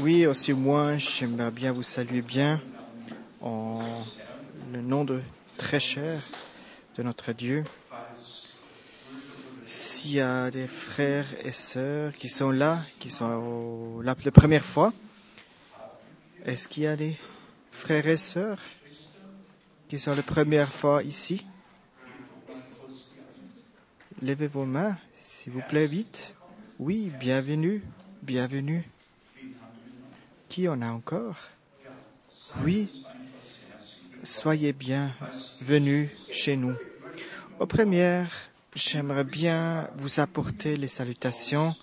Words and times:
Oui, 0.00 0.26
aussi 0.26 0.52
moi, 0.52 0.96
j'aimerais 0.96 1.50
bien 1.50 1.72
vous 1.72 1.82
saluer 1.82 2.22
bien 2.22 2.60
en 3.40 3.80
le 4.72 4.80
nom 4.80 5.04
de 5.04 5.20
très 5.56 5.80
cher 5.80 6.20
de 6.96 7.02
notre 7.02 7.32
Dieu. 7.32 7.64
S'il 9.64 10.12
y 10.12 10.20
a 10.20 10.52
des 10.52 10.68
frères 10.68 11.26
et 11.44 11.50
sœurs 11.50 12.12
qui 12.12 12.28
sont 12.28 12.52
là, 12.52 12.78
qui 13.00 13.10
sont 13.10 14.00
là 14.00 14.14
la 14.24 14.30
première 14.30 14.64
fois, 14.64 14.92
est-ce 16.46 16.68
qu'il 16.68 16.84
y 16.84 16.86
a 16.86 16.94
des 16.94 17.16
frères 17.72 18.06
et 18.06 18.16
sœurs 18.16 18.60
qui 19.88 19.98
sont 19.98 20.14
la 20.14 20.22
première 20.22 20.72
fois 20.72 21.02
ici? 21.02 21.44
Levez 24.22 24.46
vos 24.46 24.64
mains, 24.64 24.96
s'il 25.20 25.52
vous 25.52 25.62
plaît, 25.68 25.86
vite. 25.86 26.36
Oui, 26.78 27.10
bienvenue, 27.18 27.82
bienvenue. 28.22 28.88
Qui 30.48 30.68
en 30.68 30.80
a 30.82 30.90
encore? 30.90 31.36
Oui, 32.64 32.88
soyez 34.22 34.72
bien 34.72 35.12
venus 35.60 36.08
chez 36.30 36.56
nous. 36.56 36.74
Aux 37.60 37.66
premières, 37.66 38.30
j'aimerais 38.74 39.24
bien 39.24 39.88
vous 39.98 40.20
apporter 40.20 40.76
les 40.76 40.88
salutations 40.88 41.74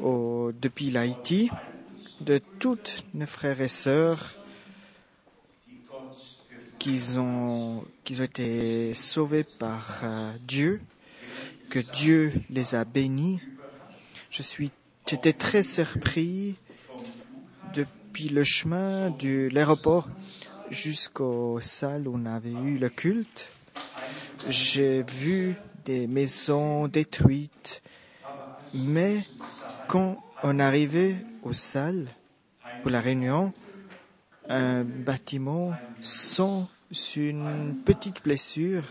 au- 0.00 0.50
depuis 0.60 0.90
l'Haïti 0.90 1.50
de 2.20 2.40
toutes 2.58 3.04
nos 3.14 3.26
frères 3.26 3.60
et 3.60 3.68
sœurs 3.68 4.34
qui 6.78 6.98
ont, 7.16 7.84
qui 8.02 8.20
ont 8.20 8.24
été 8.24 8.92
sauvés 8.94 9.44
par 9.44 10.00
euh, 10.02 10.32
Dieu, 10.46 10.80
que 11.70 11.78
Dieu 11.78 12.32
les 12.50 12.74
a 12.74 12.84
bénis. 12.84 13.40
Je 14.30 14.42
suis, 14.42 14.70
j'étais 15.06 15.32
très 15.32 15.62
surpris 15.62 16.56
depuis 18.12 18.28
le 18.28 18.44
chemin 18.44 19.08
de 19.08 19.48
l'aéroport 19.52 20.06
jusqu'aux 20.68 21.62
salles 21.62 22.06
où 22.06 22.12
on 22.14 22.26
avait 22.26 22.50
eu 22.50 22.76
le 22.76 22.90
culte. 22.90 23.48
J'ai 24.50 25.02
vu 25.02 25.56
des 25.86 26.06
maisons 26.06 26.88
détruites, 26.88 27.82
mais 28.74 29.20
quand 29.88 30.22
on 30.42 30.58
arrivait 30.58 31.16
aux 31.42 31.54
salles 31.54 32.06
pour 32.82 32.90
la 32.90 33.00
réunion, 33.00 33.54
un 34.46 34.84
bâtiment 34.84 35.72
sans 36.02 36.68
une 37.16 37.74
petite 37.86 38.22
blessure, 38.22 38.84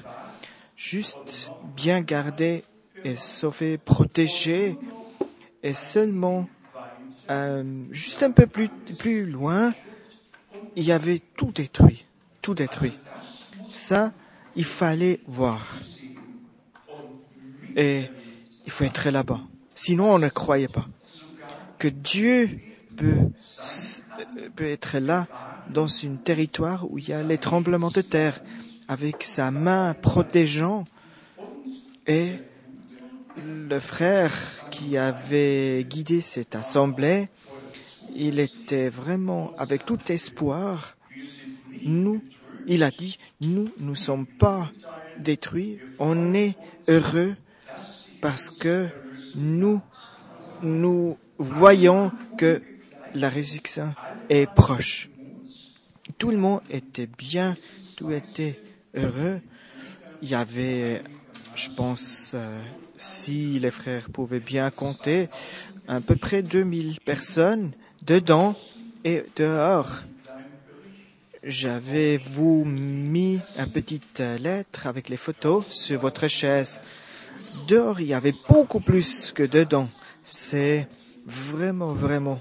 juste 0.76 1.52
bien 1.76 2.02
gardé 2.02 2.64
et 3.03 3.14
sauvé, 3.14 3.78
protégé, 3.78 4.80
et 5.62 5.76
seulement 5.76 6.48
euh, 7.30 7.86
juste 7.92 8.24
un 8.24 8.32
peu 8.32 8.48
plus, 8.48 8.70
plus 8.98 9.26
loin, 9.26 9.74
il 10.76 10.84
y 10.84 10.92
avait 10.92 11.22
tout 11.36 11.52
détruit, 11.52 12.06
tout 12.42 12.54
détruit. 12.54 12.98
Ça, 13.70 14.14
il 14.56 14.66
fallait 14.66 15.20
voir. 15.28 15.66
Et 17.76 18.10
il 18.66 18.72
faut 18.72 18.84
être 18.84 19.10
là-bas. 19.10 19.42
Sinon, 19.76 20.14
on 20.14 20.20
ne 20.20 20.30
croyait 20.30 20.68
pas 20.68 20.88
que 21.78 21.88
Dieu 21.88 22.60
peut, 22.96 23.18
s- 23.62 24.04
peut 24.56 24.68
être 24.68 25.00
là 25.00 25.28
dans 25.68 25.88
un 26.06 26.16
territoire 26.18 26.92
où 26.92 26.98
il 26.98 27.10
y 27.10 27.14
a 27.14 27.24
les 27.24 27.38
tremblements 27.38 27.92
de 27.92 28.02
terre, 28.02 28.42
avec 28.88 29.24
sa 29.24 29.52
main 29.52 29.94
protégeant. 30.02 30.84
Et 32.08 32.34
le 33.38 33.80
frère 33.80 34.34
qui 34.70 34.98
avait 34.98 35.86
guidé 35.88 36.22
cette 36.22 36.56
assemblée, 36.56 37.30
il 38.16 38.40
était 38.40 38.90
vraiment 38.90 39.54
avec 39.58 39.86
tout 39.86 40.00
espoir. 40.12 40.98
Nous, 41.84 42.22
il 42.68 42.84
a 42.84 42.92
dit, 42.92 43.18
nous 43.40 43.70
ne 43.80 43.94
sommes 43.94 44.26
pas 44.26 44.69
détruits, 45.19 45.80
on 46.00 46.34
est 46.34 46.56
heureux 46.88 47.36
parce 48.22 48.50
que 48.50 48.88
nous, 49.36 49.81
nous 50.62 51.18
voyons 51.38 52.12
que 52.38 52.62
la 53.13 53.30
résurrection 53.30 53.94
est 54.30 54.50
proche. 54.53 55.09
Tout 56.18 56.31
le 56.31 56.38
monde 56.38 56.62
était 56.69 57.08
bien, 57.08 57.56
tout 57.96 58.12
était 58.12 58.59
heureux. 58.96 59.42
Il 60.22 60.30
y 60.30 60.36
avait, 60.36 61.02
je 61.56 61.69
pense, 61.69 62.34
euh, 62.36 62.62
si 63.01 63.59
les 63.59 63.72
frères 63.72 64.09
pouvaient 64.09 64.39
bien 64.39 64.69
compter, 64.69 65.28
à 65.88 66.00
peu 66.01 66.16
près 66.16 66.44
2000 66.44 67.00
personnes 67.03 67.72
dedans 68.03 68.56
et 69.03 69.23
dehors. 69.35 70.03
J'avais 71.44 72.17
vous 72.17 72.63
mis 72.63 73.39
une 73.57 73.72
petite 73.72 74.19
lettre 74.19 74.85
avec 74.85 75.09
les 75.09 75.17
photos 75.17 75.66
sur 75.67 76.00
votre 76.00 76.28
chaise. 76.28 76.79
Dehors, 77.67 78.00
il 78.00 78.07
y 78.07 78.13
avait 78.13 78.35
beaucoup 78.47 78.79
plus 78.79 79.31
que 79.31 79.44
dedans. 79.44 79.89
C'est 80.23 80.88
vraiment, 81.25 81.94
vraiment 81.94 82.39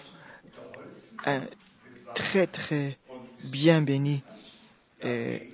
très, 2.14 2.46
très 2.46 2.98
bien 3.44 3.80
béni. 3.80 4.22
Et 5.02 5.48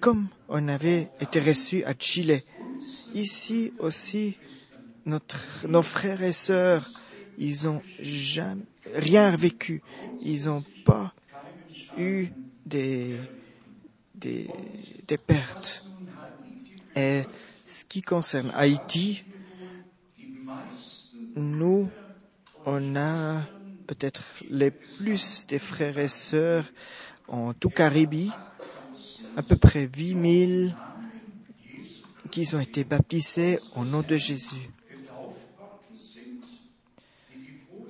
comme 0.00 0.28
on 0.48 0.68
avait 0.68 1.08
été 1.20 1.40
reçu 1.40 1.82
à 1.84 1.94
Chile, 1.98 2.42
ici 3.14 3.72
aussi, 3.78 4.36
nos 5.06 5.82
frères 5.82 6.22
et 6.22 6.32
sœurs, 6.32 6.88
ils 7.38 7.68
ont 7.68 7.82
jamais 8.00 8.62
rien 8.94 9.34
vécu. 9.36 9.82
Ils 10.22 10.46
n'ont 10.46 10.64
pas 10.84 11.12
eu 11.96 12.28
des, 12.66 13.16
des, 14.14 14.48
des 15.06 15.18
pertes. 15.18 15.84
Et 16.94 17.22
ce 17.64 17.84
qui 17.84 18.02
concerne 18.02 18.50
Haïti, 18.54 19.24
nous, 21.36 21.88
on 22.66 22.96
a 22.96 23.42
peut-être 23.86 24.22
les 24.48 24.70
plus 24.70 25.46
des 25.46 25.58
frères 25.58 25.98
et 25.98 26.08
sœurs 26.08 26.64
en 27.28 27.54
tout 27.54 27.70
Caribie, 27.70 28.30
à 29.36 29.42
peu 29.42 29.56
près 29.56 29.88
8000 29.96 30.74
qui 32.30 32.54
ont 32.54 32.60
été 32.60 32.84
baptisés 32.84 33.58
au 33.76 33.84
nom 33.84 34.02
de 34.02 34.16
Jésus. 34.16 34.70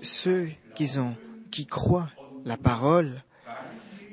Ceux 0.02 0.48
qui, 0.74 0.98
ont, 0.98 1.14
qui 1.50 1.66
croient 1.66 2.10
la 2.44 2.56
parole, 2.56 3.22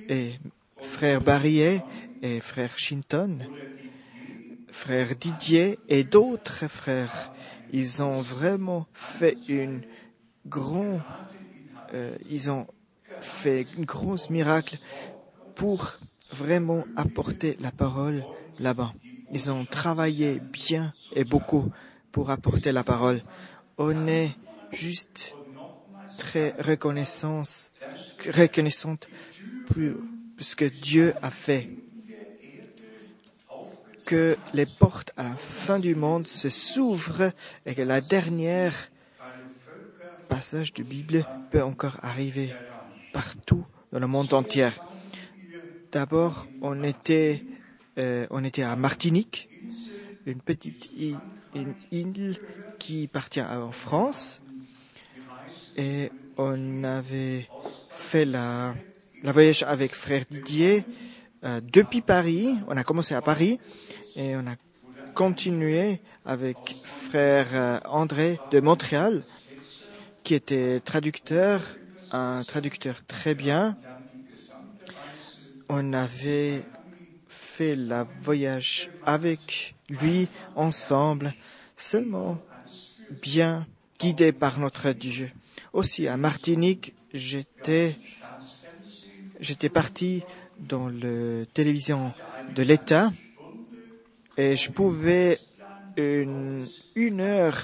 et 0.09 0.33
frère 0.79 1.21
Barillet 1.21 1.83
et 2.21 2.39
frère 2.39 2.77
Shinton, 2.77 3.39
frère 4.69 5.15
Didier 5.15 5.79
et 5.87 6.03
d'autres 6.03 6.67
frères, 6.67 7.31
ils 7.71 8.03
ont 8.03 8.21
vraiment 8.21 8.85
fait 8.93 9.37
une 9.47 9.81
grande, 10.45 11.01
euh, 11.93 12.15
ils 12.29 12.49
ont 12.49 12.67
fait 13.21 13.65
un 13.77 13.83
gros 13.83 14.17
miracle 14.29 14.77
pour 15.55 15.97
vraiment 16.31 16.85
apporter 16.95 17.57
la 17.59 17.71
parole 17.71 18.23
là-bas. 18.59 18.93
Ils 19.31 19.51
ont 19.51 19.65
travaillé 19.65 20.39
bien 20.39 20.93
et 21.13 21.23
beaucoup 21.23 21.71
pour 22.11 22.29
apporter 22.29 22.71
la 22.71 22.83
parole. 22.83 23.21
On 23.77 24.07
est 24.07 24.35
juste 24.71 25.35
très 26.17 26.55
reconnaissance, 26.59 27.71
reconnaissante 28.33 29.09
pour 29.65 29.93
que 30.55 30.65
Dieu 30.65 31.13
a 31.21 31.31
fait. 31.31 31.69
Que 34.05 34.37
les 34.53 34.65
portes 34.65 35.11
à 35.17 35.23
la 35.23 35.35
fin 35.35 35.79
du 35.79 35.93
monde 35.93 36.27
se 36.27 36.49
s'ouvrent 36.49 37.33
et 37.65 37.75
que 37.75 37.81
la 37.81 37.99
dernière 37.99 38.73
passage 40.29 40.73
de 40.73 40.83
Bible 40.83 41.25
peut 41.51 41.63
encore 41.63 41.97
arriver 42.01 42.55
partout 43.11 43.65
dans 43.91 43.99
le 43.99 44.07
monde 44.07 44.33
entier. 44.33 44.69
D'abord, 45.91 46.47
on 46.61 46.83
était, 46.83 47.43
euh, 47.97 48.27
on 48.29 48.43
était 48.43 48.63
à 48.63 48.75
Martinique, 48.75 49.49
une 50.25 50.41
petite 50.41 50.89
île, 50.95 52.37
qui 52.79 53.05
appartient 53.05 53.41
en 53.41 53.71
France, 53.71 54.41
et 55.75 56.11
on 56.37 56.83
avait 56.83 57.47
fait 57.89 58.25
la, 58.25 58.75
la 59.23 59.31
voyage 59.31 59.63
avec 59.63 59.93
frère 59.93 60.23
Didier 60.29 60.83
euh, 61.43 61.61
depuis 61.61 62.01
Paris. 62.01 62.55
On 62.67 62.77
a 62.77 62.83
commencé 62.83 63.15
à 63.15 63.21
Paris 63.21 63.59
et 64.15 64.35
on 64.35 64.45
a 64.47 64.55
continué 65.13 65.99
avec 66.25 66.57
frère 66.83 67.47
euh, 67.53 67.79
André 67.85 68.39
de 68.51 68.59
Montréal, 68.59 69.23
qui 70.23 70.35
était 70.35 70.79
traducteur, 70.81 71.61
un 72.11 72.43
traducteur 72.43 73.03
très 73.05 73.33
bien. 73.33 73.77
On 75.69 75.93
avait 75.93 76.63
fait 77.27 77.75
la 77.75 78.03
voyage 78.03 78.89
avec 79.05 79.75
lui 79.89 80.27
ensemble, 80.55 81.33
seulement 81.75 82.37
bien 83.21 83.67
guidé 83.99 84.31
par 84.31 84.59
notre 84.59 84.91
Dieu. 84.91 85.31
Aussi 85.73 86.07
à 86.07 86.17
Martinique, 86.17 86.93
j'étais, 87.13 87.95
j'étais 89.39 89.69
parti 89.69 90.23
dans 90.59 90.89
la 90.89 91.45
télévision 91.53 92.13
de 92.55 92.63
l'État 92.63 93.11
et 94.37 94.55
je 94.55 94.71
pouvais 94.71 95.39
une, 95.97 96.65
une 96.95 97.21
heure 97.21 97.57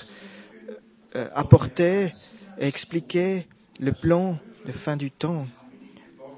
euh, 1.16 1.27
apporter 1.36 2.13
et 2.57 2.68
expliquer 2.68 3.48
le 3.80 3.92
plan 3.92 4.39
de 4.66 4.71
fin 4.71 4.98
du 4.98 5.12
temps. 5.12 5.45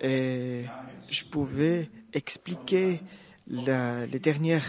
Et 0.01 0.65
je 1.09 1.23
pouvais 1.25 1.89
expliquer 2.15 3.01
les 3.47 4.19
derniers 4.19 4.59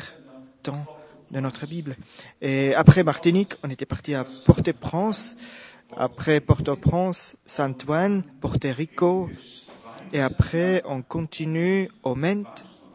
temps 0.62 0.84
de 1.30 1.40
notre 1.40 1.66
Bible. 1.66 1.96
Et 2.42 2.74
après 2.74 3.02
Martinique, 3.02 3.54
on 3.62 3.70
était 3.70 3.86
parti 3.86 4.14
à 4.14 4.24
Port-au-Prince, 4.44 5.36
après 5.96 6.40
Port-au-Prince, 6.40 7.36
Saint-Ouen, 7.46 8.22
Porto 8.40 8.68
Rico, 8.76 9.30
et 10.12 10.20
après 10.20 10.82
on 10.84 11.02
continue 11.02 11.88
au 12.02 12.14
Ment, 12.14 12.44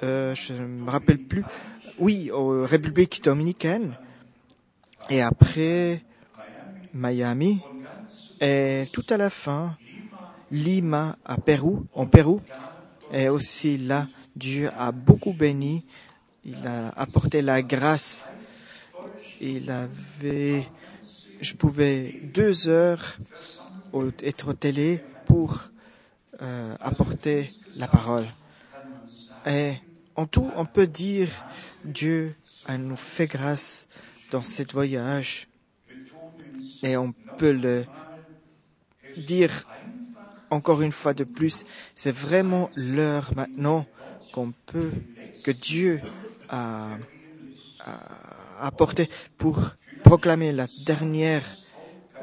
euh, 0.04 0.36
je 0.36 0.54
ne 0.54 0.68
me 0.68 0.90
rappelle 0.90 1.20
plus, 1.20 1.44
oui, 2.00 2.32
aux 2.32 2.66
République 2.66 3.24
dominicaine, 3.24 3.96
et 5.10 5.22
après 5.22 6.04
Miami, 6.94 7.62
et 8.40 8.86
tout 8.92 9.06
à 9.10 9.18
la 9.18 9.30
fin, 9.30 9.78
Lima 10.52 11.18
à 11.26 11.38
Pérou, 11.38 11.86
en 11.94 12.06
Pérou, 12.06 12.42
et 13.14 13.30
aussi 13.30 13.78
là, 13.78 14.08
Dieu 14.36 14.70
a 14.78 14.92
beaucoup 14.92 15.34
béni, 15.34 15.86
il 16.46 16.66
a 16.66 16.90
apporté 16.90 17.42
la 17.42 17.62
grâce, 17.62 18.32
il 19.40 19.70
avait, 19.70 20.68
je 21.42 21.54
pouvais 21.56 22.22
deux 22.34 22.70
heures 22.70 23.18
être 24.24 24.50
au 24.50 24.54
télé 24.54 25.04
pour 25.26 25.60
euh, 26.42 26.76
apporter 26.80 27.52
la 27.76 27.88
parole. 27.88 28.26
Et 29.46 29.74
en 30.16 30.26
tout, 30.26 30.50
on 30.56 30.66
peut 30.66 30.88
dire 30.88 31.30
Dieu 31.84 32.36
a 32.66 32.78
nous 32.78 32.96
fait 32.96 33.28
grâce 33.28 33.88
dans 34.32 34.44
ce 34.44 34.64
voyage. 34.72 35.48
Et 36.84 36.98
on 36.98 37.14
peut 37.38 37.52
le 37.52 37.86
dire 39.18 39.68
encore 40.50 40.82
une 40.82 40.92
fois 40.92 41.14
de 41.14 41.24
plus, 41.24 41.66
c'est 41.96 42.12
vraiment 42.12 42.70
l'heure 42.76 43.32
maintenant 43.36 43.86
qu'on 44.32 44.54
peut, 44.66 44.92
que 45.44 45.52
Dieu 45.52 46.02
a, 46.50 46.98
apporté 48.60 49.10
pour 49.38 49.60
proclamer 50.04 50.52
la 50.52 50.68
dernière 50.86 51.44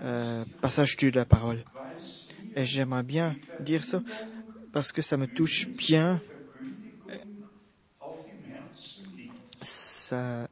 euh, 0.02 0.44
passage 0.60 0.96
de 0.96 1.10
la 1.10 1.24
parole. 1.24 1.64
Et 2.54 2.64
j'aimerais 2.64 3.02
bien 3.02 3.36
dire 3.60 3.84
ça 3.84 4.00
parce 4.72 4.92
que 4.92 5.02
ça 5.02 5.16
me 5.16 5.26
touche 5.26 5.68
bien. 5.68 6.20
Ça, 9.60 10.48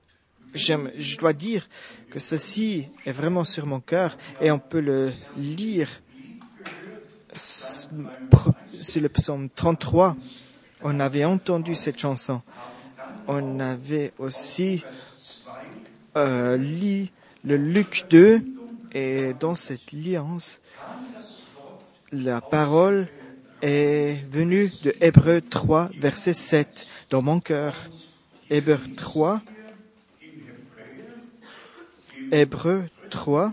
je 0.55 1.19
dois 1.19 1.33
dire 1.33 1.69
que 2.11 2.19
ceci 2.19 2.89
est 3.05 3.13
vraiment 3.13 3.45
sur 3.45 3.67
mon 3.67 3.81
cœur 3.81 4.17
et 4.41 4.51
on 4.51 4.59
peut 4.59 4.81
le 4.81 5.13
lire 5.37 5.89
sur 7.35 7.91
le 9.01 9.09
psaume 9.09 9.49
33. 9.51 10.17
On 10.83 11.01
avait 11.01 11.25
entendu 11.25 11.75
cette 11.75 11.99
chanson. 11.99 12.43
On 13.29 13.61
avait 13.61 14.13
aussi 14.19 14.85
euh, 16.17 16.57
lu 16.57 17.09
le 17.45 17.57
Luc 17.57 18.07
2 18.11 18.43
et 18.93 19.35
dans 19.39 19.55
cette 19.55 19.93
liance, 19.93 20.61
la 22.13 22.41
parole 22.41 23.09
est 23.63 24.25
venue 24.31 24.71
de 24.83 24.95
Hébreu 25.01 25.41
3, 25.41 25.91
verset 25.99 26.33
7, 26.33 26.87
dans 27.11 27.23
mon 27.23 27.41
cœur. 27.41 27.75
Hébreu 28.49 28.79
3, 28.97 29.43
Hébreu 32.33 32.85
3, 33.11 33.53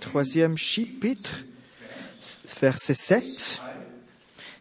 troisième 0.00 0.56
chapitre, 0.56 1.44
verset 2.60 2.94
7. 2.94 3.62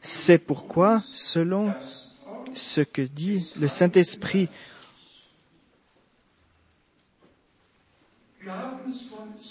C'est 0.08 0.38
pourquoi, 0.38 1.02
selon 1.14 1.74
ce 2.54 2.82
que 2.82 3.02
dit 3.02 3.44
le 3.60 3.68
Saint-Esprit, 3.68 4.50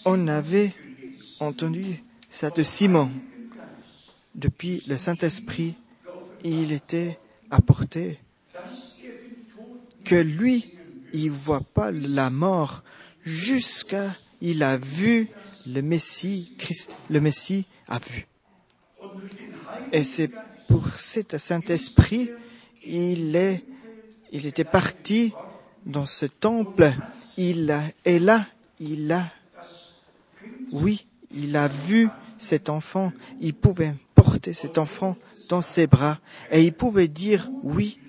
on 0.05 0.29
avait 0.29 0.73
entendu 1.41 2.05
ça 2.31 2.51
de 2.51 2.63
Simon. 2.63 3.11
Depuis 4.37 4.81
le 4.87 4.97
Saint-Esprit, 4.97 5.75
il 6.45 6.71
était 6.71 7.19
apporté 7.51 8.21
que 10.05 10.15
lui, 10.15 10.73
il 11.13 11.33
voit 11.33 11.63
pas 11.63 11.91
la 11.91 12.31
mort 12.31 12.85
jusqu'à 13.25 14.15
il 14.41 14.63
a 14.63 14.77
vu 14.77 15.29
le 15.67 15.83
Messie, 15.83 16.55
Christ, 16.59 16.95
le 17.11 17.21
Messie 17.21 17.67
a 17.89 17.99
vu. 17.99 18.29
Et 19.95 20.03
c'est 20.03 20.29
pour 20.67 20.89
cet 20.89 21.39
Saint-Esprit, 21.39 22.29
il 22.85 23.37
est, 23.37 23.63
il 24.33 24.45
était 24.45 24.65
parti 24.65 25.33
dans 25.87 26.05
ce 26.05 26.27
temple. 26.27 26.91
Il 27.37 27.73
et 28.05 28.19
là, 28.19 28.45
il 28.81 29.13
a, 29.13 29.31
oui, 30.73 31.07
il 31.31 31.57
a 31.57 31.69
vu 31.69 32.09
cet 32.39 32.71
enfant. 32.71 33.13
Il 33.41 33.55
pouvait 33.55 33.95
porter 34.17 34.53
cet 34.53 34.79
enfant 34.79 35.17
dans 35.49 35.63
ses 35.63 35.87
bras 35.87 36.19
et 36.51 36.65
il 36.65 36.73
pouvait 36.73 37.07
dire, 37.07 37.49
oui, 37.63 38.01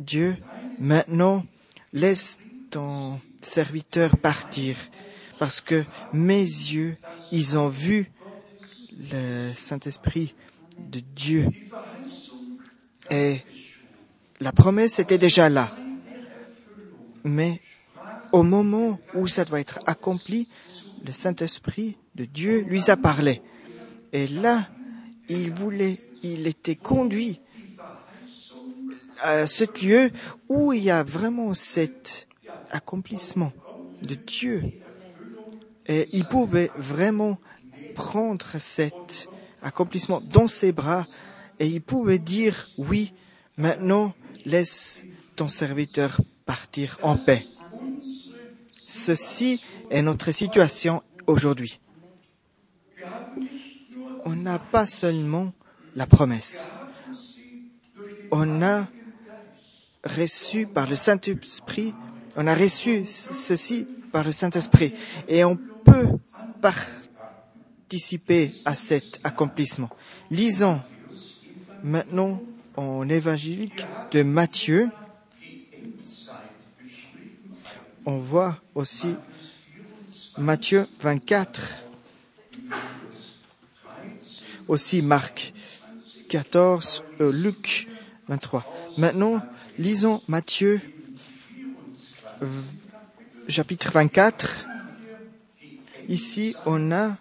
Dieu, 0.00 0.36
maintenant, 0.80 1.46
laisse 1.92 2.40
ton 2.70 3.20
serviteur 3.40 4.16
partir 4.16 4.76
parce 5.38 5.60
que 5.60 5.84
mes 6.12 6.40
yeux, 6.40 6.96
ils 7.30 7.56
ont 7.56 7.68
vu 7.68 8.10
le 9.12 9.52
Saint-Esprit 9.54 10.34
de 10.78 11.00
Dieu. 11.00 11.48
Et 13.10 13.40
la 14.40 14.52
promesse 14.52 14.98
était 14.98 15.18
déjà 15.18 15.48
là. 15.48 15.70
Mais 17.24 17.60
au 18.32 18.42
moment 18.42 18.98
où 19.14 19.26
ça 19.26 19.44
doit 19.44 19.60
être 19.60 19.80
accompli, 19.86 20.48
le 21.04 21.12
Saint-Esprit 21.12 21.96
de 22.14 22.24
Dieu 22.24 22.64
lui 22.68 22.90
a 22.90 22.96
parlé. 22.96 23.42
Et 24.12 24.26
là, 24.26 24.68
il 25.28 25.52
voulait, 25.52 25.98
il 26.22 26.46
était 26.46 26.76
conduit 26.76 27.40
à 29.20 29.46
ce 29.46 29.64
lieu 29.84 30.10
où 30.48 30.72
il 30.72 30.84
y 30.84 30.90
a 30.90 31.02
vraiment 31.02 31.54
cet 31.54 32.28
accomplissement 32.70 33.52
de 34.02 34.14
Dieu. 34.14 34.62
Et 35.86 36.08
il 36.12 36.24
pouvait 36.24 36.70
vraiment 36.76 37.38
prendre 37.94 38.58
cet 38.58 39.28
accomplissement 39.66 40.20
dans 40.20 40.48
ses 40.48 40.72
bras 40.72 41.06
et 41.58 41.66
il 41.66 41.82
pouvait 41.82 42.18
dire, 42.18 42.68
oui, 42.78 43.12
maintenant 43.56 44.14
laisse 44.44 45.04
ton 45.34 45.48
serviteur 45.48 46.20
partir 46.44 46.98
en 47.02 47.16
paix. 47.16 47.44
Ceci 48.72 49.60
est 49.90 50.02
notre 50.02 50.30
situation 50.30 51.02
aujourd'hui. 51.26 51.80
On 54.24 54.36
n'a 54.36 54.58
pas 54.58 54.86
seulement 54.86 55.52
la 55.94 56.06
promesse. 56.06 56.68
On 58.30 58.62
a 58.62 58.86
reçu 60.04 60.66
par 60.66 60.88
le 60.88 60.96
Saint-Esprit, 60.96 61.94
on 62.36 62.46
a 62.46 62.54
reçu 62.54 63.04
ceci 63.04 63.86
par 64.12 64.24
le 64.24 64.32
Saint-Esprit 64.32 64.92
et 65.28 65.44
on 65.44 65.56
peut 65.56 66.18
participer 67.86 68.50
à 68.64 68.74
cet 68.74 69.20
accomplissement. 69.22 69.88
Lisons 70.32 70.80
maintenant 71.84 72.42
en 72.76 73.08
évangélique 73.08 73.86
de 74.10 74.24
Matthieu. 74.24 74.88
On 78.04 78.18
voit 78.18 78.58
aussi 78.74 79.14
Matthieu 80.36 80.88
24, 80.98 81.84
aussi 84.66 85.00
Marc 85.00 85.52
14, 86.28 87.04
euh, 87.20 87.30
Luc 87.30 87.86
23. 88.26 88.64
Maintenant, 88.98 89.40
lisons 89.78 90.20
Matthieu 90.26 90.80
chapitre 93.46 93.92
24. 93.92 94.66
Ici, 96.08 96.56
on 96.66 96.90
a 96.90 97.16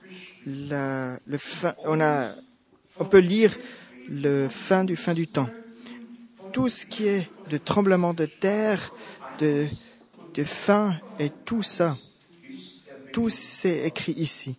le 0.45 1.37
fin, 1.37 1.75
on 1.85 1.99
a, 2.01 2.31
on 2.99 3.05
peut 3.05 3.19
lire 3.19 3.55
le 4.09 4.47
fin 4.47 4.83
du 4.83 4.95
fin 4.95 5.13
du 5.13 5.27
temps. 5.27 5.49
Tout 6.51 6.69
ce 6.69 6.85
qui 6.85 7.07
est 7.07 7.29
de 7.49 7.57
tremblement 7.57 8.13
de 8.13 8.25
terre, 8.25 8.91
de, 9.39 9.65
de 10.33 10.43
faim 10.43 10.95
et 11.19 11.29
tout 11.29 11.61
ça, 11.61 11.97
tout 13.11 13.29
c'est 13.29 13.79
écrit 13.85 14.13
ici. 14.13 14.55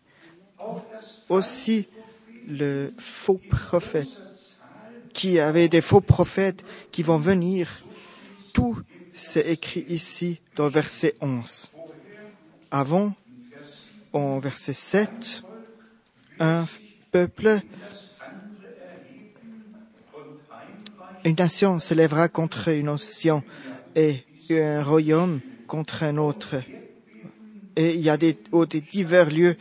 Aussi 1.28 1.86
le 2.48 2.92
faux 2.98 3.40
prophète, 3.48 4.08
qui 5.12 5.40
avait 5.40 5.68
des 5.68 5.80
faux 5.80 6.00
prophètes 6.00 6.64
qui 6.92 7.02
vont 7.02 7.18
venir. 7.18 7.84
Tout 8.52 8.78
c'est 9.12 9.48
écrit 9.48 9.86
ici 9.88 10.40
dans 10.56 10.68
verset 10.68 11.14
11. 11.20 11.70
Avant, 12.70 13.14
en 14.12 14.38
verset 14.38 14.74
7, 14.74 15.42
un 16.38 16.64
peuple, 17.10 17.60
une 21.24 21.36
nation 21.36 21.78
s'élèvera 21.78 22.28
contre 22.28 22.68
une 22.68 22.86
nation 22.86 23.42
et 23.94 24.24
un 24.50 24.82
royaume 24.82 25.40
contre 25.66 26.04
un 26.04 26.16
autre. 26.18 26.56
Et 27.74 27.94
il 27.94 28.00
y 28.00 28.10
a 28.10 28.16
des, 28.16 28.38
au 28.52 28.64
des 28.64 28.80
divers 28.80 29.30
lieux 29.30 29.56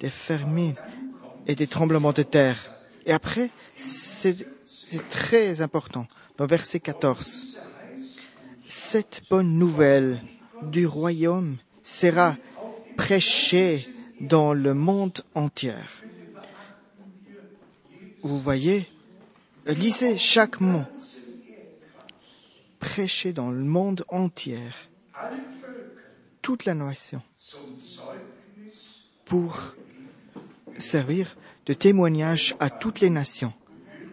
des 0.00 0.10
famines 0.10 0.74
et 1.46 1.54
des 1.54 1.66
tremblements 1.66 2.12
de 2.12 2.22
terre. 2.22 2.58
Et 3.06 3.12
après, 3.12 3.50
c'est 3.76 4.46
très 5.08 5.60
important. 5.60 6.06
Dans 6.36 6.46
verset 6.46 6.80
14, 6.80 7.58
cette 8.66 9.22
bonne 9.30 9.56
nouvelle 9.58 10.20
du 10.62 10.86
royaume 10.86 11.56
sera 11.82 12.36
prêchée 12.96 13.88
dans 14.20 14.52
le 14.52 14.74
monde 14.74 15.20
entier. 15.34 15.74
Vous 18.24 18.40
voyez, 18.40 18.88
lisez 19.66 20.16
chaque 20.16 20.58
mot. 20.58 20.84
Prêché 22.78 23.34
dans 23.34 23.50
le 23.50 23.62
monde 23.62 24.02
entier, 24.08 24.60
toute 26.40 26.64
la 26.64 26.72
nation, 26.72 27.20
pour 29.26 29.76
servir 30.78 31.36
de 31.66 31.74
témoignage 31.74 32.56
à 32.60 32.70
toutes 32.70 33.00
les 33.00 33.10
nations. 33.10 33.52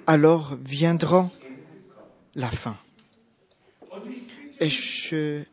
Alors 0.07 0.57
viendra 0.61 1.31
la 2.35 2.51
fin. 2.51 2.77
Et 4.59 4.67
je 4.67 5.43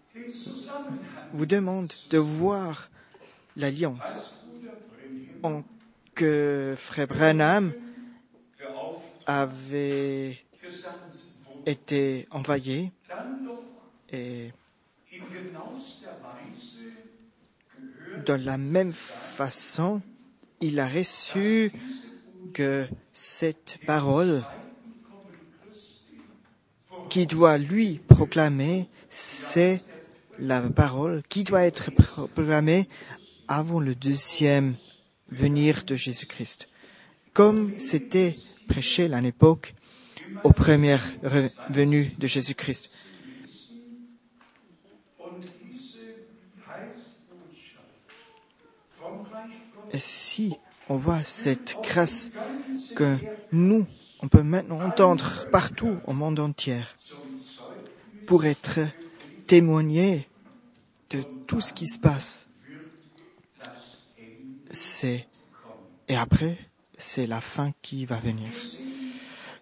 vous 1.32 1.46
demande 1.46 1.92
de 2.10 2.18
voir 2.18 2.90
l'alliance 3.54 4.34
que 6.16 6.74
Frère 6.76 7.06
Branham 7.06 7.72
avait 9.28 10.38
été 11.66 12.26
envoyé 12.30 12.90
et 14.10 14.50
de 18.24 18.32
la 18.32 18.56
même 18.56 18.92
façon, 18.94 20.00
il 20.62 20.80
a 20.80 20.88
reçu 20.88 21.70
que 22.54 22.88
cette 23.12 23.78
parole 23.86 24.42
qui 27.10 27.26
doit 27.26 27.58
lui 27.58 28.00
proclamer, 28.08 28.88
c'est 29.10 29.82
la 30.38 30.62
parole 30.62 31.22
qui 31.28 31.44
doit 31.44 31.64
être 31.64 31.90
proclamée 31.90 32.88
avant 33.46 33.80
le 33.80 33.94
deuxième 33.94 34.74
venir 35.30 35.84
de 35.84 35.96
Jésus-Christ. 35.96 36.68
Comme 37.34 37.78
c'était 37.78 38.36
prêché 38.68 39.12
à 39.12 39.20
l'époque 39.20 39.74
aux 40.44 40.52
premières 40.52 41.04
venues 41.70 42.14
de 42.18 42.26
Jésus-Christ. 42.26 42.90
Et 49.92 49.98
si 49.98 50.54
on 50.88 50.96
voit 50.96 51.22
cette 51.24 51.78
grâce 51.82 52.30
que 52.94 53.16
nous, 53.52 53.86
on 54.20 54.28
peut 54.28 54.42
maintenant 54.42 54.80
entendre 54.82 55.46
partout 55.50 55.98
au 56.06 56.12
monde 56.12 56.38
entier 56.40 56.80
pour 58.26 58.44
être 58.44 58.80
témoigné 59.46 60.28
de 61.10 61.22
tout 61.46 61.60
ce 61.60 61.72
qui 61.72 61.86
se 61.86 61.98
passe, 61.98 62.48
c'est, 64.70 65.26
et 66.08 66.16
après, 66.16 66.58
c'est 66.98 67.26
la 67.26 67.40
fin 67.40 67.72
qui 67.80 68.04
va 68.04 68.16
venir. 68.16 68.50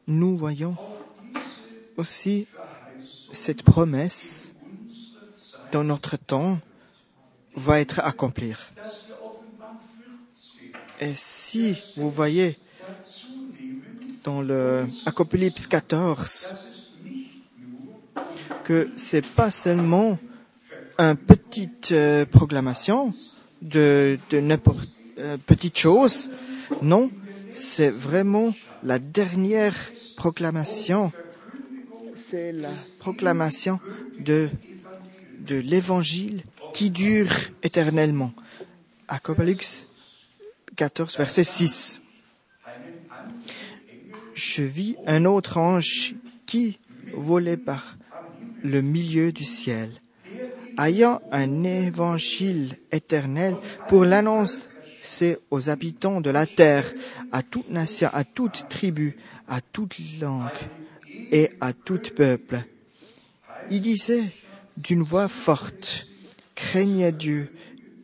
Nous 0.08 0.36
voyons 0.36 0.74
aussi 1.96 2.46
cette 3.30 3.62
promesse 3.62 4.54
dans 5.70 5.84
notre 5.84 6.16
temps 6.16 6.58
va 7.54 7.80
être 7.80 8.00
accomplie. 8.00 8.54
Et 11.00 11.12
si 11.14 11.76
vous 11.96 12.10
voyez 12.10 12.58
dans 14.24 14.40
le 14.40 14.86
Apocalypse 15.04 15.66
14 15.66 16.52
que 18.64 18.90
c'est 18.96 19.24
pas 19.24 19.50
seulement 19.50 20.18
une 20.98 21.16
petite 21.16 21.92
euh, 21.92 22.24
proclamation 22.24 23.12
de, 23.62 24.18
de 24.30 24.40
n'importe 24.40 24.88
euh, 25.18 25.36
petite 25.46 25.78
chose, 25.78 26.30
non, 26.82 27.10
c'est 27.56 27.90
vraiment 27.90 28.54
la 28.82 28.98
dernière 28.98 29.74
proclamation. 30.16 31.10
C'est 32.14 32.52
la 32.52 32.70
proclamation 32.98 33.80
de 34.20 34.50
de 35.46 35.56
l'évangile 35.56 36.42
qui 36.74 36.90
dure 36.90 37.30
éternellement. 37.62 38.32
Apocalypse 39.08 39.86
14, 40.74 41.16
verset 41.16 41.44
6. 41.44 42.00
Je 44.34 44.62
vis 44.62 44.96
un 45.06 45.24
autre 45.24 45.56
ange 45.56 46.14
qui 46.46 46.78
volait 47.14 47.56
par 47.56 47.96
le 48.62 48.82
milieu 48.82 49.30
du 49.32 49.44
ciel, 49.44 49.90
ayant 50.78 51.22
un 51.30 51.62
évangile 51.62 52.76
éternel 52.90 53.56
pour 53.88 54.04
l'annoncer 55.06 55.38
aux 55.50 55.68
habitants 55.68 56.20
de 56.20 56.30
la 56.30 56.46
terre, 56.46 56.92
à 57.30 57.42
toute 57.42 57.70
nation, 57.70 58.10
à 58.12 58.24
toute 58.24 58.66
tribu, 58.68 59.16
à 59.48 59.60
toute 59.60 59.96
langue 60.20 60.50
et 61.30 61.50
à 61.60 61.72
tout 61.72 62.00
peuple. 62.14 62.58
Il 63.70 63.82
disait 63.82 64.24
d'une 64.76 65.04
voix 65.04 65.28
forte, 65.28 66.08
craignez 66.54 67.12
Dieu 67.12 67.52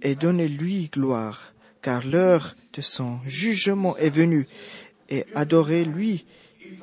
et 0.01 0.15
donnez-lui 0.15 0.91
gloire, 0.93 1.53
car 1.83 2.07
l'heure 2.07 2.55
de 2.73 2.81
son 2.81 3.19
jugement 3.27 3.97
est 3.97 4.11
venue, 4.11 4.47
et 5.09 5.27
adorez 5.35 5.85
lui 5.85 6.25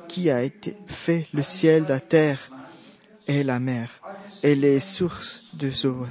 qui 0.06 0.30
a 0.30 0.42
été 0.42 0.74
fait 0.86 1.26
le 1.32 1.42
ciel, 1.42 1.86
la 1.88 2.00
terre 2.00 2.50
et 3.26 3.42
la 3.42 3.58
mer, 3.58 3.88
et 4.42 4.54
les 4.54 4.80
sources 4.80 5.44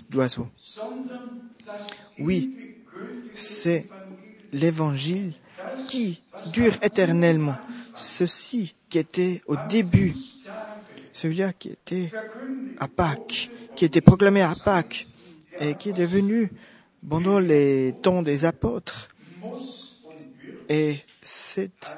d'oiseaux. 0.09 0.47
Oui, 2.19 2.55
c'est 3.33 3.87
l'évangile 4.51 5.33
qui 5.87 6.21
dure 6.53 6.73
éternellement. 6.81 7.55
Ceci 7.95 8.75
qui 8.89 8.97
était 8.97 9.41
au 9.47 9.55
début, 9.69 10.15
celui-là 11.13 11.53
qui 11.53 11.69
était 11.69 12.11
à 12.79 12.87
Pâques, 12.87 13.49
qui 13.75 13.85
était 13.85 14.01
proclamé 14.01 14.41
à 14.41 14.55
Pâques, 14.55 15.07
et 15.59 15.75
qui 15.75 15.89
est 15.89 15.93
devenu 15.93 16.51
pendant 17.07 17.39
les 17.39 17.93
temps 18.01 18.21
des 18.21 18.45
apôtres. 18.45 19.09
Et 20.69 20.99
cette, 21.21 21.95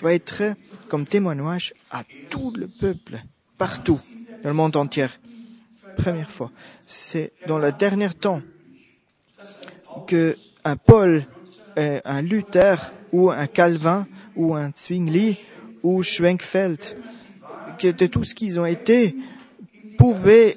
doit 0.00 0.12
être 0.14 0.54
comme 0.88 1.06
témoignage 1.06 1.74
à 1.90 2.04
tout 2.30 2.52
le 2.56 2.66
peuple, 2.66 3.22
partout, 3.58 4.00
dans 4.42 4.48
le 4.48 4.54
monde 4.54 4.76
entier. 4.76 5.06
Première 5.96 6.30
fois. 6.30 6.50
C'est 6.86 7.32
dans 7.46 7.58
le 7.58 7.72
dernier 7.72 8.10
temps 8.10 8.42
que 10.06 10.36
un 10.64 10.76
Paul, 10.76 11.24
un 11.76 12.22
Luther 12.22 12.92
ou 13.12 13.30
un 13.30 13.46
Calvin 13.46 14.06
ou 14.36 14.54
un 14.54 14.70
Zwingli 14.76 15.38
ou 15.82 16.02
Schwenkfeld, 16.02 16.96
qui 17.78 17.88
étaient 17.88 18.08
tout 18.08 18.24
ce 18.24 18.34
qu'ils 18.34 18.60
ont 18.60 18.66
été, 18.66 19.16
pouvaient 19.98 20.56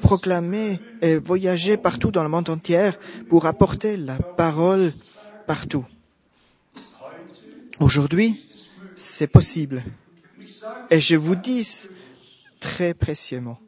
proclamer 0.00 0.80
et 1.00 1.16
voyager 1.16 1.76
partout 1.76 2.10
dans 2.10 2.22
le 2.22 2.28
monde 2.28 2.48
entier 2.48 2.90
pour 3.28 3.46
apporter 3.46 3.96
la 3.96 4.16
parole 4.16 4.92
partout. 5.46 5.84
Aujourd'hui, 7.80 8.40
c'est 8.94 9.26
possible. 9.26 9.82
Et 10.90 11.00
je 11.00 11.16
vous 11.16 11.34
dis 11.34 11.88
très 12.60 12.94
précieusement. 12.94 13.58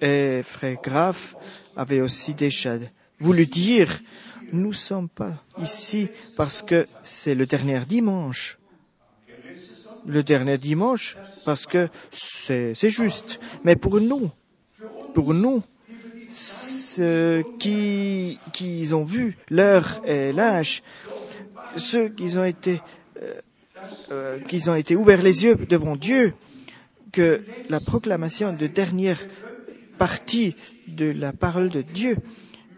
Et 0.00 0.42
frère 0.44 0.78
Graf 0.82 1.36
avait 1.76 2.00
aussi 2.00 2.34
déjà 2.34 2.76
voulu 3.20 3.46
dire, 3.46 4.00
nous 4.52 4.68
ne 4.68 4.72
sommes 4.72 5.08
pas 5.08 5.34
ici 5.60 6.08
parce 6.36 6.62
que 6.62 6.86
c'est 7.02 7.34
le 7.34 7.46
dernier 7.46 7.80
dimanche. 7.86 8.58
Le 10.06 10.22
dernier 10.22 10.58
dimanche 10.58 11.16
parce 11.44 11.66
que 11.66 11.88
c'est 12.10 12.74
juste. 12.88 13.40
Mais 13.64 13.76
pour 13.76 14.00
nous, 14.00 14.30
pour 15.12 15.34
nous, 15.34 15.62
ceux 16.30 17.44
qui, 17.58 18.38
qui 18.52 18.88
ont 18.92 19.04
vu 19.04 19.36
l'heure 19.50 20.00
et 20.06 20.32
l'âge, 20.32 20.82
ceux 21.76 22.08
qui 22.08 22.38
ont 22.38 22.44
été, 22.44 22.80
euh, 23.22 23.34
euh, 24.12 24.38
qui 24.40 24.68
ont 24.68 24.74
été 24.74 24.96
ouverts 24.96 25.22
les 25.22 25.44
yeux 25.44 25.56
devant 25.56 25.96
Dieu, 25.96 26.34
que 27.12 27.42
la 27.68 27.80
proclamation 27.80 28.52
de 28.52 28.66
dernière 28.66 29.18
partie 29.98 30.54
de 30.86 31.10
la 31.10 31.32
parole 31.32 31.70
de 31.70 31.82
Dieu 31.82 32.16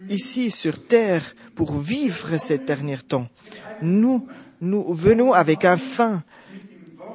ici 0.09 0.51
sur 0.51 0.87
terre 0.87 1.35
pour 1.55 1.79
vivre 1.81 2.37
ces 2.39 2.59
derniers 2.59 2.99
temps. 2.99 3.29
Nous, 3.83 4.27
nous 4.61 4.93
venons 4.95 5.33
avec 5.33 5.65
un 5.65 5.77
fin, 5.77 6.23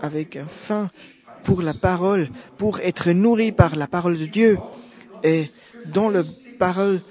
avec 0.01 0.35
un 0.35 0.47
fin 0.47 0.89
pour 1.43 1.61
la 1.61 1.73
parole, 1.73 2.29
pour 2.57 2.79
être 2.79 3.11
nourris 3.11 3.51
par 3.51 3.75
la 3.75 3.87
parole 3.87 4.17
de 4.17 4.25
Dieu 4.25 4.57
et 5.23 5.51
dont 5.85 6.09
le 6.09 6.25
parole 6.57 7.01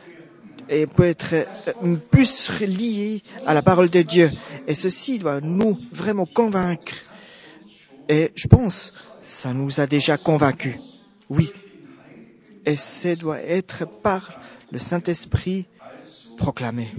et 0.69 0.87
peut 0.87 1.05
être 1.05 1.35
euh, 1.35 1.97
plus 2.11 2.51
lié 2.63 3.23
à 3.47 3.55
la 3.55 3.63
parole 3.63 3.91
de 3.91 4.03
Dieu. 4.03 4.31
Et 4.67 4.75
ceci 4.75 5.19
doit 5.19 5.41
nous 5.41 5.79
vraiment 5.93 6.27
convaincre. 6.27 6.95
Et 8.09 8.33
je 8.35 8.49
pense, 8.49 8.95
ça 9.21 9.53
nous 9.53 9.81
a 9.81 9.87
déjà 9.87 10.17
convaincus. 10.17 10.77
Oui. 11.29 11.53
Et 12.67 12.77
ça 12.77 13.15
doit 13.15 13.41
être 13.41 13.87
par 13.87 14.41
le 14.71 14.79
Saint-Esprit 14.79 15.67
proclamé. 16.37 16.91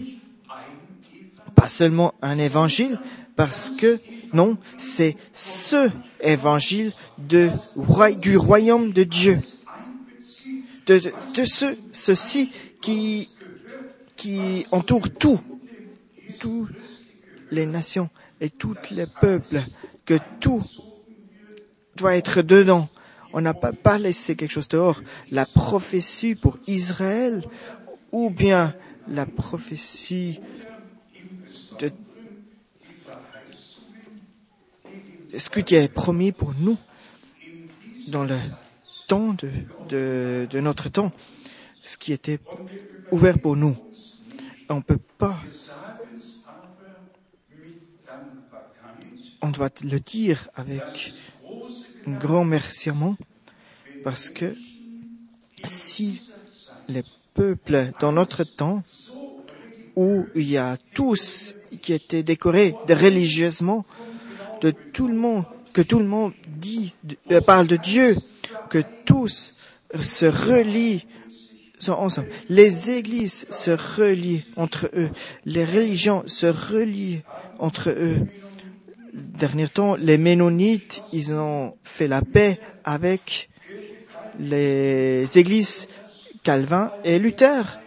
Pas 1.55 1.69
seulement 1.69 2.13
un 2.22 2.38
évangile, 2.38 3.00
parce 3.36 3.69
que 3.69 4.00
non, 4.34 4.57
c'est 4.77 5.15
ce 5.31 5.89
évangile 6.22 6.91
du 7.17 8.38
royaume 8.38 8.91
de 8.91 9.03
Dieu. 9.03 9.39
De, 10.88 11.00
de 11.36 11.45
ce, 11.45 11.75
ceci 11.91 12.51
qui, 12.81 13.29
qui 14.15 14.65
entoure 14.72 15.10
tout, 15.10 15.39
toutes 16.39 16.69
les 17.51 17.65
nations 17.65 18.10
et 18.39 18.50
tous 18.50 18.75
les 18.91 19.07
peuples, 19.07 19.62
que 20.05 20.19
tout 20.39 20.62
doit 21.95 22.15
être 22.15 22.41
dedans. 22.41 22.89
On 23.38 23.42
n'a 23.42 23.54
pas, 23.54 23.98
laissé 23.98 24.38
quelque 24.38 24.51
chose 24.51 24.70
dehors. 24.70 25.01
La 25.30 25.46
prophétie 25.46 26.36
pour 26.36 26.58
Israël 26.68 27.44
ou 28.13 28.30
bien 28.30 28.74
la 29.10 29.25
prophétie 29.25 30.39
de 31.77 31.92
ce 35.38 35.50
qui 35.50 35.75
est 35.75 35.92
promis 35.92 36.32
pour 36.32 36.54
nous 36.60 36.77
dans 38.08 38.24
le 38.24 38.38
temps 39.06 39.34
de, 39.34 39.51
de, 39.89 40.48
de 40.50 40.60
notre 40.62 40.88
temps, 40.88 41.12
ce 41.84 41.98
qui 41.98 42.13
était 42.13 42.39
ouvert 43.12 43.38
pour 43.38 43.58
nous? 43.58 43.75
On 44.70 44.75
ne 44.75 44.82
peut 44.82 44.98
pas. 45.18 45.38
On 49.42 49.50
doit 49.50 49.70
le 49.84 50.00
dire 50.00 50.48
avec 50.56 51.13
un 52.07 52.17
grand 52.17 52.41
remerciement 52.41 53.15
parce 54.03 54.29
que 54.29 54.55
si 55.63 56.21
les 56.88 57.03
peuples 57.33 57.91
dans 58.00 58.12
notre 58.12 58.43
temps, 58.43 58.83
où 59.95 60.25
il 60.35 60.50
y 60.50 60.57
a 60.57 60.77
tous 60.93 61.55
qui 61.81 61.93
étaient 61.93 62.24
décorés 62.24 62.75
religieusement, 62.89 63.85
de 64.62 64.71
tout 64.71 65.07
le 65.07 65.15
monde, 65.15 65.45
que 65.74 65.81
tout 65.81 66.00
le 66.00 66.05
monde 66.05 66.33
dit, 66.47 66.93
euh, 67.31 67.41
parle 67.41 67.67
de 67.67 67.75
Dieu, 67.75 68.15
que 68.69 68.81
tous 69.05 69.53
se 70.01 70.25
relient 70.25 71.05
ensemble. 71.88 72.29
Les 72.50 72.91
églises 72.91 73.45
se 73.50 73.71
relient 73.71 74.43
entre 74.55 74.89
eux. 74.95 75.09
Les 75.45 75.65
religions 75.65 76.24
se 76.25 76.47
relient 76.47 77.21
entre 77.59 77.89
eux. 77.89 78.17
Dernier 79.16 79.70
temps, 79.70 79.96
les 79.96 80.18
Ménonites, 80.18 81.01
ils 81.14 81.34
ont 81.34 81.78
fait 81.84 82.10
la 82.10 82.22
paix 82.22 82.60
avec 82.84 83.50
les 84.40 85.25
églises 85.38 85.88
Calvin 86.44 86.92
et 87.06 87.18
Luther. 87.18 87.80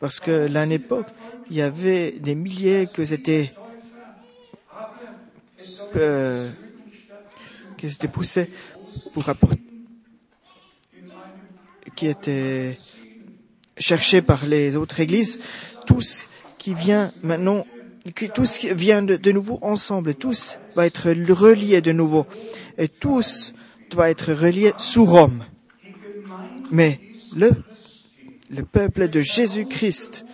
Parce 0.00 0.20
que 0.20 0.46
l'année 0.52 0.74
une 0.74 0.82
époque, 0.82 1.06
il 1.50 1.56
y 1.56 1.62
avait 1.62 2.10
des 2.10 2.34
milliers 2.34 2.86
que 2.92 3.00
euh, 5.96 6.50
qui 7.78 7.86
étaient 7.86 8.08
poussés 8.08 8.50
pour 9.14 9.26
apporter, 9.30 9.62
qui 11.96 12.06
étaient 12.06 12.78
cherchés 13.78 14.20
par 14.20 14.44
les 14.44 14.76
autres 14.76 15.00
églises, 15.00 15.40
tous 15.86 16.26
qui 16.58 16.74
vient 16.74 17.12
maintenant, 17.22 17.64
tous 18.34 18.58
qui 18.58 18.72
vient 18.72 19.02
de, 19.02 19.32
nouveau 19.32 19.58
ensemble, 19.62 20.14
tous 20.14 20.58
va 20.74 20.86
être 20.86 21.10
reliés 21.10 21.80
de 21.80 21.92
nouveau, 21.92 22.26
et 22.78 22.88
tous 22.88 23.52
doivent 23.90 24.10
être 24.10 24.32
reliés 24.32 24.72
sous 24.78 25.04
Rome. 25.04 25.44
Mais 26.70 27.00
le, 27.36 27.50
le 28.50 28.62
peuple 28.62 29.08
de 29.08 29.20
Jésus-Christ 29.20 30.24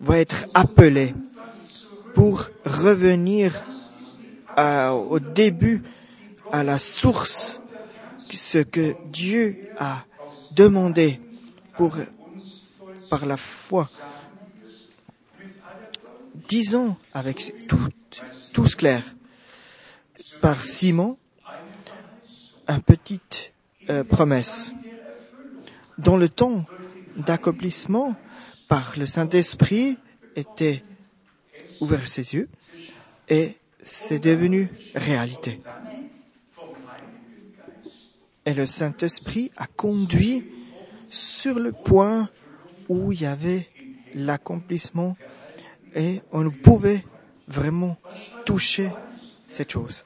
va 0.00 0.18
être 0.18 0.46
appelé 0.54 1.14
pour 2.14 2.48
revenir 2.64 3.52
au 4.58 5.18
début, 5.18 5.82
à 6.50 6.62
la 6.62 6.78
source, 6.78 7.60
ce 8.30 8.58
que 8.58 8.94
Dieu 9.10 9.56
a 9.78 10.04
demandé 10.54 11.20
pour, 11.76 11.96
par 13.10 13.26
la 13.26 13.36
foi. 13.36 13.88
Disons 16.52 16.96
avec 17.14 17.66
tout, 17.66 17.88
tous 18.52 18.74
clair, 18.74 19.02
par 20.42 20.62
Simon, 20.66 21.16
une 22.68 22.82
petite 22.82 23.54
euh, 23.88 24.04
promesse. 24.04 24.70
Dans 25.96 26.18
le 26.18 26.28
temps 26.28 26.66
d'accomplissement, 27.16 28.14
par 28.68 28.92
le 28.98 29.06
Saint-Esprit, 29.06 29.96
était 30.36 30.84
ouvert 31.80 32.06
ses 32.06 32.34
yeux 32.34 32.50
et 33.30 33.56
c'est 33.82 34.18
devenu 34.18 34.68
réalité. 34.94 35.58
Et 38.44 38.52
le 38.52 38.66
Saint-Esprit 38.66 39.50
a 39.56 39.66
conduit 39.66 40.44
sur 41.08 41.58
le 41.58 41.72
point 41.72 42.28
où 42.90 43.10
il 43.10 43.22
y 43.22 43.26
avait 43.26 43.70
l'accomplissement 44.14 45.16
et 45.94 46.20
on 46.32 46.50
pouvait 46.50 47.04
vraiment 47.48 47.96
toucher 48.44 48.90
cette 49.48 49.72
chose. 49.72 50.04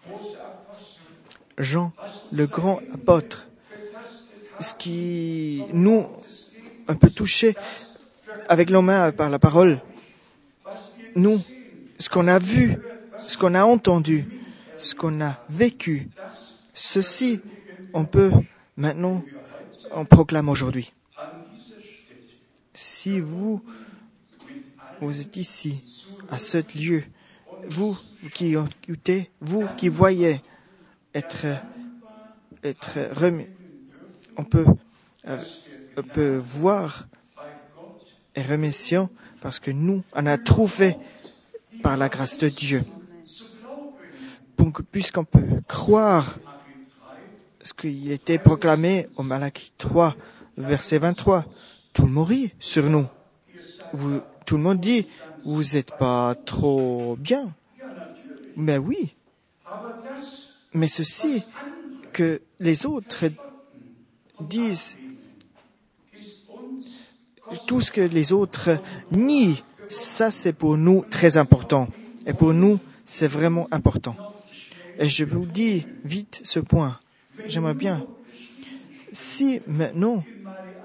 Jean, 1.59 1.92
le 2.33 2.46
grand 2.46 2.81
apôtre, 2.92 3.49
ce 4.61 4.75
qui 4.75 5.64
nous, 5.72 6.07
un 6.88 6.94
peu 6.94 7.11
touché 7.11 7.55
avec 8.49 8.70
nos 8.70 8.83
mains 8.83 9.12
par 9.12 9.31
la 9.31 9.38
parole, 9.38 9.81
nous, 11.14 11.40
ce 11.99 12.09
qu'on 12.09 12.29
a 12.29 12.38
vu 12.38 12.77
ce 13.27 13.37
qu'on 13.37 13.55
a 13.55 13.64
entendu, 13.64 14.25
ce 14.79 14.94
qu'on 14.94 15.20
a 15.20 15.38
vécu, 15.49 16.09
ceci, 16.72 17.40
on 17.92 18.05
peut 18.05 18.31
maintenant, 18.77 19.22
on 19.92 20.05
proclame 20.05 20.49
aujourd'hui. 20.49 20.92
Si 22.75 23.20
vous, 23.20 23.62
vous 25.01 25.21
êtes 25.21 25.37
ici, 25.37 25.81
à 26.31 26.39
ce 26.39 26.59
lieu, 26.79 27.05
vous 27.69 27.97
qui 28.33 28.55
écoutez, 28.55 29.31
vous 29.41 29.67
qui 29.77 29.89
voyez 29.89 30.41
être, 31.15 31.47
être 32.63 32.99
remis, 33.13 33.47
on 34.37 34.45
peut, 34.45 34.67
euh, 35.27 35.39
on 35.97 36.03
peut 36.03 36.37
voir 36.37 37.07
et 38.35 38.43
remerciant 38.43 39.09
parce 39.41 39.59
que 39.59 39.71
nous, 39.71 40.03
on 40.15 40.27
a 40.27 40.39
trouvé 40.39 40.97
par 41.83 41.97
la 41.97 42.09
grâce 42.09 42.39
de 42.39 42.49
Dieu. 42.49 42.85
Puisqu'on 44.91 45.25
peut 45.25 45.63
croire 45.69 46.39
ce 47.63 47.73
qui 47.73 48.11
était 48.11 48.39
proclamé 48.39 49.09
au 49.17 49.23
Malachie 49.23 49.73
3, 49.79 50.15
verset 50.57 50.99
23, 50.99 51.45
tout 51.93 52.07
le 52.07 52.13
monde 52.13 52.29
rit 52.29 52.53
sur 52.59 52.85
nous. 52.91 53.07
Tout 54.47 54.57
le 54.57 54.63
monde 54.63 54.81
dit, 54.81 55.07
vous 55.45 55.63
n'êtes 55.75 55.93
pas 55.99 56.35
trop 56.35 57.17
bien. 57.19 57.53
Mais 58.57 58.79
oui. 58.79 59.15
Mais 60.73 60.89
ceci, 60.89 61.43
que 62.13 62.41
les 62.61 62.87
autres 62.87 63.27
disent, 64.41 64.97
tout 67.67 67.81
ce 67.81 67.91
que 67.91 68.01
les 68.01 68.33
autres 68.33 68.79
nient, 69.11 69.57
ça 69.89 70.31
c'est 70.31 70.53
pour 70.53 70.77
nous 70.79 71.05
très 71.11 71.37
important. 71.37 71.89
Et 72.27 72.33
pour 72.33 72.55
nous, 72.55 72.79
c'est 73.05 73.29
vraiment 73.29 73.69
important. 73.71 74.17
Et 74.99 75.09
je 75.09 75.25
vous 75.25 75.45
dis 75.45 75.87
vite 76.05 76.41
ce 76.43 76.61
point. 76.61 76.99
J'aimerais 77.47 77.75
bien. 77.75 78.07
Si 79.13 79.61
maintenant 79.67 80.25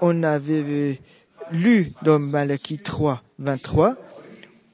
on 0.00 0.22
avait 0.22 1.00
lu 1.52 1.92
dans 2.02 2.18
Malachie 2.18 2.78
3, 2.78 3.22
23, 3.38 3.96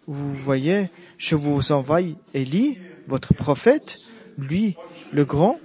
vous 0.07 0.35
voyez, 0.35 0.89
je 1.19 1.37
vous 1.37 1.73
envoie 1.73 2.01
Élie, 2.33 2.79
votre 3.07 3.35
prophète, 3.35 3.97
lui, 4.39 4.77
le 5.13 5.25
grand, 5.25 5.59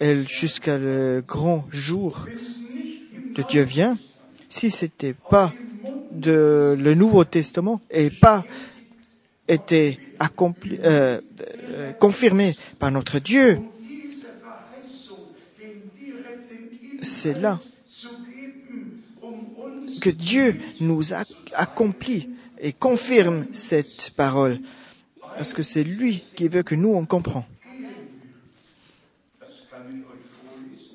et 0.00 0.22
jusqu'à 0.26 0.78
le 0.78 1.22
grand 1.26 1.66
jour 1.70 2.26
de 3.34 3.42
Dieu 3.42 3.62
vient. 3.62 3.96
Si 4.48 4.70
c'était 4.70 5.14
pas 5.30 5.52
de 6.12 6.76
le 6.78 6.94
Nouveau 6.94 7.24
Testament 7.24 7.80
et 7.90 8.10
pas 8.10 8.44
été 9.48 9.98
accompli, 10.18 10.78
euh, 10.84 11.20
euh, 11.68 11.92
confirmé 11.92 12.56
par 12.78 12.90
notre 12.90 13.18
Dieu, 13.18 13.60
c'est 17.02 17.38
là 17.38 17.58
que 20.04 20.10
Dieu 20.10 20.58
nous 20.80 21.14
a 21.14 21.22
accompli 21.54 22.28
et 22.60 22.74
confirme 22.74 23.46
cette 23.54 24.10
parole. 24.10 24.60
Parce 25.34 25.54
que 25.54 25.62
c'est 25.62 25.82
lui 25.82 26.22
qui 26.36 26.46
veut 26.46 26.62
que 26.62 26.74
nous 26.74 26.90
on 26.90 27.06
comprend. 27.06 27.46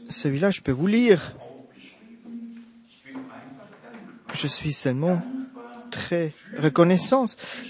Celui-là, 0.09 0.51
je 0.51 0.61
peux 0.61 0.71
vous 0.71 0.85
lire. 0.85 1.33
Je 4.31 4.45
suis 4.45 4.73
seulement 4.73 5.23
très 5.89 6.31
reconnaissant 6.55 7.25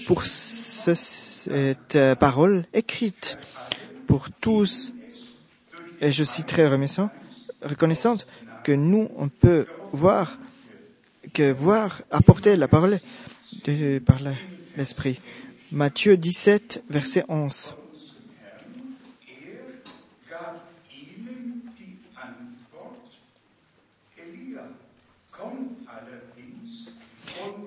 pour 0.07 0.25
ce, 0.25 0.93
cette 0.93 1.97
parole 2.19 2.65
écrite 2.73 3.37
pour 4.07 4.29
tous. 4.29 4.93
Et 6.01 6.11
je 6.11 6.25
suis 6.25 6.43
très 6.43 6.65
reconnaissant, 6.65 7.09
reconnaissante 7.61 8.27
que 8.65 8.73
nous, 8.73 9.07
on 9.15 9.29
peut 9.29 9.67
voir, 9.93 10.37
voir 11.37 12.01
apporter 12.11 12.55
la 12.55 12.67
parole 12.67 12.99
de, 13.65 13.99
par 13.99 14.17
l'Esprit. 14.77 15.19
Matthieu 15.71 16.17
17, 16.17 16.83
verset 16.89 17.23
11. 17.29 17.75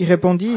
Il 0.01 0.07
répondit 0.07 0.57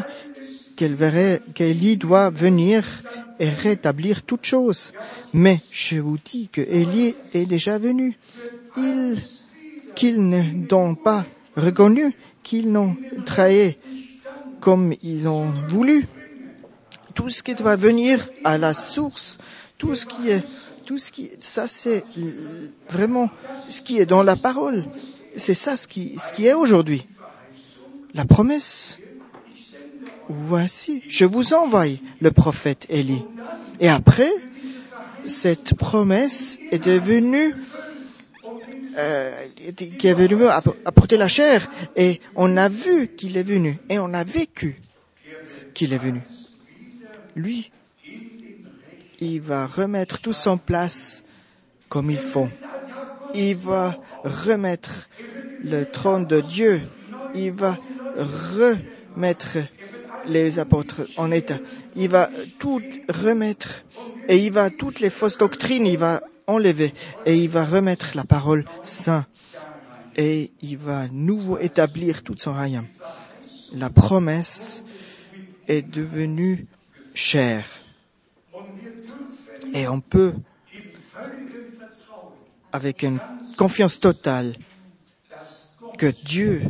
qu'elle 0.76 0.96
verrait 0.96 1.42
qu'Élie 1.54 1.98
doit 1.98 2.32
venir 2.32 3.04
et 3.40 3.50
rétablir 3.50 4.24
toutes 4.24 4.46
choses. 4.46 4.92
Mais 5.34 5.60
je 5.72 5.98
vous 5.98 6.18
dis 6.18 6.50
que 6.52 6.62
Élie 6.62 7.16
est 7.34 7.46
déjà 7.46 7.78
venu. 7.78 8.18
Ils, 8.78 9.18
qu'ils 9.96 10.22
n'ont 10.28 10.96
pas 10.96 11.26
reconnu, 11.56 12.14
qu'ils 12.46 12.72
n'ont 12.72 12.96
trahi 13.26 13.76
comme 14.62 14.94
ils 15.02 15.28
ont 15.28 15.48
voulu. 15.68 16.08
Tout 17.16 17.30
ce 17.30 17.42
qui 17.42 17.56
doit 17.56 17.76
venir 17.76 18.30
à 18.44 18.58
la 18.58 18.74
source, 18.74 19.40
tout 19.78 19.96
ce 19.96 20.06
qui 20.06 20.30
est, 20.30 20.44
tout 20.86 21.00
ce 21.00 21.12
qui, 21.12 21.32
ça 21.40 21.66
c'est 21.68 22.04
vraiment 22.88 23.30
ce 23.68 23.82
qui 23.82 23.98
est 23.98 24.06
dans 24.06 24.22
la 24.24 24.36
parole. 24.36 24.86
C'est 25.36 25.56
ça 25.56 25.76
ce 25.76 25.88
qui, 25.88 26.18
ce 26.20 26.32
qui 26.32 26.46
est 26.46 26.54
aujourd'hui. 26.54 27.08
La 28.14 28.26
promesse 28.26 29.00
Voici, 30.28 31.04
je 31.08 31.26
vous 31.26 31.54
envoie 31.54 31.86
le 32.20 32.32
prophète 32.32 32.88
Élie. 32.90 33.24
Et 33.80 33.90
après, 33.90 34.32
cette 35.26 35.76
promesse 35.76 36.58
est 36.72 36.84
devenue, 36.84 37.54
euh, 38.98 39.48
qui 39.98 40.08
est 40.08 40.14
venue 40.14 40.48
apporter 40.86 41.18
la 41.18 41.28
chair, 41.28 41.70
et 41.96 42.22
on 42.36 42.58
a 42.58 42.70
vu 42.70 43.10
qu'il 43.10 43.38
est 43.38 43.44
venu, 43.44 43.78
et 43.90 44.00
on 44.00 44.14
a 44.14 44.24
vécu 44.24 44.82
qu'il 45.74 45.94
est 45.94 45.98
venu. 45.98 46.22
Lui, 47.36 47.72
il 49.20 49.42
va 49.42 49.68
remettre 49.68 50.20
tout 50.20 50.34
en 50.48 50.58
place 50.58 51.24
comme 51.90 52.10
il 52.12 52.18
faut. 52.18 52.50
Il 53.34 53.56
va 53.56 53.98
remettre 54.24 55.10
le 55.64 55.84
trône 55.86 56.26
de 56.26 56.42
Dieu. 56.42 56.82
Il 57.34 57.52
va 57.52 57.78
remettre 58.18 59.58
les 60.28 60.60
apôtres 60.60 61.02
en 61.18 61.32
état. 61.32 61.60
Il 61.96 62.10
va 62.10 62.30
tout 62.60 62.82
remettre 63.10 63.84
et 64.28 64.38
il 64.38 64.52
va 64.52 64.70
toutes 64.70 65.00
les 65.00 65.10
fausses 65.10 65.38
doctrines, 65.38 65.86
il 65.86 65.98
va 65.98 66.22
enlever 66.48 66.94
et 67.26 67.38
il 67.38 67.50
va 67.50 67.66
remettre 67.66 68.12
la 68.16 68.24
parole 68.24 68.66
sainte 68.84 69.28
et 70.16 70.52
il 70.62 70.78
va 70.78 71.08
nouveau 71.10 71.58
établir 71.60 72.24
tout 72.24 72.36
son 72.38 72.54
royaume. 72.54 72.88
La 73.74 73.90
promesse 73.90 74.84
est 75.68 75.82
devenue 75.82 76.68
chère 77.14 77.66
et 79.74 79.88
on 79.88 80.00
peut 80.00 80.34
avec 82.72 83.04
une 83.04 83.20
confiance 83.58 84.00
totale 84.00 84.56
que 85.98 86.14
Dieu 86.24 86.62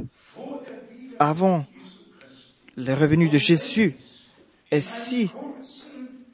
avant 1.19 1.65
les 2.77 2.93
revenus 2.93 3.31
de 3.31 3.37
Jésus. 3.37 3.95
Et 4.71 4.81
si, 4.81 5.31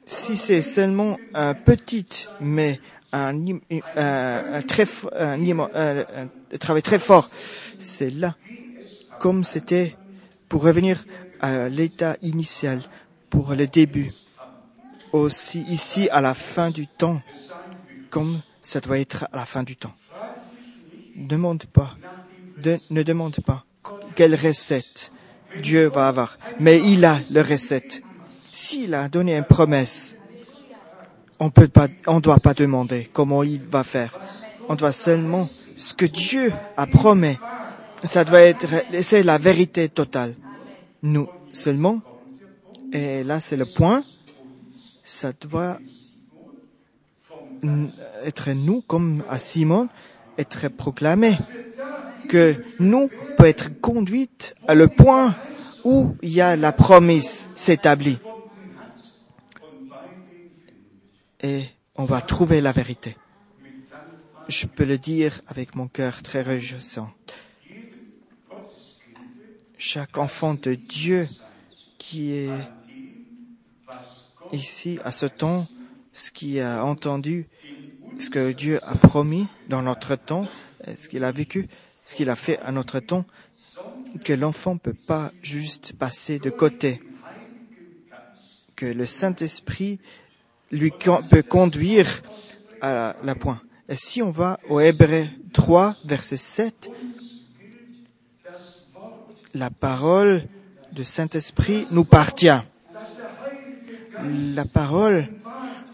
si 0.06 0.36
c'est 0.36 0.62
seulement 0.62 1.18
un 1.34 1.54
petit, 1.54 2.28
mais 2.40 2.80
un, 3.12 3.34
un, 3.96 4.62
très, 4.62 4.86
un, 5.18 6.58
travail 6.58 6.82
très 6.82 6.98
fort, 6.98 7.30
c'est 7.78 8.10
là, 8.10 8.36
comme 9.18 9.44
c'était 9.44 9.96
pour 10.48 10.62
revenir 10.62 11.04
à 11.40 11.68
l'état 11.68 12.16
initial, 12.22 12.80
pour 13.30 13.54
le 13.54 13.66
début. 13.66 14.12
Aussi 15.12 15.62
ici 15.68 16.08
à 16.10 16.20
la 16.22 16.32
fin 16.32 16.70
du 16.70 16.86
temps, 16.86 17.20
comme 18.08 18.40
ça 18.62 18.80
doit 18.80 18.98
être 18.98 19.24
à 19.32 19.36
la 19.36 19.44
fin 19.44 19.62
du 19.62 19.76
temps. 19.76 19.92
Demande 21.14 21.66
pas, 21.66 21.96
ne 22.90 23.02
demande 23.02 23.36
pas 23.44 23.64
quelle 24.14 24.34
recette 24.34 25.12
Dieu 25.60 25.88
va 25.88 26.08
avoir. 26.08 26.38
Mais 26.60 26.78
il 26.78 27.04
a 27.04 27.18
le 27.32 27.42
recette. 27.42 28.02
S'il 28.50 28.94
a 28.94 29.08
donné 29.08 29.36
une 29.36 29.44
promesse, 29.44 30.16
on 31.42 31.50
on 32.06 32.20
doit 32.20 32.38
pas 32.38 32.54
demander 32.54 33.10
comment 33.12 33.42
il 33.42 33.60
va 33.60 33.82
faire. 33.82 34.16
On 34.68 34.76
doit 34.76 34.92
seulement 34.92 35.48
ce 35.76 35.92
que 35.92 36.06
Dieu 36.06 36.52
a 36.76 36.86
promis. 36.86 37.36
Ça 38.04 38.24
doit 38.24 38.42
être, 38.42 38.68
c'est 39.02 39.24
la 39.24 39.38
vérité 39.38 39.88
totale. 39.88 40.34
Nous 41.02 41.28
seulement. 41.52 42.00
Et 42.92 43.24
là, 43.24 43.40
c'est 43.40 43.56
le 43.56 43.64
point. 43.64 44.04
Ça 45.02 45.32
doit 45.32 45.78
être 48.24 48.50
nous, 48.52 48.82
comme 48.82 49.24
à 49.28 49.38
Simon, 49.38 49.88
être 50.38 50.68
proclamé 50.68 51.36
que 52.28 52.54
nous 52.78 53.10
peut 53.36 53.46
être 53.46 53.80
conduite 53.80 54.54
à 54.68 54.74
le 54.74 54.86
point 54.86 55.34
où 55.84 56.14
il 56.22 56.30
y 56.30 56.40
a 56.40 56.54
la 56.56 56.72
promesse 56.72 57.48
s'établit. 57.54 58.18
Et 61.42 61.64
on 61.96 62.04
va 62.04 62.20
trouver 62.20 62.60
la 62.60 62.72
vérité. 62.72 63.16
Je 64.48 64.66
peux 64.66 64.84
le 64.84 64.98
dire 64.98 65.40
avec 65.46 65.74
mon 65.74 65.88
cœur 65.88 66.22
très 66.22 66.42
réjouissant. 66.42 67.10
Chaque 69.76 70.18
enfant 70.18 70.54
de 70.54 70.74
Dieu 70.74 71.28
qui 71.98 72.32
est 72.32 72.50
ici 74.52 75.00
à 75.04 75.10
ce 75.10 75.26
temps, 75.26 75.66
ce 76.12 76.30
qui 76.30 76.60
a 76.60 76.84
entendu, 76.84 77.48
ce 78.18 78.30
que 78.30 78.52
Dieu 78.52 78.78
a 78.84 78.94
promis 78.94 79.48
dans 79.68 79.82
notre 79.82 80.14
temps, 80.14 80.46
ce 80.96 81.08
qu'il 81.08 81.24
a 81.24 81.32
vécu, 81.32 81.68
ce 82.04 82.14
qu'il 82.14 82.30
a 82.30 82.36
fait 82.36 82.58
à 82.60 82.70
notre 82.70 83.00
temps, 83.00 83.24
que 84.24 84.32
l'enfant 84.32 84.74
ne 84.74 84.78
peut 84.78 84.94
pas 84.94 85.32
juste 85.42 85.94
passer 85.94 86.38
de 86.38 86.50
côté, 86.50 87.02
que 88.76 88.86
le 88.86 89.06
Saint-Esprit 89.06 89.98
lui 90.72 90.92
peut 91.30 91.42
conduire 91.42 92.08
à 92.80 93.14
la 93.22 93.34
point. 93.34 93.60
Et 93.88 93.94
si 93.94 94.22
on 94.22 94.30
va 94.30 94.58
au 94.68 94.80
Hébreu 94.80 95.26
3, 95.52 95.96
verset 96.04 96.38
7, 96.38 96.90
la 99.54 99.70
parole 99.70 100.42
du 100.92 101.04
Saint-Esprit 101.04 101.86
nous 101.90 102.04
partit. 102.04 102.48
La 104.54 104.64
parole 104.64 105.28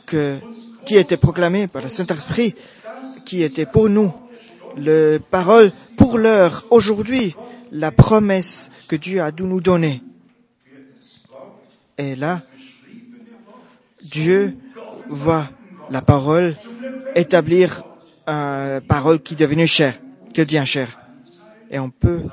que, 0.07 0.39
qui 0.87 0.97
était 0.97 1.17
proclamée 1.17 1.67
par 1.67 1.83
le 1.83 1.89
Saint-Esprit, 1.89 2.55
qui 3.27 3.43
était 3.43 3.67
pour 3.67 3.89
nous, 3.89 4.13
la 4.77 5.19
parole 5.19 5.73
pour 5.97 6.19
l'heure, 6.19 6.67
aujourd'hui, 6.71 7.35
la 7.73 7.91
promesse 7.91 8.71
que 8.87 8.97
Dieu 8.97 9.21
a 9.23 9.33
dû 9.33 9.43
nous 9.43 9.61
donner. 9.61 10.03
Et 11.97 12.15
là, 12.15 12.43
Dieu 14.03 14.57
va 15.09 15.49
la 15.91 16.03
parole 16.03 16.55
établir 17.15 17.83
une 18.27 18.81
parole 18.87 19.21
qui 19.21 19.35
est 19.35 19.39
devenue 19.39 19.67
chère, 19.67 19.99
que 20.35 20.43
devient 20.43 20.65
chère? 20.67 20.99
Et 21.71 21.79
on 21.79 21.91
peut 21.91 22.25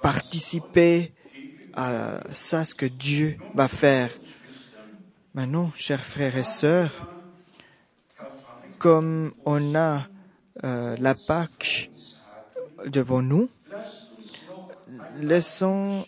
participer 0.00 1.12
à 1.74 2.20
ça, 2.32 2.64
ce 2.64 2.74
que 2.74 2.86
Dieu 2.86 3.36
va 3.54 3.68
faire. 3.68 4.10
Maintenant, 5.34 5.70
chers 5.76 6.04
frères 6.04 6.36
et 6.36 6.42
sœurs, 6.42 6.90
comme 8.78 9.32
on 9.44 9.74
a 9.74 10.06
euh, 10.64 10.96
la 10.98 11.14
Pâque 11.14 11.90
devant 12.86 13.22
nous, 13.22 13.48
laissons, 15.16 16.04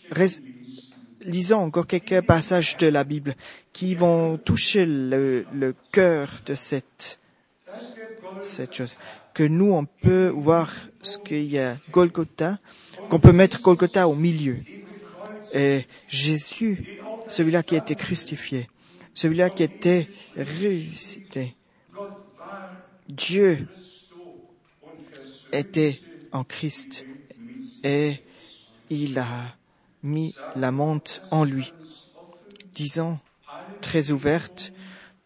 lisons 1.25 1.59
encore 1.59 1.87
quelques 1.87 2.21
passages 2.21 2.77
de 2.77 2.87
la 2.87 3.03
Bible 3.03 3.35
qui 3.71 3.95
vont 3.95 4.37
toucher 4.37 4.85
le, 4.85 5.75
cœur 5.91 6.29
de 6.45 6.55
cette, 6.55 7.19
cette 8.41 8.73
chose. 8.73 8.95
Que 9.33 9.43
nous, 9.43 9.71
on 9.71 9.85
peut 9.85 10.27
voir 10.27 10.71
ce 11.01 11.17
qu'il 11.17 11.45
y 11.45 11.59
a 11.59 11.75
Golgotha, 11.91 12.59
qu'on 13.09 13.19
peut 13.19 13.33
mettre 13.33 13.61
Golgotha 13.61 14.07
au 14.07 14.15
milieu. 14.15 14.59
Et 15.53 15.85
Jésus, 16.07 16.99
celui-là 17.27 17.63
qui 17.63 17.75
a 17.75 17.79
été 17.79 17.95
crucifié, 17.95 18.69
celui-là 19.13 19.49
qui 19.49 19.63
a 19.63 19.65
été 19.65 20.09
ressuscité. 20.37 21.55
Dieu 23.07 23.67
était 25.51 25.99
en 26.31 26.43
Christ 26.43 27.05
et 27.83 28.15
il 28.89 29.19
a 29.19 29.55
mis 30.03 30.35
la 30.55 30.71
monte 30.71 31.21
en 31.31 31.43
lui, 31.43 31.73
disant 32.73 33.19
très 33.81 34.11
ouverte, 34.11 34.73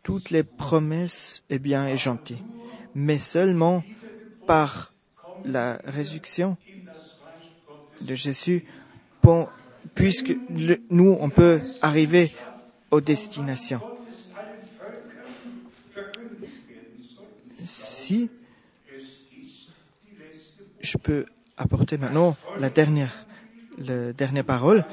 toutes 0.04 0.30
les 0.30 0.44
promesses 0.44 1.44
est 1.50 1.60
bien 1.60 1.88
et 1.88 1.98
gentil, 1.98 2.42
mais 2.96 3.20
seulement 3.20 3.84
par 4.46 4.94
la 5.44 5.80
résurrection 5.84 6.58
de 8.02 8.16
Jésus, 8.16 8.66
puisque 9.94 10.38
nous, 10.90 11.18
on 11.20 11.30
peut 11.30 11.60
arriver 11.82 12.32
aux 12.92 13.02
destinations. 13.02 13.82
Si 17.60 18.30
je 20.80 20.98
peux 20.98 21.26
apporter 21.58 21.98
maintenant 21.98 22.38
la 22.60 22.70
dernière, 22.70 23.27
la 23.78 24.14
dernière 24.14 24.44
parole, 24.44 24.86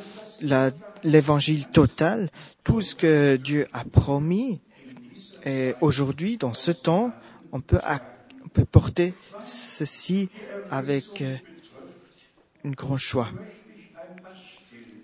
l'évangile 1.02 1.66
total, 1.66 2.30
tout 2.62 2.80
ce 2.80 2.94
que 2.94 3.36
Dieu 3.36 3.66
a 3.72 3.84
promis. 3.84 4.60
Et 5.44 5.74
aujourd'hui, 5.80 6.36
dans 6.36 6.54
ce 6.54 6.70
temps, 6.70 7.12
on 7.52 7.60
peut, 7.60 7.80
on 8.44 8.48
peut 8.48 8.64
porter 8.64 9.14
ceci 9.44 10.28
avec 10.70 11.20
euh, 11.20 11.36
une 12.64 12.74
grande 12.74 12.98
choix. 12.98 13.28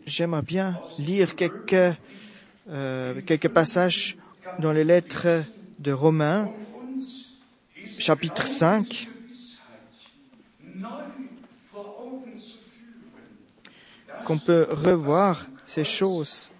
J'aimerais 0.06 0.42
bien 0.42 0.80
lire 0.98 1.36
quelques, 1.36 1.96
euh, 2.70 3.20
quelques 3.26 3.48
passages 3.48 4.16
dans 4.58 4.72
les 4.72 4.84
lettres 4.84 5.28
de 5.78 5.92
Romains, 5.92 6.50
chapitre 7.98 8.46
5. 8.46 9.08
Qu'on 14.30 14.38
peut 14.38 14.68
revoir 14.70 15.44
ces 15.64 15.82
choses. 15.82 16.52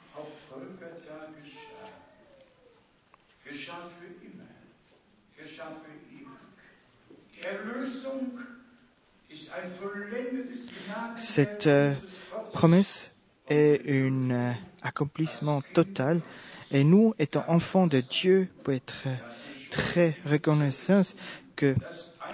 Cette 11.14 11.68
euh, 11.68 11.94
promesse 12.52 13.12
est 13.48 13.80
un 13.88 14.30
euh, 14.32 14.52
accomplissement 14.82 15.62
total 15.72 16.20
et 16.72 16.82
nous, 16.82 17.14
étant 17.20 17.44
enfants 17.46 17.86
de 17.86 18.00
Dieu, 18.00 18.48
pour 18.64 18.74
être 18.74 19.04
euh, 19.06 19.14
très 19.70 20.16
reconnaissants 20.26 21.14
que 21.54 21.76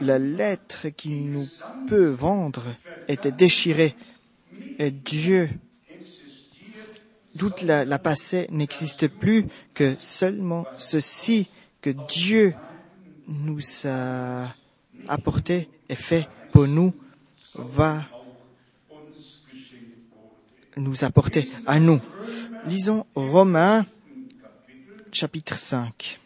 la 0.01 0.19
lettre 0.19 0.89
qui 0.89 1.11
nous 1.11 1.47
peut 1.89 2.09
vendre 2.09 2.63
était 3.07 3.33
déchirée 3.33 3.95
et 4.79 4.91
Dieu, 4.91 5.49
toute 7.39 7.63
la, 7.63 7.85
la 7.85 7.99
passée 7.99 8.47
n'existe 8.51 9.09
plus 9.09 9.47
que 9.75 9.95
seulement 9.99 10.67
ceci 10.79 11.49
que 11.81 11.91
Dieu 11.91 12.55
nous 13.29 13.61
a 13.85 14.55
apporté 15.09 15.69
et 15.89 15.95
fait 15.95 16.27
pour 16.53 16.67
nous 16.67 16.93
va 17.55 18.05
nous 20.77 21.05
apporter 21.05 21.49
à 21.67 21.81
nous. 21.81 22.01
Lisons 22.67 23.07
Romains 23.15 23.87
chapitre 25.13 25.59
5, 25.59 26.21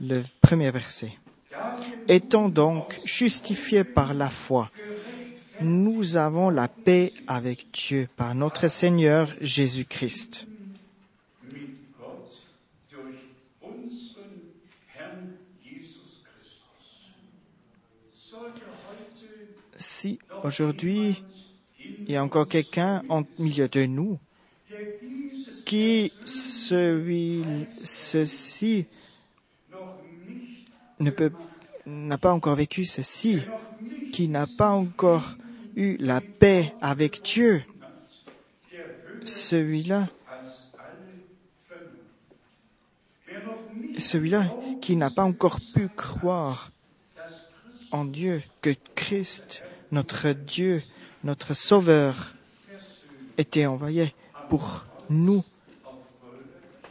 le 0.00 0.22
premier 0.40 0.70
verset. 0.70 1.12
Étant 2.08 2.48
donc 2.50 3.00
justifiés 3.04 3.84
par 3.84 4.12
la 4.12 4.28
foi, 4.28 4.70
nous 5.60 6.16
avons 6.16 6.50
la 6.50 6.68
paix 6.68 7.12
avec 7.26 7.66
Dieu 7.72 8.08
par 8.16 8.34
notre 8.34 8.68
Seigneur 8.68 9.34
Jésus-Christ. 9.40 10.46
Si 19.76 20.18
aujourd'hui 20.42 21.22
il 22.06 22.12
y 22.12 22.16
a 22.16 22.24
encore 22.24 22.48
quelqu'un 22.48 23.02
en 23.08 23.24
milieu 23.38 23.68
de 23.68 23.86
nous 23.86 24.18
qui 25.64 26.12
ceci 26.24 27.42
ne 31.00 31.10
peut 31.10 31.32
n'a 31.86 32.18
pas 32.18 32.32
encore 32.32 32.54
vécu 32.54 32.84
ceci, 32.84 33.40
qui 34.12 34.28
n'a 34.28 34.46
pas 34.46 34.70
encore 34.70 35.36
eu 35.76 35.96
la 35.98 36.20
paix 36.20 36.72
avec 36.80 37.22
Dieu, 37.22 37.64
celui-là, 39.24 40.08
celui-là 43.98 44.46
qui 44.80 44.96
n'a 44.96 45.10
pas 45.10 45.24
encore 45.24 45.60
pu 45.74 45.88
croire 45.88 46.70
en 47.90 48.04
Dieu, 48.04 48.42
que 48.60 48.70
Christ, 48.94 49.62
notre 49.92 50.30
Dieu, 50.30 50.82
notre 51.22 51.54
Sauveur, 51.54 52.34
était 53.38 53.66
envoyé 53.66 54.14
pour 54.48 54.86
nous 55.10 55.44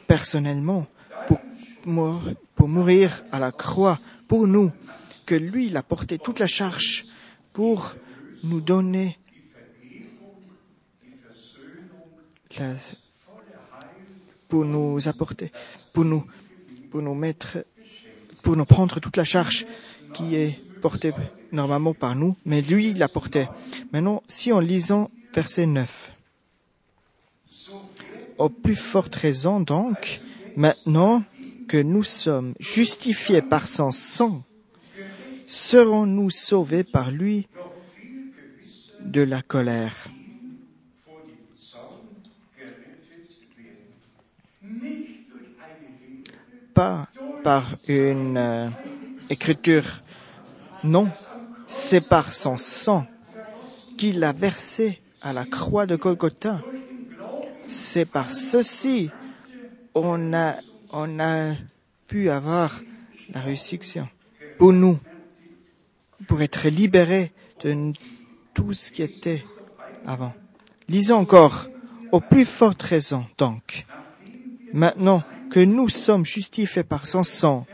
personnellement, 0.08 0.88
pour, 1.28 1.40
mourir 2.68 3.24
à 3.32 3.40
la 3.40 3.52
croix, 3.52 4.00
pour 4.28 4.48
nous, 4.48 4.72
que 5.26 5.36
lui, 5.36 5.68
il 5.68 5.78
a 5.78 5.84
porté 5.84 6.18
toute 6.18 6.40
la 6.40 6.48
charge 6.48 7.06
pour 7.52 7.96
nous 8.44 8.62
donner 8.62 9.18
la, 12.60 12.74
pour 14.48 14.66
nous 14.66 15.08
apporter, 15.08 15.52
pour 15.94 16.06
nous, 16.06 16.24
pour 16.92 17.02
nous 17.02 17.16
mettre, 17.16 17.66
pour 18.42 18.56
nous 18.56 18.66
prendre 18.66 19.00
toute 19.00 19.18
la 19.18 19.24
charge 19.24 19.66
qui 20.14 20.36
est 20.36 20.60
portée 20.82 21.14
normalement 21.52 21.94
par 21.94 22.16
nous, 22.16 22.36
mais 22.46 22.62
lui, 22.62 22.90
il 22.90 23.00
la 23.00 23.08
portait. 23.08 23.48
Maintenant, 23.92 24.22
si 24.28 24.52
en 24.52 24.60
lisant 24.60 25.10
verset 25.34 25.66
9, 25.66 26.12
au 28.38 28.50
plus 28.50 28.76
forte 28.76 29.16
raison 29.16 29.60
donc, 29.60 30.22
maintenant 30.56 31.24
que 31.68 31.78
nous 31.78 32.04
sommes 32.04 32.54
justifiés 32.60 33.42
par 33.42 33.68
son 33.68 33.92
sang, 33.92 34.44
serons-nous 35.48 36.30
sauvés 36.30 36.84
par 36.84 37.12
lui 37.12 37.48
de 39.04 39.22
la 39.22 39.42
colère. 39.42 39.96
Pas 46.74 47.08
par 47.44 47.64
une 47.88 48.38
euh, 48.38 48.70
écriture, 49.30 49.86
non, 50.84 51.10
c'est 51.68 52.08
par 52.08 52.34
son 52.34 52.58
sang 52.58 53.06
qu'il 53.98 54.24
a 54.24 54.32
versé 54.32 55.02
à 55.22 55.34
la 55.34 55.46
croix 55.46 55.86
de 55.86 55.96
Golgotha. 55.96 56.62
C'est 57.68 58.06
par 58.06 58.32
ceci 58.34 59.12
on 59.96 60.34
a, 60.34 60.56
a 60.92 61.56
pu 62.08 62.30
avoir 62.30 62.82
la 63.30 63.42
réussite 63.42 64.00
pour 64.58 64.74
nous, 64.74 65.00
pour 66.28 66.42
être 66.42 66.68
libérés 66.70 67.32
de 67.64 67.94
tout 68.54 68.74
ce 68.74 68.92
qui 68.92 69.02
était 69.02 69.44
avant. 70.06 70.34
Lisons 70.88 71.18
encore, 71.18 71.68
aux 72.12 72.22
plus 72.22 72.46
fortes 72.46 72.84
raisons 72.84 73.26
donc. 73.38 73.86
Maintenant 74.74 75.24
que 75.50 75.60
nous 75.60 75.90
sommes 75.90 76.26
justifiés 76.26 76.84
par 76.84 77.08
son 77.08 77.24
sang, 77.24 77.66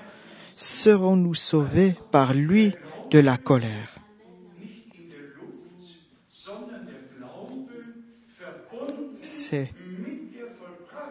serons-nous 0.57 1.33
sauvés 1.33 1.95
par 2.11 2.33
lui 2.33 2.73
de 3.11 3.19
la 3.19 3.37
colère? 3.37 3.99
c'est 9.29 9.71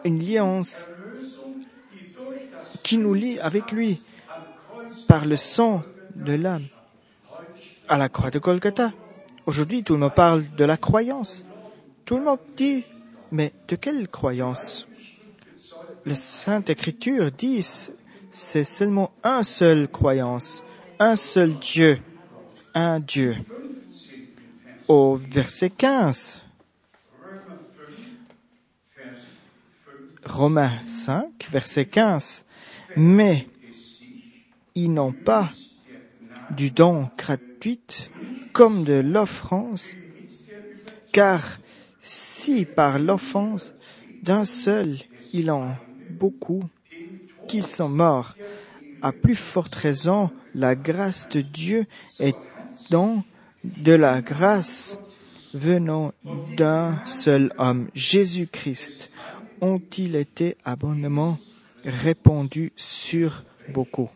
une 0.04 0.20
alliance 0.20 0.90
qui 2.83 2.98
nous 2.98 3.14
lie 3.14 3.38
avec 3.38 3.72
lui 3.72 4.02
par 5.07 5.24
le 5.24 5.37
sang 5.37 5.81
de 6.14 6.33
l'âme 6.33 6.66
à 7.88 7.96
la 7.96 8.09
croix 8.09 8.31
de 8.31 8.38
Golgotha. 8.38 8.92
Aujourd'hui, 9.48 9.82
tout 9.82 9.94
le 9.94 10.00
monde 10.00 10.14
parle 10.14 10.44
de 10.58 10.64
la 10.66 10.76
croyance. 10.76 11.42
Tout 12.04 12.18
le 12.18 12.22
monde 12.22 12.38
dit, 12.54 12.84
mais 13.32 13.54
de 13.66 13.76
quelle 13.76 14.06
croyance? 14.06 14.87
Le 16.04 16.14
Sainte 16.14 16.68
Écriture 16.68 17.32
dit, 17.32 17.66
c'est 18.30 18.64
seulement 18.64 19.11
un 19.24 19.42
seul 19.42 19.88
croyance, 19.88 20.62
un 20.98 21.16
seul 21.16 21.54
Dieu, 21.61 21.98
un 22.74 23.00
Dieu. 23.00 23.38
Au 24.87 25.14
verset 25.14 25.70
15, 25.70 26.42
Romains 30.26 30.72
5, 30.84 31.48
verset 31.50 31.87
15, 31.87 32.44
mais 32.98 33.48
ils 34.74 34.92
n'ont 34.92 35.12
pas 35.12 35.48
du 36.50 36.70
don 36.70 37.08
gratuit 37.16 37.80
comme 38.52 38.84
de 38.84 38.94
l'offrance, 38.94 39.96
car 41.12 41.58
si 42.00 42.64
par 42.64 42.98
l'offense 42.98 43.74
d'un 44.22 44.44
seul 44.44 44.98
ils 45.32 45.50
ont 45.50 45.74
beaucoup 46.08 46.62
qui 47.46 47.62
sont 47.62 47.88
morts, 47.88 48.37
à 49.00 49.12
plus 49.12 49.37
forte 49.37 49.74
raison 49.74 50.30
la 50.54 50.74
grâce 50.74 51.28
de 51.28 51.40
Dieu 51.40 51.87
est 52.20 52.37
don 52.90 53.22
de 53.64 53.92
la 53.92 54.20
grâce 54.22 54.98
venant 55.54 56.11
d'un 56.24 56.98
seul 57.06 57.52
homme, 57.58 57.88
Jésus-Christ, 57.94 59.11
ont-ils 59.61 60.16
été 60.16 60.56
abondamment 60.64 61.38
répandus 61.84 62.72
sur 62.76 63.44
beaucoup? 63.68 64.11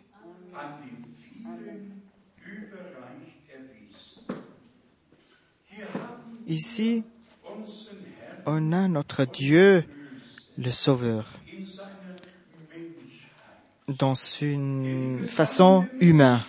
Ici, 6.46 7.04
on 8.46 8.72
a 8.72 8.88
notre 8.88 9.24
Dieu, 9.24 9.84
le 10.58 10.70
Sauveur, 10.70 11.24
dans 13.88 14.14
une 14.14 15.20
façon 15.20 15.86
humaine, 16.00 16.40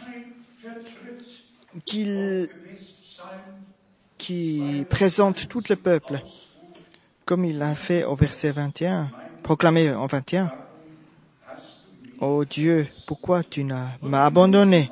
qui 1.85 2.49
présente 4.89 5.47
tout 5.47 5.63
le 5.69 5.75
peuple, 5.75 6.21
comme 7.25 7.45
il 7.45 7.57
l'a 7.57 7.75
fait 7.75 8.03
au 8.03 8.15
verset 8.15 8.51
21, 8.51 9.11
proclamé 9.43 9.91
en 9.91 10.07
21. 10.07 10.51
Oh 12.19 12.43
Dieu, 12.45 12.87
pourquoi 13.05 13.43
tu 13.43 13.63
m'as 13.63 14.25
abandonné? 14.25 14.91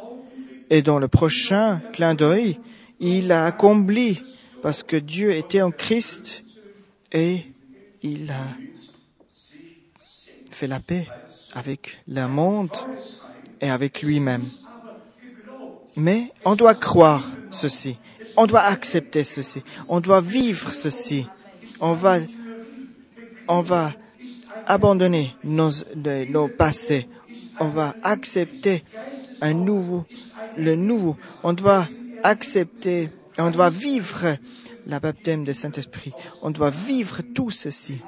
Et 0.69 0.81
dans 0.81 0.99
le 0.99 1.07
prochain 1.07 1.81
clin 1.91 2.13
d'œil, 2.13 2.59
il 2.99 3.31
a 3.31 3.45
accompli 3.45 4.21
parce 4.61 4.83
que 4.83 4.97
Dieu 4.97 5.31
était 5.31 5.61
en 5.61 5.71
Christ 5.71 6.43
et 7.11 7.45
il 8.03 8.29
a 8.31 8.57
fait 10.49 10.67
la 10.67 10.79
paix 10.79 11.07
avec 11.53 11.97
le 12.07 12.27
monde 12.27 12.71
et 13.59 13.69
avec 13.69 14.01
lui-même. 14.01 14.43
Mais 15.95 16.31
on 16.45 16.55
doit 16.55 16.75
croire 16.75 17.27
ceci, 17.49 17.97
on 18.37 18.45
doit 18.45 18.61
accepter 18.61 19.23
ceci, 19.23 19.61
on 19.89 19.99
doit 19.99 20.21
vivre 20.21 20.73
ceci, 20.73 21.27
on 21.79 21.93
va, 21.93 22.17
on 23.47 23.61
va 23.61 23.91
abandonner 24.67 25.35
nos, 25.43 25.69
nos 26.29 26.47
passés, 26.47 27.09
on 27.59 27.67
va 27.67 27.93
accepter 28.03 28.83
un 29.41 29.53
nouveau, 29.53 30.05
le 30.57 30.75
nouveau, 30.75 31.17
on 31.43 31.53
doit 31.53 31.87
accepter 32.23 33.09
on 33.37 33.51
doit 33.51 33.69
vivre 33.69 34.37
la 34.87 34.99
baptême 34.99 35.43
de 35.43 35.53
Saint-Esprit. 35.53 36.13
On 36.41 36.51
doit 36.51 36.69
vivre 36.69 37.21
tout 37.21 37.49
ceci. 37.49 38.01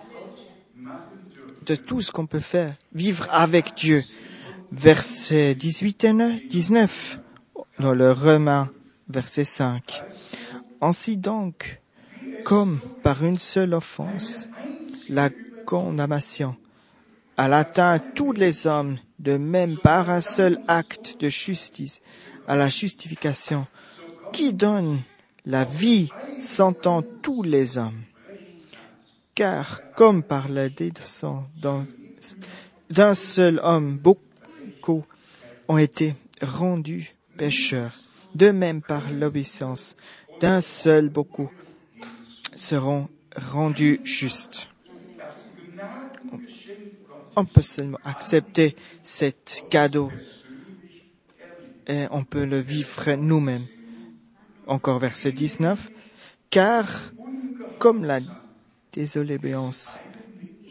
De 1.65 1.75
tout 1.75 2.01
ce 2.01 2.11
qu'on 2.11 2.25
peut 2.25 2.39
faire. 2.39 2.75
Vivre 2.93 3.27
avec 3.31 3.73
Dieu. 3.75 4.03
Verset 4.71 5.55
18 5.55 6.03
et 6.03 6.47
19 6.49 7.19
dans 7.79 7.93
le 7.93 8.11
Romain, 8.11 8.69
verset 9.07 9.43
5. 9.43 10.03
Ainsi 10.81 11.17
donc, 11.17 11.79
comme 12.43 12.79
par 13.03 13.23
une 13.23 13.39
seule 13.39 13.73
offense, 13.73 14.49
la 15.09 15.29
condamnation 15.65 16.55
a 17.37 17.45
atteint 17.55 17.99
tous 17.99 18.31
les 18.31 18.67
hommes, 18.67 18.97
de 19.19 19.37
même 19.37 19.77
par 19.77 20.09
un 20.09 20.21
seul 20.21 20.59
acte 20.67 21.19
de 21.19 21.29
justice, 21.29 22.01
à 22.47 22.55
la 22.55 22.69
justification, 22.69 23.65
qui 24.31 24.53
donne 24.53 24.99
la 25.45 25.65
vie 25.65 26.09
s'entend 26.37 27.03
tous 27.21 27.43
les 27.43 27.77
hommes. 27.77 28.03
Car 29.35 29.81
comme 29.95 30.23
par 30.23 30.47
la 30.47 30.69
dédescendance 30.69 31.87
d'un 32.89 33.13
seul 33.13 33.59
homme, 33.63 33.97
beaucoup 33.97 35.05
ont 35.67 35.77
été 35.77 36.15
rendus 36.41 37.15
pécheurs. 37.37 37.93
De 38.35 38.51
même 38.51 38.81
par 38.81 39.11
l'obéissance 39.11 39.95
d'un 40.39 40.61
seul, 40.61 41.09
beaucoup 41.09 41.51
seront 42.55 43.09
rendus 43.35 43.99
justes. 44.03 44.69
On 47.35 47.45
peut 47.45 47.61
seulement 47.63 47.99
accepter 48.03 48.75
cet 49.01 49.65
cadeau 49.69 50.11
et 51.87 52.05
on 52.11 52.23
peut 52.23 52.45
le 52.45 52.59
vivre 52.59 53.13
nous-mêmes. 53.13 53.65
Encore 54.67 54.99
verset 54.99 55.31
19. 55.31 55.89
Car, 56.49 56.87
comme 57.79 58.05
la 58.05 58.19
désobéissance 58.93 59.99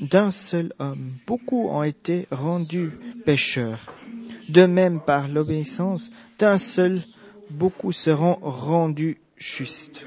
d'un 0.01 0.31
seul 0.31 0.73
homme, 0.79 1.13
beaucoup 1.27 1.69
ont 1.69 1.83
été 1.83 2.27
rendus 2.31 2.93
pécheurs. 3.25 3.95
De 4.49 4.67
même, 4.67 5.01
par 5.01 5.29
l'obéissance 5.29 6.11
d'un 6.39 6.59
seul, 6.59 7.03
beaucoup 7.51 7.93
seront 7.93 8.39
rendus 8.43 9.19
justes. 9.37 10.07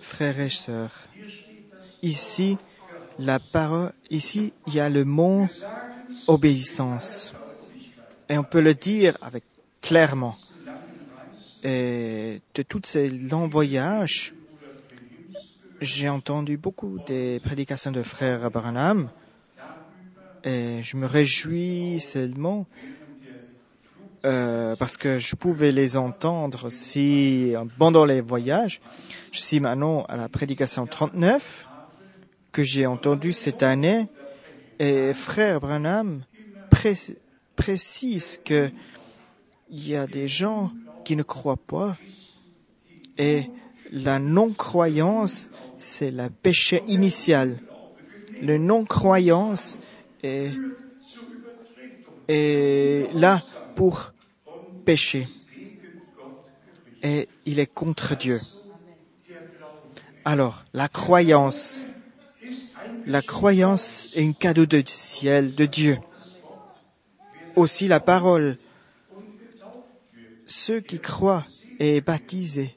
Frères 0.00 0.40
et 0.40 0.48
sœurs, 0.48 1.08
Ici, 2.02 2.58
la 3.18 3.38
parole, 3.38 3.92
ici, 4.10 4.52
il 4.66 4.74
y 4.74 4.80
a 4.80 4.88
le 4.88 5.04
mot 5.04 5.46
obéissance. 6.26 7.32
Et 8.28 8.36
on 8.38 8.44
peut 8.44 8.60
le 8.60 8.74
dire 8.74 9.16
avec 9.22 9.44
clairement. 9.80 10.36
Et 11.62 12.40
de 12.54 12.62
tous 12.62 12.82
ces 12.84 13.08
longs 13.08 13.48
voyages, 13.48 14.34
j'ai 15.80 16.08
entendu 16.08 16.56
beaucoup 16.56 16.98
des 17.06 17.40
prédications 17.40 17.92
de 17.92 18.02
frères 18.02 18.44
Abraham 18.44 19.10
et 20.44 20.80
je 20.82 20.96
me 20.96 21.06
réjouis 21.06 21.98
seulement 22.00 22.66
euh, 24.24 24.74
parce 24.76 24.96
que 24.96 25.18
je 25.18 25.34
pouvais 25.36 25.72
les 25.72 25.96
entendre 25.96 26.70
si 26.70 27.52
pendant 27.78 28.04
les 28.04 28.20
voyages. 28.20 28.80
Je 29.32 29.40
suis 29.40 29.60
maintenant 29.60 30.04
à 30.08 30.16
la 30.16 30.28
prédication 30.28 30.86
39 30.86 31.65
que 32.56 32.64
j'ai 32.64 32.86
entendu 32.86 33.34
cette 33.34 33.62
année, 33.62 34.08
et 34.78 35.12
frère 35.12 35.60
Branham 35.60 36.22
précise 37.54 38.40
que 38.42 38.70
il 39.68 39.86
y 39.86 39.94
a 39.94 40.06
des 40.06 40.26
gens 40.26 40.72
qui 41.04 41.16
ne 41.16 41.22
croient 41.22 41.58
pas 41.58 41.98
et 43.18 43.50
la 43.92 44.18
non-croyance, 44.18 45.50
c'est 45.76 46.10
le 46.10 46.30
péché 46.30 46.82
initial. 46.88 47.58
Le 48.40 48.56
non-croyance 48.56 49.78
est 50.22 50.52
là 53.12 53.42
pour 53.74 54.14
pécher. 54.86 55.28
Et 57.02 57.28
il 57.44 57.58
est 57.58 57.66
contre 57.66 58.16
Dieu. 58.16 58.40
Alors, 60.24 60.64
la 60.72 60.88
croyance 60.88 61.85
la 63.06 63.22
croyance 63.22 64.10
est 64.14 64.24
un 64.24 64.32
cadeau 64.32 64.66
du 64.66 64.82
ciel, 64.86 65.54
de 65.54 65.64
Dieu. 65.64 65.98
Aussi 67.54 67.86
la 67.86 68.00
parole. 68.00 68.58
Ceux 70.46 70.80
qui 70.80 70.98
croient 70.98 71.46
et 71.78 72.00
baptisés, 72.00 72.76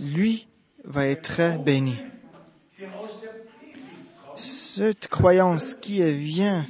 lui 0.00 0.48
va 0.84 1.06
être 1.06 1.62
béni. 1.62 1.96
Cette 4.34 5.06
croyance 5.06 5.74
qui 5.74 6.02
vient 6.12 6.66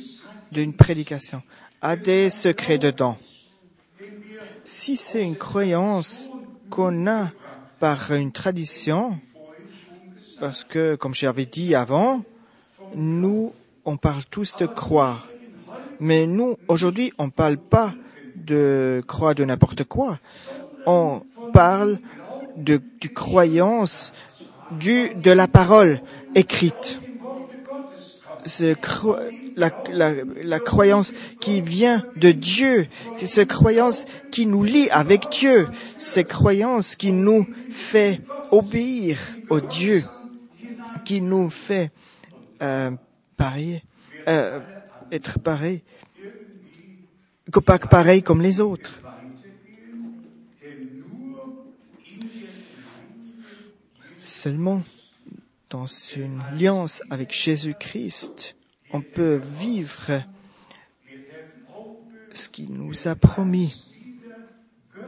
d'une 0.52 0.74
prédication 0.74 1.42
a 1.80 1.96
des 1.96 2.28
secrets 2.28 2.78
dedans. 2.78 3.18
Si 4.64 4.96
c'est 4.96 5.22
une 5.22 5.36
croyance 5.36 6.28
qu'on 6.70 7.06
a 7.06 7.30
par 7.80 8.12
une 8.12 8.32
tradition, 8.32 9.18
parce 10.40 10.64
que, 10.64 10.96
comme 10.96 11.14
j'avais 11.14 11.46
dit 11.46 11.74
avant, 11.74 12.22
nous, 12.94 13.52
on 13.84 13.96
parle 13.96 14.22
tous 14.30 14.56
de 14.56 14.66
croire. 14.66 15.28
Mais 16.00 16.26
nous, 16.26 16.56
aujourd'hui, 16.68 17.12
on 17.18 17.26
ne 17.26 17.30
parle 17.30 17.56
pas 17.56 17.94
de 18.36 19.02
croire 19.06 19.34
de 19.34 19.44
n'importe 19.44 19.84
quoi. 19.84 20.18
On 20.86 21.22
parle 21.52 21.98
de, 22.56 22.80
croyance 23.14 24.12
du, 24.72 25.10
de 25.14 25.30
la 25.30 25.48
parole 25.48 26.00
écrite. 26.34 27.00
La, 29.56 29.70
la, 29.92 30.12
la, 30.42 30.58
croyance 30.58 31.12
qui 31.40 31.60
vient 31.60 32.04
de 32.16 32.32
Dieu, 32.32 32.88
cette 33.24 33.48
croyance 33.48 34.04
qui 34.32 34.46
nous 34.46 34.64
lie 34.64 34.90
avec 34.90 35.28
Dieu, 35.30 35.68
cette 35.96 36.26
croyance 36.26 36.96
qui 36.96 37.12
nous 37.12 37.46
fait 37.70 38.20
obéir 38.50 39.16
au 39.48 39.60
Dieu, 39.60 40.02
qui 41.04 41.20
nous 41.20 41.50
fait 41.50 41.92
euh, 42.62 42.90
parier, 43.36 43.82
euh, 44.28 44.60
être 45.10 45.38
pareil, 45.38 45.82
pas 47.64 47.78
pareil 47.78 48.22
comme 48.22 48.42
les 48.42 48.60
autres. 48.60 49.00
Seulement 54.22 54.82
dans 55.70 55.86
une 55.86 56.40
alliance 56.40 57.02
avec 57.10 57.32
Jésus-Christ, 57.32 58.56
on 58.92 59.02
peut 59.02 59.40
vivre 59.42 60.22
ce 62.30 62.48
qu'il 62.48 62.72
nous 62.72 63.08
a 63.08 63.14
promis. 63.14 63.84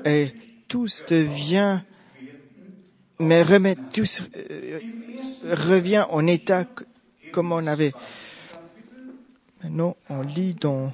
Et 0.04 0.32
tout 0.68 0.88
devient, 1.08 1.80
mais 3.18 3.42
remet, 3.42 3.76
tout 3.92 4.04
euh, 4.36 4.80
revient 5.44 6.04
en 6.10 6.26
état 6.26 6.64
comme 7.32 7.52
on 7.52 7.66
avait. 7.66 7.92
Maintenant, 9.62 9.96
on 10.08 10.22
lit 10.22 10.54
dans 10.54 10.92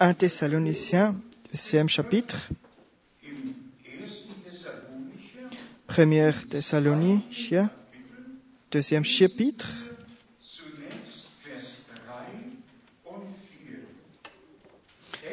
un 0.00 0.14
Thessaloniciens, 0.14 1.14
deuxième 1.50 1.88
chapitre, 1.88 2.48
première 5.86 6.48
Thessaloniciens, 6.48 7.70
deuxième 8.70 9.04
chapitre, 9.04 9.68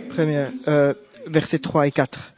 première, 0.10 0.52
euh, 0.68 0.94
versets 1.26 1.60
3 1.60 1.88
et 1.88 1.92
4. 1.92 2.34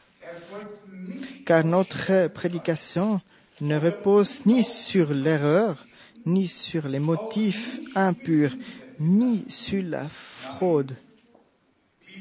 Car 1.44 1.64
notre 1.64 2.28
prédication 2.28 3.20
ne 3.60 3.76
repose 3.76 4.46
ni 4.46 4.62
sur 4.64 5.12
l'erreur, 5.12 5.86
ni 6.26 6.48
sur 6.48 6.88
les 6.88 6.98
motifs 6.98 7.80
impurs, 7.94 8.54
ni 9.00 9.44
sur 9.48 9.82
la 9.82 10.08
fraude. 10.08 10.96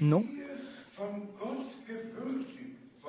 Non. 0.02 0.26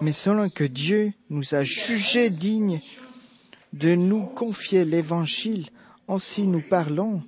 Mais 0.00 0.12
selon 0.12 0.48
que 0.48 0.64
Dieu 0.64 1.12
nous 1.30 1.54
a 1.54 1.62
jugés 1.62 2.30
dignes 2.30 2.80
de 3.72 3.94
nous 3.94 4.22
confier 4.22 4.84
l'évangile, 4.84 5.68
ainsi 6.08 6.42
nous 6.42 6.62
parlons, 6.62 7.22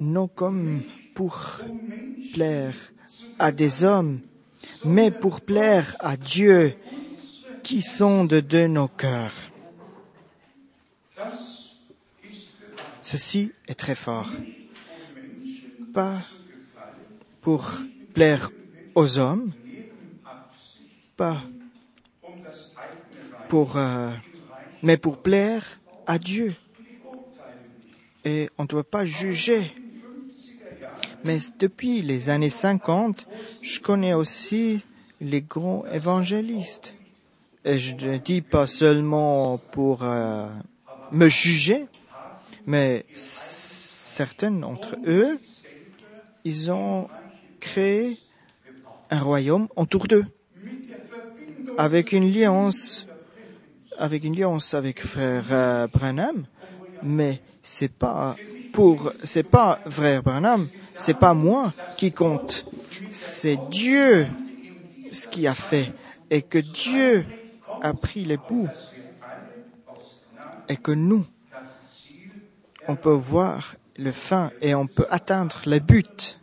non 0.00 0.28
comme 0.28 0.80
pour 1.14 1.62
plaire 2.32 2.74
à 3.38 3.52
des 3.52 3.84
hommes, 3.84 4.20
mais 4.84 5.10
pour 5.10 5.40
plaire 5.40 5.96
à 5.98 6.16
Dieu 6.16 6.74
qui 7.68 7.82
sonde 7.82 8.28
de 8.28 8.66
nos 8.66 8.88
cœurs. 8.88 9.34
Ceci 13.02 13.52
est 13.66 13.74
très 13.74 13.94
fort. 13.94 14.30
Pas 15.92 16.16
pour 17.42 17.70
plaire 18.14 18.50
aux 18.94 19.18
hommes, 19.18 19.52
pas 21.14 21.42
pour, 23.50 23.76
euh, 23.76 24.12
mais 24.82 24.96
pour 24.96 25.18
plaire 25.18 25.78
à 26.06 26.18
Dieu. 26.18 26.54
Et 28.24 28.48
on 28.56 28.62
ne 28.62 28.68
doit 28.68 28.90
pas 28.90 29.04
juger. 29.04 29.74
Mais 31.22 31.36
depuis 31.58 32.00
les 32.00 32.30
années 32.30 32.48
50, 32.48 33.26
je 33.60 33.78
connais 33.80 34.14
aussi 34.14 34.80
les 35.20 35.42
grands 35.42 35.84
évangélistes. 35.92 36.94
Et 37.64 37.78
je 37.78 37.94
ne 37.96 38.16
dis 38.18 38.40
pas 38.40 38.66
seulement 38.66 39.58
pour 39.72 40.00
euh, 40.02 40.48
me 41.12 41.28
juger, 41.28 41.86
mais 42.66 43.04
certains 43.10 44.50
d'entre 44.50 44.96
eux, 45.06 45.38
ils 46.44 46.70
ont 46.70 47.08
créé 47.60 48.18
un 49.10 49.18
royaume 49.18 49.68
autour 49.76 50.06
d'eux, 50.06 50.24
avec 51.76 52.12
une 52.12 52.24
alliance, 52.24 53.06
avec 53.98 54.24
une 54.24 54.34
alliance 54.34 54.74
avec 54.74 55.00
frère 55.00 55.44
euh, 55.50 55.86
Branham, 55.88 56.44
mais 57.02 57.40
c'est 57.62 57.92
pas 57.92 58.36
pour, 58.72 59.12
c'est 59.22 59.42
pas 59.42 59.80
frère 59.88 60.22
Branham, 60.22 60.68
c'est 60.96 61.18
pas 61.18 61.34
moi 61.34 61.72
qui 61.96 62.12
compte, 62.12 62.66
c'est 63.10 63.58
Dieu 63.70 64.28
ce 65.10 65.26
qui 65.26 65.46
a 65.46 65.54
fait, 65.54 65.92
et 66.30 66.42
que 66.42 66.58
Dieu 66.58 67.24
a 67.80 67.94
pris 67.94 68.24
les 68.24 68.36
bouts, 68.36 68.68
et 70.68 70.76
que 70.76 70.92
nous, 70.92 71.26
on 72.86 72.96
peut 72.96 73.10
voir 73.10 73.76
le 73.98 74.12
fin 74.12 74.50
et 74.60 74.74
on 74.74 74.86
peut 74.86 75.06
atteindre 75.10 75.60
le 75.66 75.78
but. 75.78 76.38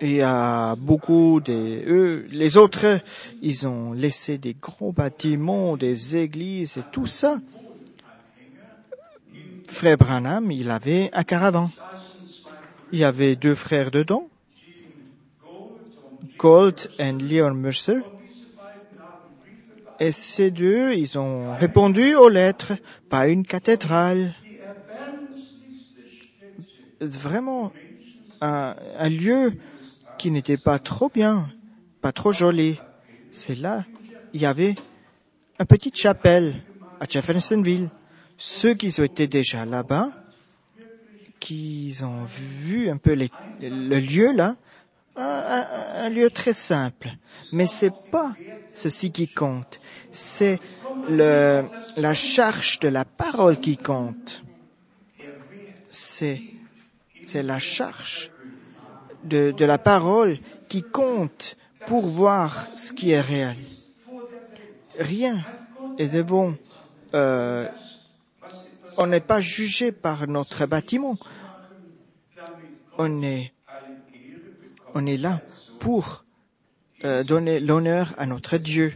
Il 0.00 0.12
y 0.12 0.20
a 0.20 0.76
beaucoup 0.76 1.40
de 1.40 1.82
eux, 1.86 2.26
les 2.30 2.58
autres, 2.58 3.00
ils 3.40 3.66
ont 3.66 3.92
laissé 3.94 4.36
des 4.36 4.54
gros 4.54 4.92
bâtiments, 4.92 5.78
des 5.78 6.18
églises 6.18 6.76
et 6.76 6.82
tout 6.82 7.06
ça. 7.06 7.40
Frère 9.66 9.96
Branham, 9.96 10.50
il 10.50 10.70
avait 10.70 11.10
un 11.14 11.24
caravan. 11.24 11.70
Il 12.92 12.98
y 12.98 13.04
avait 13.04 13.36
deux 13.36 13.54
frères 13.54 13.90
dedans, 13.90 14.28
Gold 16.38 16.90
et 16.98 17.12
Leon 17.12 17.54
Mercer. 17.54 17.98
Et 19.98 20.12
ces 20.12 20.50
deux, 20.50 20.92
ils 20.92 21.18
ont 21.18 21.54
répondu 21.54 22.14
aux 22.14 22.28
lettres, 22.28 22.72
pas 23.08 23.28
une 23.28 23.46
cathédrale. 23.46 24.34
Vraiment 27.00 27.72
un, 28.40 28.74
lieu 29.08 29.54
qui 30.18 30.30
n'était 30.30 30.58
pas 30.58 30.78
trop 30.78 31.08
bien, 31.08 31.48
pas 32.02 32.12
trop 32.12 32.32
joli. 32.32 32.78
C'est 33.30 33.54
là, 33.54 33.84
il 34.34 34.40
y 34.40 34.46
avait 34.46 34.74
une 35.58 35.66
petite 35.66 35.96
chapelle 35.96 36.56
à 37.00 37.06
Jeffersonville. 37.08 37.88
Ceux 38.36 38.74
qui 38.74 38.88
étaient 39.02 39.26
déjà 39.26 39.64
là-bas, 39.64 40.10
qui 41.40 41.96
ont 42.02 42.24
vu 42.24 42.90
un 42.90 42.98
peu 42.98 43.14
le 43.14 43.98
lieu 43.98 44.32
là, 44.32 44.56
un, 45.16 45.66
un, 46.04 46.08
lieu 46.08 46.30
très 46.30 46.52
simple. 46.52 47.10
Mais 47.52 47.66
c'est 47.66 47.92
pas 48.10 48.34
ceci 48.72 49.10
qui 49.12 49.28
compte. 49.28 49.80
C'est 50.10 50.58
le, 51.08 51.64
la 51.96 52.14
charge 52.14 52.80
de 52.80 52.88
la 52.88 53.04
parole 53.04 53.58
qui 53.58 53.76
compte. 53.76 54.42
C'est, 55.90 56.40
c'est 57.26 57.42
la 57.42 57.58
charge 57.58 58.30
de, 59.24 59.52
de 59.52 59.64
la 59.64 59.78
parole 59.78 60.38
qui 60.68 60.82
compte 60.82 61.56
pour 61.86 62.04
voir 62.04 62.66
ce 62.76 62.92
qui 62.92 63.10
est 63.12 63.20
réel. 63.20 63.56
Rien 64.98 65.38
est 65.98 66.08
de 66.08 66.22
bon. 66.22 66.56
Euh, 67.14 67.68
on 68.96 69.06
n'est 69.06 69.20
pas 69.20 69.40
jugé 69.40 69.92
par 69.92 70.26
notre 70.26 70.66
bâtiment. 70.66 71.16
On 72.98 73.22
est, 73.22 73.52
on 74.96 75.04
est 75.04 75.18
là 75.18 75.42
pour 75.78 76.24
euh, 77.04 77.22
donner 77.22 77.60
l'honneur 77.60 78.14
à 78.16 78.24
notre 78.24 78.56
Dieu. 78.56 78.94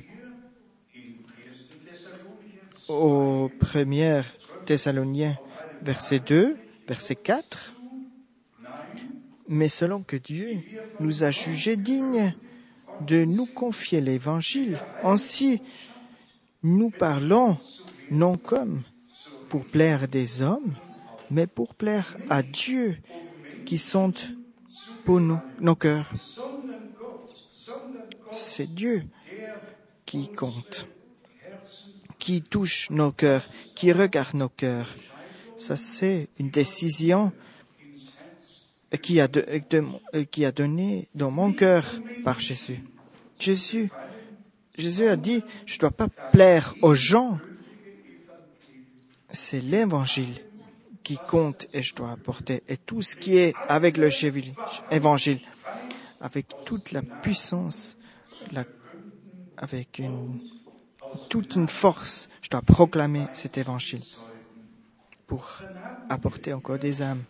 Au 2.89 3.51
premier 3.61 4.23
Thessaloniens, 4.65 5.37
verset 5.83 6.21
2, 6.21 6.57
verset 6.89 7.17
4, 7.17 7.75
mais 9.49 9.69
selon 9.69 10.03
que 10.03 10.17
Dieu 10.17 10.61
nous 11.01 11.23
a 11.23 11.31
jugés 11.31 11.77
dignes 11.77 12.35
de 13.07 13.27
nous 13.27 13.47
confier 13.47 14.01
l'Évangile, 14.01 14.79
ainsi 15.05 15.61
nous 16.63 16.89
parlons 16.89 17.59
non 18.11 18.39
comme 18.39 18.85
pour 19.51 19.67
plaire 19.67 20.09
des 20.09 20.41
hommes, 20.41 20.75
mais 21.31 21.47
pour 21.47 21.75
plaire 21.75 22.17
à 22.31 22.43
Dieu 22.43 22.97
qui 23.67 23.77
sont 23.77 24.15
nos 25.19 25.75
cœurs. 25.75 26.11
C'est 28.31 28.73
Dieu 28.73 29.05
qui 30.07 30.29
compte, 30.29 30.87
qui 32.19 32.43
touche 32.43 32.91
nos 32.91 33.11
cœurs, 33.11 33.45
qui 33.75 33.93
regarde 33.93 34.35
nos 34.35 34.49
cœurs. 34.49 34.95
Ça, 35.57 35.77
c'est 35.77 36.29
une 36.39 36.51
décision 36.51 37.33
qui 39.03 39.21
a, 39.21 39.29
qui 40.31 40.45
a 40.45 40.53
donné 40.53 41.09
dans 41.15 41.31
mon 41.31 41.53
cœur 41.53 41.85
par 42.25 42.41
Jésus. 42.41 42.83
Jésus, 43.39 43.91
Jésus 44.77 45.09
a 45.09 45.17
dit, 45.17 45.43
je 45.67 45.75
ne 45.77 45.81
dois 45.81 45.91
pas 45.91 46.09
plaire 46.09 46.75
aux 46.83 46.95
gens. 46.95 47.39
C'est 49.31 49.61
l'évangile 49.61 50.35
qui 51.11 51.19
compte 51.27 51.67
et 51.73 51.83
je 51.83 51.93
dois 51.93 52.13
apporter. 52.13 52.63
Et 52.69 52.77
tout 52.77 53.03
ce 53.03 53.17
qui 53.17 53.37
est 53.37 53.53
avec 53.69 53.97
le 53.97 54.11
évangile, 54.93 55.41
avec 56.21 56.47
toute 56.65 56.93
la 56.93 57.03
puissance, 57.03 57.99
avec 59.57 59.99
une, 59.99 60.39
toute 61.29 61.57
une 61.57 61.67
force, 61.67 62.29
je 62.43 62.49
dois 62.49 62.63
proclamer 62.63 63.27
cet 63.33 63.59
évangile 63.59 64.05
pour 65.27 65.63
apporter 66.09 66.53
encore 66.53 66.79
des 66.79 67.03
âmes. 67.03 67.25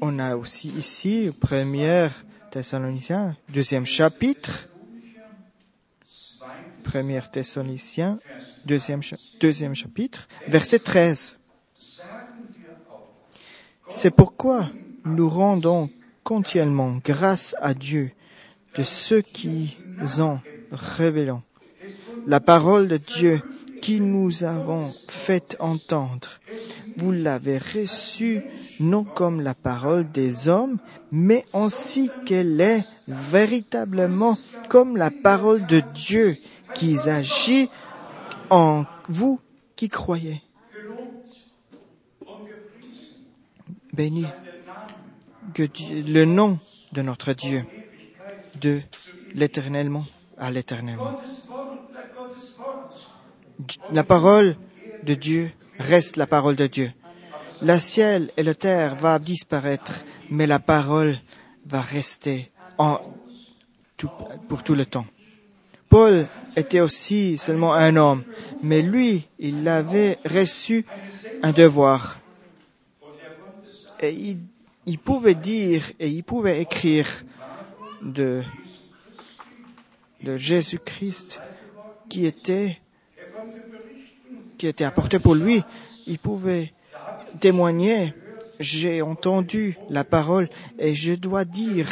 On 0.00 0.18
a 0.18 0.36
aussi 0.36 0.70
ici, 0.70 1.30
première 1.38 2.24
Thessaloniciens, 2.50 3.36
deuxième 3.50 3.84
chapitre, 3.84 4.70
première 6.82 7.30
Thessaloniciens, 7.30 8.18
deuxième, 8.64 9.00
deuxième 9.38 9.74
chapitre, 9.74 10.26
verset 10.48 10.78
13. 10.78 11.36
C'est 13.88 14.10
pourquoi 14.10 14.68
nous 15.04 15.28
rendons 15.28 15.90
continuellement 16.22 16.98
grâce 17.04 17.54
à 17.60 17.74
Dieu 17.74 18.12
de 18.76 18.82
ceux 18.82 19.20
qui 19.20 19.76
ont 20.18 20.38
révélé 20.72 21.32
la 22.26 22.40
parole 22.40 22.88
de 22.88 22.96
Dieu 22.96 23.42
qui 23.82 24.00
nous 24.00 24.44
avons 24.44 24.90
fait 25.08 25.56
entendre. 25.60 26.40
Vous 26.96 27.12
l'avez 27.12 27.58
reçue 27.58 28.42
non 28.80 29.04
comme 29.04 29.42
la 29.42 29.54
parole 29.54 30.10
des 30.10 30.48
hommes, 30.48 30.78
mais 31.12 31.44
ainsi 31.52 32.10
qu'elle 32.24 32.60
est 32.60 32.84
véritablement 33.08 34.38
comme 34.68 34.96
la 34.96 35.10
parole 35.10 35.66
de 35.66 35.82
Dieu 35.94 36.36
qui 36.72 36.98
agit 37.08 37.68
en 38.48 38.84
vous 39.08 39.38
qui 39.76 39.88
croyez. 39.88 40.43
Béni 43.94 44.26
que 45.54 45.62
le 45.62 46.24
nom 46.24 46.58
de 46.92 47.02
notre 47.02 47.32
Dieu, 47.32 47.64
de 48.60 48.80
l'éternellement 49.34 50.04
à 50.36 50.50
l'éternellement. 50.50 51.16
La 53.92 54.02
parole 54.02 54.56
de 55.04 55.14
Dieu 55.14 55.52
reste 55.78 56.16
la 56.16 56.26
parole 56.26 56.56
de 56.56 56.66
Dieu. 56.66 56.90
Le 57.62 57.78
ciel 57.78 58.30
et 58.36 58.42
la 58.42 58.54
terre 58.54 58.96
va 58.96 59.20
disparaître, 59.20 60.04
mais 60.28 60.48
la 60.48 60.58
parole 60.58 61.16
va 61.66 61.80
rester 61.80 62.50
pour 64.48 64.62
tout 64.64 64.74
le 64.74 64.86
temps. 64.86 65.06
Paul 65.88 66.26
était 66.56 66.80
aussi 66.80 67.38
seulement 67.38 67.74
un 67.74 67.94
homme, 67.94 68.24
mais 68.62 68.82
lui, 68.82 69.28
il 69.38 69.68
avait 69.68 70.18
reçu 70.24 70.84
un 71.44 71.52
devoir. 71.52 72.18
Et 74.10 74.36
il, 74.86 74.98
pouvait 74.98 75.34
dire 75.34 75.90
et 75.98 76.08
il 76.08 76.22
pouvait 76.22 76.60
écrire 76.60 77.06
de, 78.02 78.42
de 80.22 80.36
Jésus-Christ 80.36 81.40
qui 82.08 82.26
était, 82.26 82.80
qui 84.58 84.66
était 84.66 84.84
apporté 84.84 85.18
pour 85.18 85.34
lui. 85.34 85.62
Il 86.06 86.18
pouvait 86.18 86.72
témoigner, 87.40 88.14
j'ai 88.60 89.00
entendu 89.00 89.76
la 89.88 90.04
parole 90.04 90.48
et 90.78 90.94
je 90.94 91.14
dois 91.14 91.44
dire, 91.44 91.88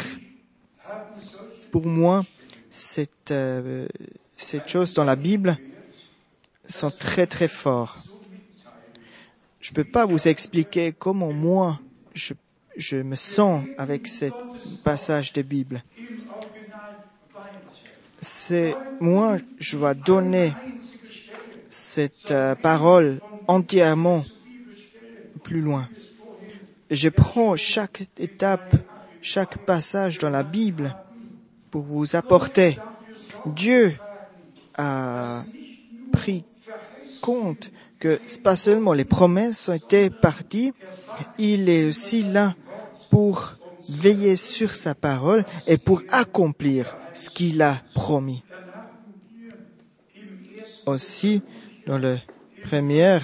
pour 1.71 1.85
moi, 1.85 2.25
cette, 2.69 3.31
euh, 3.31 3.87
cette 4.37 4.67
chose 4.67 4.93
dans 4.93 5.03
la 5.03 5.15
Bible 5.15 5.57
sont 6.67 6.91
très 6.91 7.27
très 7.27 7.47
forts. 7.47 7.97
Je 9.59 9.71
ne 9.71 9.75
peux 9.75 9.83
pas 9.83 10.05
vous 10.05 10.27
expliquer 10.27 10.93
comment 10.97 11.31
moi 11.31 11.79
je, 12.13 12.97
me 12.97 13.15
sens 13.15 13.63
avec 13.77 14.07
ce 14.07 14.25
passage 14.83 15.33
de 15.33 15.41
Bible. 15.41 15.83
C'est 18.19 18.75
moi, 18.99 19.37
je 19.59 19.77
dois 19.77 19.93
donner 19.93 20.53
cette 21.69 22.31
euh, 22.31 22.55
parole 22.55 23.19
entièrement 23.47 24.23
plus 25.43 25.59
loin. 25.59 25.89
Je 26.89 27.09
prends 27.09 27.55
chaque 27.55 28.07
étape, 28.17 28.75
chaque 29.21 29.57
passage 29.65 30.19
dans 30.19 30.29
la 30.29 30.43
Bible 30.43 30.95
pour 31.71 31.81
vous 31.81 32.15
apporter. 32.15 32.77
Dieu 33.45 33.93
a 34.75 35.43
pris 36.11 36.45
compte 37.21 37.71
que 38.03 38.19
pas 38.41 38.57
seulement 38.57 38.91
les 38.91 39.05
promesses 39.05 39.69
été 39.69 40.09
parties, 40.09 40.73
il 41.37 41.69
est 41.69 41.85
aussi 41.85 42.21
là 42.21 42.53
pour 43.09 43.55
veiller 43.87 44.35
sur 44.35 44.75
sa 44.75 44.93
parole 44.93 45.45
et 45.67 45.77
pour 45.77 46.01
accomplir 46.09 46.97
ce 47.13 47.29
qu'il 47.29 47.61
a 47.61 47.81
promis. 47.93 48.43
Aussi, 50.85 51.41
dans 51.85 51.97
le 51.97 52.19
premier 52.61 53.19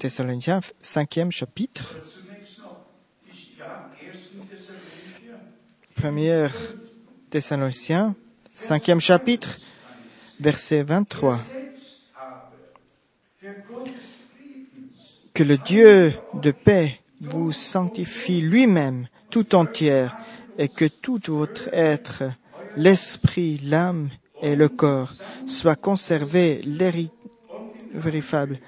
Thessaloniciens, 0.00 0.60
cinquième 0.80 1.30
chapitre, 1.30 2.00
cinquième 8.56 9.00
chapitre, 9.00 9.60
verset 10.40 10.82
23. 10.82 11.38
Que 15.34 15.42
le 15.42 15.56
Dieu 15.56 16.12
de 16.34 16.50
paix 16.50 17.00
vous 17.22 17.52
sanctifie 17.52 18.42
lui-même 18.42 19.08
tout 19.30 19.54
entière 19.54 20.14
et 20.58 20.68
que 20.68 20.84
tout 20.84 21.18
votre 21.28 21.70
être, 21.72 22.24
l'esprit, 22.76 23.58
l'âme 23.64 24.10
et 24.42 24.56
le 24.56 24.68
corps 24.68 25.14
soient 25.46 25.74
conservés 25.74 26.60
véritable 27.94 28.58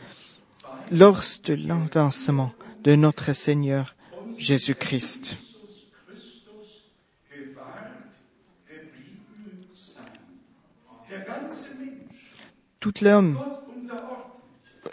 lors 0.91 1.23
de 1.45 1.55
l'avancement 1.55 2.53
de 2.83 2.95
notre 2.95 3.35
Seigneur 3.35 3.95
Jésus-Christ. 4.39 5.37
Tout 12.81 12.95
l'homme 13.03 13.39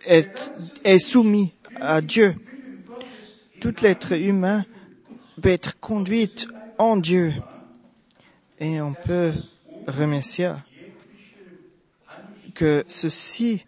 est 0.06 1.00
soumis 1.00 1.54
à 1.82 2.02
Dieu. 2.02 2.36
Tout 3.60 3.74
l'être 3.82 4.14
humain 4.14 4.64
peut 5.42 5.50
être 5.50 5.80
conduit 5.80 6.32
en 6.78 6.96
Dieu. 6.96 7.34
Et 8.60 8.80
on 8.80 8.94
peut 8.94 9.34
remercier 9.88 10.54
que 12.54 12.84
ceci 12.88 13.66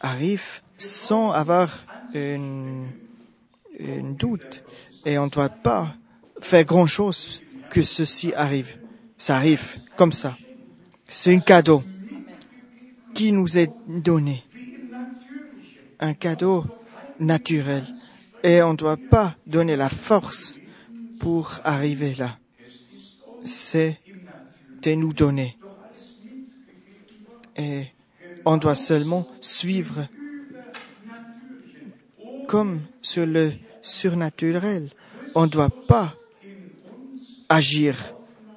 arrive 0.00 0.60
sans 0.78 1.32
avoir 1.32 1.68
une, 2.14 2.86
doute. 4.18 4.64
Et 5.04 5.18
on 5.18 5.24
ne 5.24 5.30
doit 5.30 5.48
pas 5.48 5.94
faire 6.40 6.64
grand-chose 6.64 7.42
que 7.70 7.82
ceci 7.82 8.32
arrive. 8.34 8.78
Ça 9.18 9.36
arrive 9.36 9.78
comme 9.96 10.12
ça. 10.12 10.36
C'est 11.08 11.34
un 11.34 11.40
cadeau 11.40 11.82
qui 13.14 13.32
nous 13.32 13.58
est 13.58 13.72
donné. 13.88 14.44
Un 15.98 16.14
cadeau 16.14 16.64
naturel. 17.20 17.84
Et 18.42 18.62
on 18.62 18.72
ne 18.72 18.76
doit 18.76 18.96
pas 18.96 19.36
donner 19.46 19.76
la 19.76 19.88
force 19.88 20.58
pour 21.20 21.60
arriver 21.64 22.14
là. 22.14 22.38
C'est 23.44 23.98
de 24.82 24.94
nous 24.94 25.12
donner. 25.12 25.56
Et 27.56 27.86
on 28.44 28.56
doit 28.56 28.74
seulement 28.74 29.26
suivre 29.40 30.08
comme 32.48 32.82
sur 33.00 33.26
le 33.26 33.52
surnaturel. 33.82 34.90
On 35.34 35.42
ne 35.42 35.50
doit 35.50 35.70
pas 35.70 36.14
agir 37.48 37.96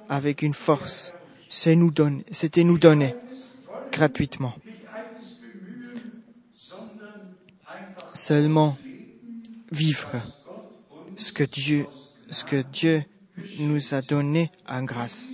avec 0.08 0.42
une 0.42 0.54
force. 0.54 1.12
C'est 1.48 1.76
nous 1.76 1.92
c'était 2.30 2.64
nous 2.64 2.78
donner 2.78 3.14
gratuitement. 3.92 4.54
Seulement 8.16 8.76
vivre 9.70 10.16
ce 11.16 11.32
que 11.32 11.44
Dieu, 12.62 13.04
nous 13.58 13.94
a 13.94 14.02
donné 14.02 14.50
en 14.66 14.82
grâce. 14.84 15.30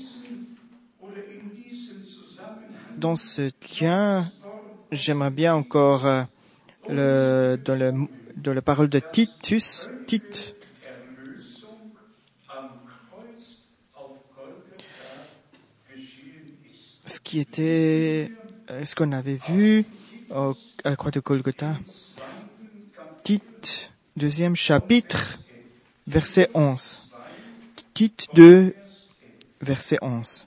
Dans 2.97 3.17
ce 3.17 3.51
lien, 3.81 4.31
j'aimerais 4.91 5.31
bien 5.31 5.55
encore 5.55 6.07
euh, 6.07 6.23
le, 6.89 7.57
dans, 7.65 7.79
le, 7.79 7.93
dans 8.37 8.53
la 8.53 8.63
parole 8.63 8.89
de 8.89 8.99
Titus, 8.99 9.89
Tite, 10.07 10.55
ce 17.07 17.21
qui 17.21 17.41
était, 17.41 18.31
euh, 18.71 18.85
ce 18.85 18.95
qu'on 18.95 19.13
avait 19.13 19.37
vu 19.37 19.85
à 20.31 20.53
la 20.85 20.97
croix 20.97 21.11
de 21.11 21.21
Golgotha. 21.21 21.77
Deuxième 24.17 24.57
chapitre, 24.57 25.41
verset 26.07 26.49
11. 26.55 27.03
Tite 27.95 28.29
2, 28.35 28.75
verset 29.61 29.99
11. 30.03 30.47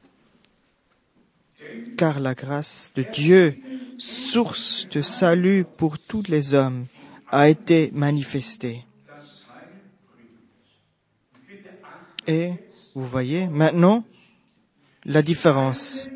Car 1.97 2.19
la 2.19 2.33
grâce 2.33 2.91
de 2.95 3.03
Dieu, 3.03 3.57
source 3.97 4.87
de 4.89 5.01
salut 5.01 5.65
pour 5.77 5.97
tous 5.97 6.23
les 6.27 6.53
hommes, 6.53 6.85
a 7.31 7.49
été 7.49 7.91
manifestée. 7.93 8.85
Et 12.27 12.53
vous 12.93 13.05
voyez 13.05 13.47
maintenant 13.47 14.03
la 15.05 15.21
différence. 15.21 16.07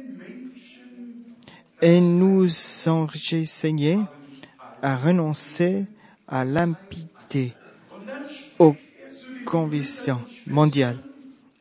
Et 1.82 2.02
nous 2.02 2.48
enseigné 2.88 4.00
à 4.82 4.98
renoncer 4.98 5.86
à 6.30 6.46
l'impité, 6.46 7.54
aux 8.60 8.76
convictions 9.46 10.22
mondiales. 10.48 11.00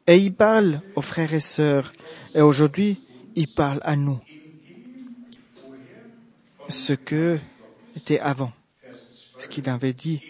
Et 0.07 0.19
il 0.19 0.33
parle 0.33 0.81
aux 0.95 1.03
frères 1.03 1.35
et 1.35 1.41
sœurs. 1.41 1.93
Et 2.35 2.41
aujourd'hui, 2.41 3.01
il 3.35 3.49
parle 3.49 3.81
à 3.83 3.97
nous. 3.97 4.21
Ce 6.69 6.93
que 6.93 7.39
était 7.97 8.21
avant. 8.21 8.53
Ce 9.39 9.49
qu'il 9.49 9.69
avait 9.69 9.93
dit. 9.93 10.23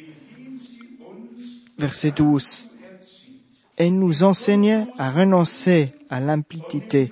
Verset 1.78 2.12
12. 2.12 2.68
Et 3.78 3.90
nous 3.90 4.24
enseignait 4.24 4.86
à 4.98 5.10
renoncer 5.10 5.94
à 6.10 6.20
l'implicité, 6.20 7.10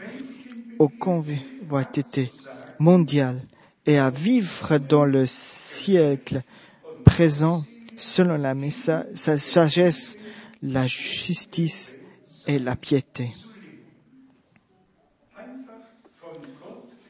aux 0.79 0.89
convoitités 0.89 2.33
mondiales 2.79 3.41
et 3.87 3.99
à 3.99 4.11
vivre 4.11 4.79
dans 4.79 5.05
le 5.05 5.27
siècle 5.27 6.43
présent 7.07 7.65
selon 7.97 8.37
la 8.37 8.55
sagesse, 8.71 10.19
la 10.63 10.87
justice 10.87 11.97
et 12.47 12.59
la 12.59 12.77
piété. 12.77 13.31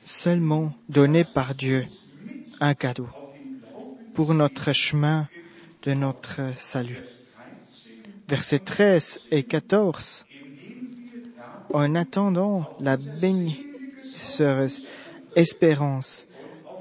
Seulement 0.04 0.72
donné 0.88 1.24
par 1.24 1.56
Dieu 1.56 1.86
un 2.60 2.74
cadeau 2.74 3.08
pour 4.14 4.32
notre 4.34 4.72
chemin 4.72 5.28
de 5.82 5.94
notre 5.94 6.40
salut. 6.56 7.02
Versets 8.28 8.60
13 8.60 9.22
et 9.32 9.42
14. 9.42 10.26
En 11.72 11.94
attendant 11.96 12.64
la 12.80 12.96
bénisseuse 12.96 14.86
espérance 15.34 16.28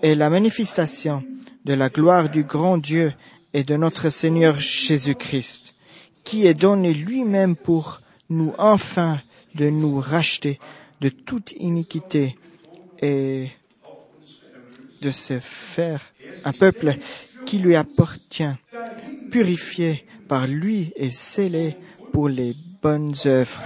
et 0.03 0.13
la 0.16 0.30
manifestation 0.30 1.24
de 1.66 1.74
la 1.74 1.89
gloire 1.89 2.30
du 2.30 2.43
grand 2.43 2.78
Dieu 2.78 3.13
et 3.53 3.63
de 3.63 3.76
notre 3.76 4.09
Seigneur 4.09 4.59
Jésus-Christ, 4.59 5.76
qui 6.24 6.45
est 6.45 6.53
donné 6.53 6.93
lui-même 6.93 7.55
pour 7.55 8.01
nous 8.30 8.53
enfin 8.57 9.20
de 9.55 9.70
nous 9.70 9.99
racheter 9.99 10.59
de 11.01 11.09
toute 11.09 11.53
iniquité 11.59 12.38
et 13.01 13.47
de 15.01 15.11
se 15.11 15.39
faire 15.39 16.01
un 16.43 16.51
peuple 16.51 16.95
qui 17.45 17.59
lui 17.59 17.76
appartient, 17.76 18.43
purifié 19.30 20.05
par 20.28 20.47
lui 20.47 20.93
et 20.95 21.09
scellé 21.09 21.78
pour 22.11 22.30
les 22.30 22.55
bonnes 22.82 23.13
œuvres. 23.26 23.61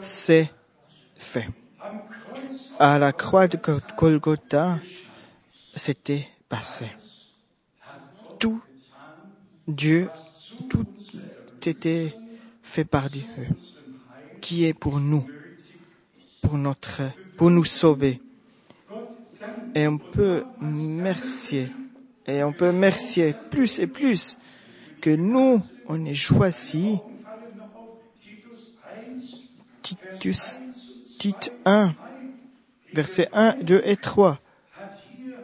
C'est 0.00 0.50
fait. 1.16 1.48
À 2.78 2.98
la 2.98 3.12
croix 3.12 3.46
de 3.48 3.58
Gol- 3.58 3.80
Golgotha, 3.96 4.78
c'était 5.74 6.26
passé. 6.48 6.86
Tout, 8.38 8.62
Dieu, 9.68 10.08
tout 10.68 10.86
était 11.66 12.16
fait 12.62 12.84
par 12.86 13.10
Dieu, 13.10 13.24
qui 14.40 14.64
est 14.64 14.72
pour 14.72 14.98
nous, 14.98 15.26
pour 16.40 16.56
notre, 16.56 17.02
pour 17.36 17.50
nous 17.50 17.64
sauver. 17.64 18.20
Et 19.74 19.86
on 19.86 19.98
peut 19.98 20.44
remercier, 20.60 21.70
et 22.26 22.42
on 22.42 22.52
peut 22.52 22.68
remercier 22.68 23.34
plus 23.50 23.78
et 23.78 23.86
plus 23.86 24.38
que 25.02 25.10
nous, 25.10 25.62
on 25.86 26.04
est 26.06 26.14
choisi. 26.14 26.98
Titus, 29.90 30.58
Tite 31.18 31.52
1, 31.64 31.94
versets 32.92 33.28
1, 33.32 33.56
2 33.62 33.82
et 33.84 33.96
3. 33.96 34.38
hat 34.78 35.02
hier 35.18 35.38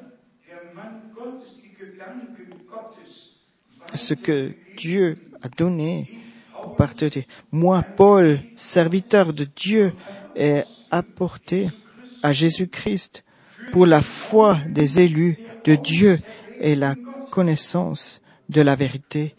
der 0.46 0.72
Mann 0.72 1.10
Gottes 1.14 1.56
die 1.60 1.74
Gedanken 1.74 2.66
Gottes 2.68 3.34
ce 3.94 4.14
que 4.14 4.54
Dieu 4.76 5.14
a 5.42 5.48
donné 5.48 6.08
pour 6.62 6.76
partager. 6.76 7.26
Moi, 7.50 7.82
Paul, 7.96 8.38
serviteur 8.54 9.32
de 9.32 9.44
Dieu, 9.44 9.92
ai 10.36 10.62
apporté 10.92 11.68
à 12.22 12.32
Jésus-Christ 12.32 13.24
pour 13.72 13.86
la 13.86 14.00
foi 14.02 14.58
des 14.68 15.00
élus 15.00 15.38
de 15.64 15.74
Dieu 15.74 16.20
et 16.60 16.76
la 16.76 16.94
connaissance 17.32 18.20
de 18.48 18.60
la 18.60 18.76
vérité 18.76 19.34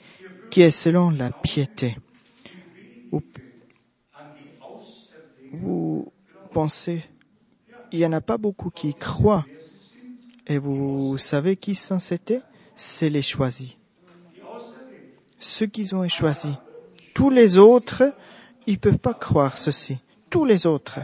qui 0.52 0.62
est 0.64 0.72
selon 0.72 1.12
la 1.12 1.32
piété. 1.32 1.96
Vous, 3.12 3.22
vous 5.54 6.12
pensez, 6.52 7.02
il 7.92 8.00
n'y 8.00 8.06
en 8.06 8.14
a 8.14 8.22
pas 8.22 8.38
beaucoup 8.38 8.70
qui 8.70 8.94
croient. 8.94 9.46
Et 10.46 10.58
vous 10.58 11.18
savez 11.18 11.56
qui 11.58 11.76
sont 11.76 12.00
c'était? 12.00 12.42
C'est 12.76 13.10
les 13.10 13.22
choisis 13.22 13.78
ceux 15.40 15.68
qu'ils 15.68 15.96
ont 15.96 16.08
choisis. 16.08 16.54
Tous 17.14 17.30
les 17.30 17.58
autres, 17.58 18.14
ils 18.66 18.80
peuvent 18.80 18.98
pas 18.98 19.14
croire 19.14 19.58
ceci. 19.58 19.98
Tous 20.30 20.46
les 20.46 20.66
autres. 20.66 21.00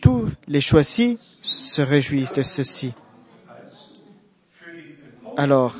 Tous 0.00 0.28
les 0.48 0.60
choisis 0.60 1.18
se 1.40 1.82
réjouissent 1.82 2.32
de 2.32 2.42
ceci. 2.42 2.92
Alors, 5.36 5.74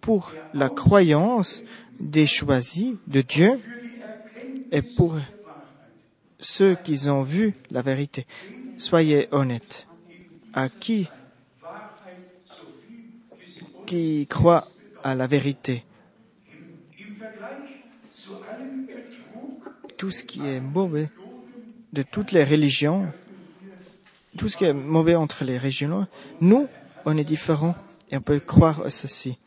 pour 0.00 0.32
la 0.52 0.68
croyance 0.68 1.64
des 1.98 2.26
choisis 2.26 2.94
de 3.06 3.20
Dieu 3.20 3.60
et 4.70 4.82
pour 4.82 5.16
ceux 6.38 6.76
qui 6.76 7.08
ont 7.08 7.22
vu 7.22 7.54
la 7.70 7.82
vérité, 7.82 8.26
soyez 8.76 9.28
honnêtes. 9.32 9.86
À 10.54 10.68
qui 10.68 11.08
qui 13.86 14.26
croit 14.26 14.66
à 15.02 15.14
la 15.14 15.26
vérité? 15.26 15.84
Tout 19.96 20.10
ce 20.10 20.22
qui 20.22 20.46
est 20.46 20.60
mauvais 20.60 21.08
de 21.92 22.02
toutes 22.02 22.32
les 22.32 22.44
religions, 22.44 23.10
tout 24.36 24.48
ce 24.48 24.56
qui 24.56 24.64
est 24.64 24.72
mauvais 24.72 25.14
entre 25.14 25.44
les 25.44 25.58
religions, 25.58 26.06
nous, 26.40 26.68
on 27.04 27.16
est 27.16 27.24
différents 27.24 27.74
et 28.10 28.16
on 28.16 28.20
peut 28.20 28.40
croire 28.40 28.82
à 28.84 28.90
ceci. 28.90 29.38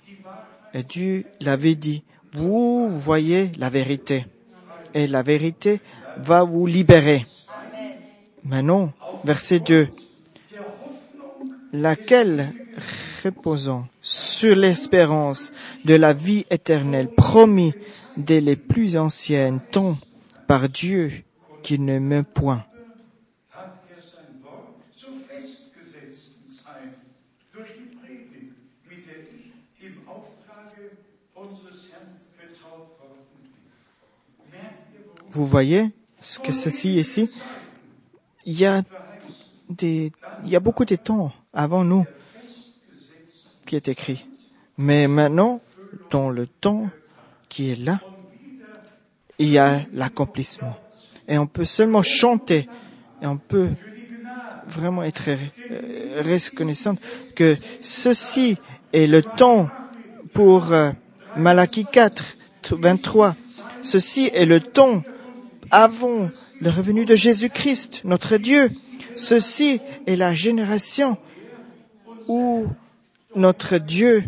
Et 0.73 0.83
Dieu 0.83 1.25
l'avait 1.39 1.75
dit, 1.75 2.03
vous 2.33 2.89
voyez 2.89 3.51
la 3.57 3.69
vérité 3.69 4.25
et 4.93 5.07
la 5.07 5.21
vérité 5.21 5.79
va 6.15 6.43
vous 6.43 6.65
libérer. 6.65 7.25
Maintenant, 8.43 8.91
verset 9.23 9.59
2, 9.59 9.87
laquelle 11.73 12.53
reposant 13.23 13.87
sur 14.01 14.55
l'espérance 14.55 15.51
de 15.85 15.93
la 15.93 16.13
vie 16.13 16.45
éternelle 16.49 17.09
promis 17.09 17.73
dès 18.17 18.41
les 18.41 18.55
plus 18.55 18.97
anciennes 18.97 19.61
temps 19.61 19.97
par 20.47 20.69
Dieu 20.69 21.11
qui 21.61 21.79
ne 21.79 21.99
meurt 21.99 22.27
point. 22.27 22.65
Vous 35.33 35.45
voyez? 35.45 35.91
Ce 36.21 36.39
que 36.39 36.53
ceci 36.53 36.95
ici 36.95 37.29
Il 38.45 38.57
y 38.57 38.65
a 38.65 38.83
des, 39.69 40.11
il 40.45 40.49
y 40.49 40.55
a 40.55 40.59
beaucoup 40.59 40.85
de 40.85 40.95
temps 40.95 41.31
avant 41.53 41.83
nous 41.83 42.05
qui 43.65 43.75
est 43.75 43.87
écrit. 43.87 44.25
Mais 44.77 45.07
maintenant, 45.07 45.61
dans 46.09 46.29
le 46.29 46.47
temps 46.47 46.89
qui 47.49 47.71
est 47.71 47.75
là, 47.75 47.99
il 49.37 49.49
y 49.49 49.57
a 49.57 49.81
l'accomplissement. 49.93 50.75
Et 51.27 51.37
on 51.37 51.47
peut 51.47 51.65
seulement 51.65 52.03
chanter 52.03 52.67
et 53.21 53.27
on 53.27 53.37
peut 53.37 53.69
vraiment 54.67 55.03
être 55.03 55.29
euh, 55.29 56.21
reconnaissant 56.23 56.95
que 57.35 57.55
ceci 57.81 58.57
est 58.93 59.07
le 59.07 59.21
temps 59.21 59.69
pour 60.33 60.71
euh, 60.71 60.91
Malachie 61.35 61.85
4, 61.85 62.37
23. 62.71 63.35
Ceci 63.81 64.29
est 64.33 64.45
le 64.45 64.59
temps 64.59 65.03
avant 65.71 66.29
le 66.59 66.69
revenu 66.69 67.05
de 67.05 67.15
Jésus-Christ, 67.15 68.01
notre 68.03 68.37
Dieu. 68.37 68.71
Ceci 69.15 69.79
est 70.05 70.15
la 70.15 70.35
génération 70.35 71.17
où 72.27 72.67
notre 73.35 73.77
Dieu 73.77 74.23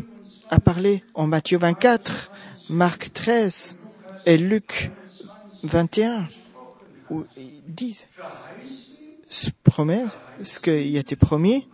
a 0.50 0.60
parlé 0.60 1.04
en 1.14 1.28
Matthieu 1.28 1.58
24, 1.58 2.32
Marc 2.70 3.12
13 3.14 3.78
et 4.26 4.38
Luc 4.38 4.92
21, 5.64 6.28
où 7.10 7.24
ils 7.38 7.62
disent 7.68 8.06
promesse, 9.64 10.20
ce 10.42 10.60
qui 10.60 10.70
a 10.70 11.00
été 11.00 11.16
promis 11.16 11.68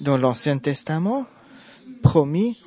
dans 0.00 0.18
l'Ancien 0.18 0.58
Testament, 0.58 1.26
promis 2.02 2.62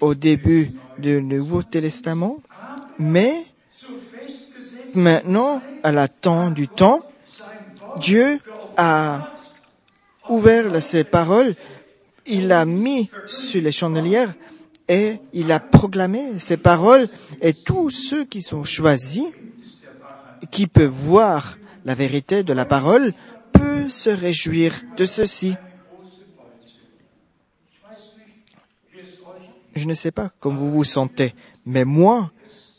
au 0.00 0.14
début 0.14 0.72
du 0.98 1.22
Nouveau 1.22 1.62
Testament, 1.62 2.40
mais 2.98 3.44
maintenant, 4.94 5.62
à 5.82 5.92
la 5.92 6.08
temps 6.08 6.50
du 6.50 6.68
temps, 6.68 7.00
Dieu 7.98 8.40
a 8.76 9.32
ouvert 10.28 10.80
ses 10.80 11.04
paroles, 11.04 11.54
il 12.26 12.52
a 12.52 12.64
mis 12.64 13.10
sur 13.26 13.62
les 13.62 13.72
chandelières 13.72 14.32
et 14.88 15.18
il 15.32 15.50
a 15.52 15.60
proclamé 15.60 16.38
ses 16.38 16.56
paroles 16.56 17.08
et 17.40 17.52
tous 17.52 17.90
ceux 17.90 18.24
qui 18.24 18.42
sont 18.42 18.64
choisis, 18.64 19.26
qui 20.50 20.66
peuvent 20.66 20.88
voir 20.88 21.58
la 21.84 21.94
vérité 21.94 22.42
de 22.42 22.52
la 22.52 22.64
parole, 22.64 23.12
peuvent 23.52 23.90
se 23.90 24.10
réjouir 24.10 24.72
de 24.96 25.04
ceci. 25.04 25.56
Je 29.74 29.86
ne 29.86 29.94
sais 29.94 30.10
pas 30.10 30.30
comment 30.38 30.58
vous 30.58 30.70
vous 30.70 30.84
sentez, 30.84 31.34
mais 31.64 31.84
moi, 31.84 32.30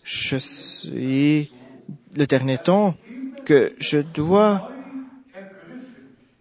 je 0.03 0.37
suis 0.37 1.51
le 2.15 2.25
dernier 2.27 2.57
temps 2.57 2.95
que 3.45 3.73
je 3.79 3.99
dois, 3.99 4.71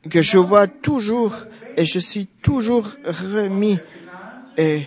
que 0.09 0.23
je 0.23 0.39
vois 0.39 0.67
toujours 0.67 1.35
et 1.77 1.85
je 1.85 1.99
suis 1.99 2.27
toujours 2.27 2.89
remis 3.05 3.79
et 4.57 4.83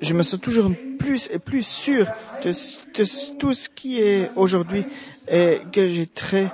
je 0.00 0.14
me 0.14 0.22
sens 0.22 0.40
toujours 0.40 0.70
plus 0.98 1.28
et 1.32 1.38
plus 1.38 1.66
sûr 1.66 2.06
de, 2.42 2.50
de 2.50 3.38
tout 3.38 3.52
ce 3.52 3.68
qui 3.68 4.00
est 4.00 4.30
aujourd'hui 4.36 4.84
et 5.28 5.58
que 5.72 5.88
j'ai 5.88 6.06
très 6.06 6.52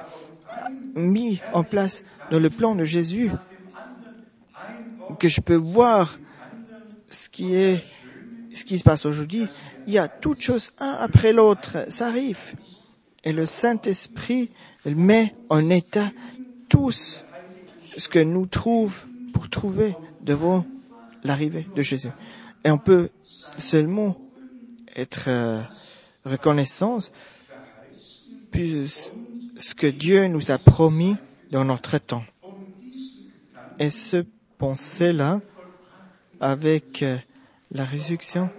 mis 0.95 1.41
en 1.53 1.63
place 1.63 2.03
dans 2.31 2.39
le 2.39 2.51
plan 2.51 2.75
de 2.75 2.85
Jésus, 2.85 3.31
que 5.19 5.29
je 5.29 5.41
peux 5.41 5.55
voir 5.55 6.19
ce 7.09 7.29
qui 7.29 7.55
est, 7.55 7.85
ce 8.53 8.65
qui 8.65 8.79
se 8.79 8.85
passe 8.85 9.07
aujourd'hui. 9.07 9.47
Il 9.87 9.93
y 9.93 9.99
a 9.99 10.09
toutes 10.09 10.41
choses 10.41 10.73
un 10.79 10.97
après 10.99 11.33
l'autre. 11.33 11.87
Ça 11.89 12.09
arrive. 12.09 12.55
Et 13.27 13.33
le 13.33 13.45
Saint-Esprit 13.45 14.51
met 14.85 15.35
en 15.49 15.69
état 15.69 16.13
tous 16.69 17.25
ce 17.97 18.09
que 18.09 18.21
nous 18.21 18.47
trouvons 18.47 19.09
pour 19.33 19.51
trouver 19.51 19.97
devant 20.21 20.65
l'arrivée 21.25 21.67
de 21.75 21.83
Jésus. 21.83 22.11
Et 22.65 22.71
on 22.71 22.79
peut 22.79 23.11
seulement 23.57 24.17
être 24.95 25.25
euh, 25.27 25.61
reconnaissant 26.25 26.99
ce 28.53 29.75
que 29.75 29.89
Dieu 29.89 30.29
nous 30.29 30.53
a 30.53 30.59
promis 30.59 31.17
dans 31.51 31.65
notre 31.65 31.99
temps. 31.99 32.25
Et 33.81 33.91
ce 33.91 34.25
pensée-là, 34.57 35.41
avec 36.39 37.03
euh, 37.03 37.19
la 37.73 37.85
résurrection, 37.85 38.51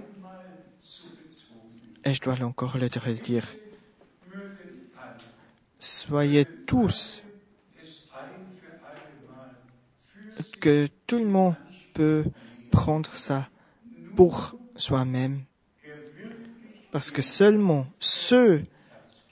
et 2.03 2.13
je 2.13 2.19
dois 2.19 2.35
encore 2.43 2.77
le 2.77 2.89
dire, 2.89 3.43
soyez 5.79 6.45
tous, 6.45 7.23
que 10.59 10.87
tout 11.05 11.19
le 11.19 11.25
monde 11.25 11.55
peut 11.93 12.25
prendre 12.71 13.15
ça 13.15 13.49
pour 14.15 14.55
soi-même, 14.75 15.43
parce 16.91 17.11
que 17.11 17.21
seulement 17.21 17.87
ceux 17.99 18.63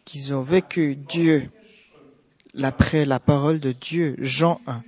qui 0.03 0.31
ont 0.33 0.41
vécu 0.41 0.95
Dieu 0.95 1.49
l'après 2.53 3.05
la 3.05 3.19
parole 3.19 3.59
de 3.59 3.71
Dieu, 3.71 4.15
Jean 4.19 4.61
1. 4.67 4.83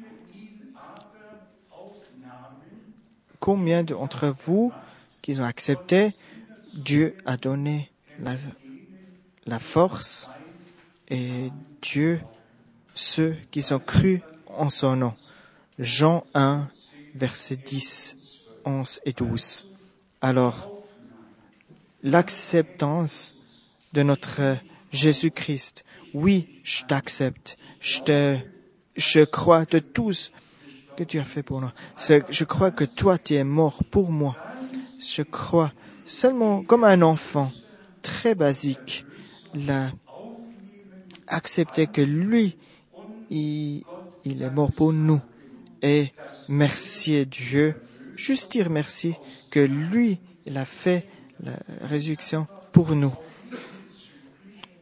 Combien 3.40 3.84
d'entre 3.84 4.34
vous 4.46 4.72
qui 5.22 5.40
ont 5.40 5.44
accepté, 5.44 6.14
Dieu 6.74 7.16
a 7.26 7.38
donné 7.38 7.92
la, 8.20 8.36
la 9.46 9.60
force 9.60 10.30
et 11.10 11.50
Dieu, 11.82 12.22
ceux 12.94 13.36
qui 13.52 13.64
ont 13.74 13.80
cru 13.80 14.22
en 14.48 14.70
son 14.70 14.96
nom. 14.96 15.14
Jean 15.80 16.26
1, 16.34 16.68
versets 17.16 17.58
10, 17.58 18.18
11 18.66 19.02
et 19.06 19.14
12. 19.14 19.68
Alors, 20.22 20.72
l'acceptance 22.04 23.36
de 23.94 24.04
notre 24.04 24.58
Jésus-Christ, 24.92 25.84
oui, 26.14 26.60
je 26.64 26.84
t'accepte, 26.84 27.58
je 27.80 28.00
te, 28.02 28.38
je 28.96 29.24
crois 29.24 29.66
de 29.66 29.80
tous 29.80 30.32
que 30.96 31.04
tu 31.04 31.20
as 31.20 31.24
fait 31.24 31.44
pour 31.44 31.62
nous. 31.62 31.70
Je 32.30 32.44
crois 32.44 32.72
que 32.72 32.84
toi, 32.84 33.18
tu 33.18 33.36
es 33.36 33.44
mort 33.44 33.84
pour 33.92 34.12
moi. 34.12 34.36
Je 35.00 35.22
crois 35.22 35.72
seulement 36.06 36.64
comme 36.64 36.84
un 36.84 37.02
enfant, 37.04 37.52
très 38.02 38.34
basique, 38.34 39.06
l'a 39.54 39.92
accepté 41.28 41.88
que 41.88 42.02
lui, 42.02 42.58
il, 43.30 43.84
est 44.26 44.50
mort 44.50 44.72
pour 44.72 44.94
nous. 44.94 45.22
Et 45.82 46.14
merci 46.48 47.26
Dieu, 47.26 47.76
juste 48.16 48.52
dire 48.52 48.70
merci 48.70 49.16
que 49.52 49.60
lui, 49.60 50.20
il 50.46 50.58
a 50.58 50.66
fait 50.66 51.08
la 51.42 51.54
résurrection 51.82 52.48
pour 52.72 52.96
nous. 52.96 53.14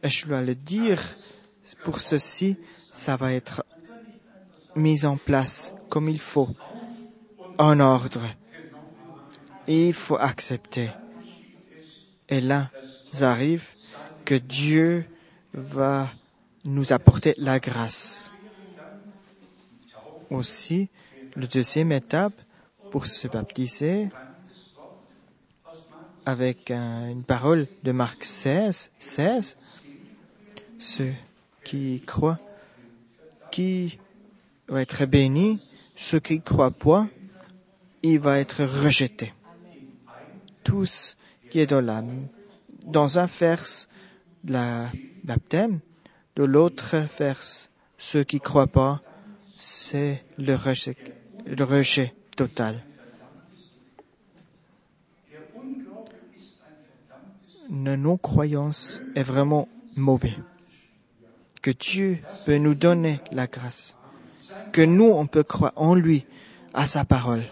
Et 0.02 0.08
je 0.10 0.26
dois 0.26 0.42
le 0.42 0.54
dire, 0.54 1.02
pour 1.84 2.00
ceci, 2.00 2.56
ça 2.92 3.16
va 3.16 3.32
être 3.32 3.64
mis 4.74 5.04
en 5.04 5.16
place 5.16 5.74
comme 5.88 6.08
il 6.08 6.20
faut, 6.20 6.48
en 7.58 7.80
ordre. 7.80 8.22
Et 9.66 9.88
il 9.88 9.94
faut 9.94 10.16
accepter. 10.16 10.90
Et 12.28 12.40
là, 12.40 12.70
arrive 13.22 13.74
que 14.24 14.34
Dieu 14.34 15.06
va 15.54 16.10
nous 16.66 16.92
apporter 16.92 17.34
la 17.38 17.58
grâce. 17.58 18.32
Aussi, 20.30 20.88
la 21.36 21.46
deuxième 21.46 21.92
étape 21.92 22.40
pour 22.90 23.06
se 23.06 23.28
baptiser 23.28 24.08
avec 26.24 26.70
une 26.70 27.22
parole 27.22 27.68
de 27.84 27.92
Marc 27.92 28.24
16, 28.24 28.90
16, 28.98 29.56
ceux 30.78 31.12
qui 31.64 32.02
croient, 32.04 32.40
qui 33.52 33.98
va 34.68 34.82
être 34.82 35.06
béni, 35.06 35.60
ceux 35.94 36.18
qui 36.18 36.40
croient 36.40 36.72
pas, 36.72 37.06
il 38.02 38.18
va 38.18 38.38
être 38.40 38.64
rejeté. 38.64 39.32
Tous 40.64 41.16
qui 41.50 41.60
est 41.60 41.66
dans 41.66 41.80
la, 41.80 42.02
dans 42.84 43.18
un 43.20 43.26
vers, 43.26 43.64
la 44.44 44.90
baptême, 45.22 45.80
de 46.36 46.44
l'autre 46.44 46.96
vers, 47.18 47.40
ceux 47.98 48.24
qui 48.24 48.36
ne 48.36 48.40
croient 48.40 48.66
pas, 48.66 49.00
c'est 49.58 50.24
le 50.38 50.54
rejet, 50.54 52.14
total. 52.36 52.82
Nos 57.68 57.96
non-croyance 57.96 59.00
est 59.16 59.22
vraiment 59.22 59.68
mauvais 59.96 60.34
que 61.66 61.72
Dieu 61.72 62.20
peut 62.44 62.58
nous 62.58 62.76
donner 62.76 63.20
la 63.32 63.48
grâce, 63.48 63.96
que 64.70 64.82
nous, 64.82 65.10
on 65.10 65.26
peut 65.26 65.42
croire 65.42 65.72
en 65.74 65.96
lui, 65.96 66.24
à 66.74 66.86
sa 66.86 67.04
parole. 67.04 67.42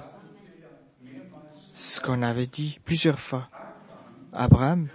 Ce 1.73 1.99
qu'on 1.99 2.23
avait 2.23 2.47
dit 2.47 2.79
plusieurs 2.85 3.19
fois. 3.19 3.49
Abraham, 4.33 4.87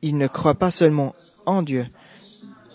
il 0.00 0.16
ne 0.16 0.28
croit 0.28 0.54
pas 0.54 0.70
seulement 0.70 1.14
en 1.46 1.62
Dieu. 1.62 1.86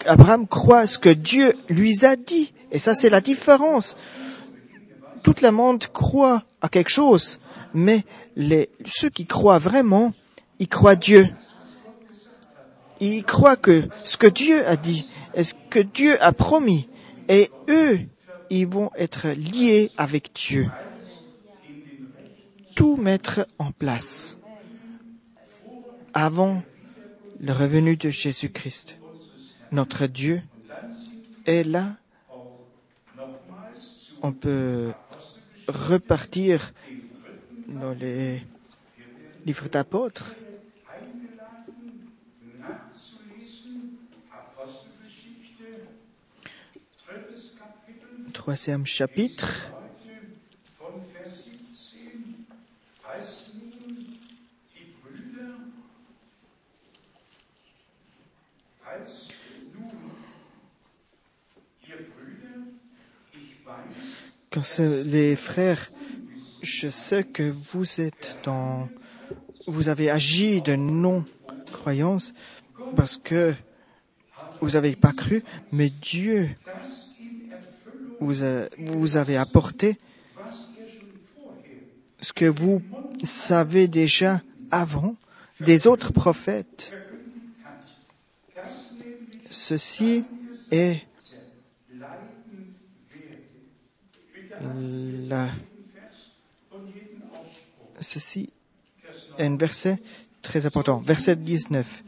Abraham 0.06 0.48
croit 0.48 0.88
ce 0.88 1.00
que 1.00 1.10
Dieu 1.10 1.56
lui 1.70 2.06
a 2.06 2.16
dit. 2.16 2.54
Et 2.72 2.80
ça, 2.80 2.94
c'est 2.94 3.10
la 3.10 3.22
différence. 3.22 3.98
Toute 5.24 5.42
la 5.42 5.52
monde 5.52 5.86
croit 5.88 6.44
à 6.62 6.70
quelque 6.70 6.90
chose, 6.90 7.40
mais 7.74 8.04
les, 8.36 8.70
ceux 8.86 9.10
qui 9.10 9.26
croient 9.26 9.60
vraiment, 9.60 10.14
ils 10.60 10.68
croient 10.68 10.96
Dieu. 10.96 11.30
Ils 13.00 13.24
croient 13.24 13.56
que 13.56 13.88
ce 14.04 14.18
que 14.18 14.28
Dieu 14.28 14.66
a 14.68 14.76
dit, 14.76 15.08
et 15.34 15.44
ce 15.44 15.54
que 15.70 15.80
Dieu 15.80 16.22
a 16.24 16.32
promis, 16.32 16.88
et 17.28 17.50
eux, 17.70 18.00
ils 18.50 18.68
vont 18.68 18.92
être 18.98 19.30
liés 19.30 19.92
avec 19.98 20.32
Dieu. 20.34 20.70
Tout 22.76 22.96
mettre 22.96 23.48
en 23.58 23.72
place 23.72 24.38
avant 26.14 26.62
le 27.46 27.54
revenu 27.54 27.96
de 27.96 28.10
Jésus-Christ. 28.10 28.98
Notre 29.72 30.08
Dieu 30.08 30.42
est 31.46 31.64
là. 31.64 31.96
On 34.24 34.34
peut 34.34 34.94
repartir 35.68 36.74
dans 37.68 37.92
les 37.92 38.42
livres 39.46 39.70
d'apôtres. 39.70 40.34
Troisième 48.34 48.88
chapitre. 48.88 49.75
Les 64.80 65.36
frères, 65.36 65.92
je 66.62 66.90
sais 66.90 67.24
que 67.24 67.54
vous 67.72 68.02
êtes 68.02 68.38
dans, 68.44 68.90
vous 69.68 69.90
avez 69.90 70.10
agi 70.10 70.62
de 70.62 70.76
non-croyance 70.76 72.34
parce 72.96 73.18
que 73.18 73.54
vous 74.62 74.72
n'avez 74.72 74.96
pas 74.96 75.12
cru, 75.12 75.44
mais 75.72 75.90
Dieu 75.90 76.50
vous, 78.20 78.44
a- 78.44 78.68
vous 78.78 79.18
avez 79.18 79.38
apporté 79.38 79.98
ce 82.22 82.34
que 82.34 82.46
vous 82.46 82.82
savez 83.24 83.88
déjà 83.88 84.42
avant 84.72 85.16
des 85.60 85.86
autres 85.88 86.12
prophètes. 86.12 86.92
Ceci 89.50 90.26
est 90.72 91.02
ceci 98.00 98.50
est 99.38 99.46
un 99.46 99.58
verset 99.58 100.00
très 100.42 100.66
important. 100.66 101.00
Verset 101.00 101.36
19. 101.36 102.04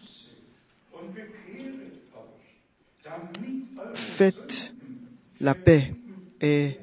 Faites 3.93 4.73
la 5.39 5.55
paix 5.55 5.93
et 6.41 6.79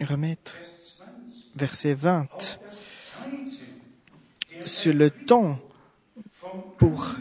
remettre. 0.00 0.54
Verset 1.54 1.94
20. 1.94 2.60
Sur 4.64 4.94
le 4.94 5.10
temps 5.10 5.58
pour 6.78 7.16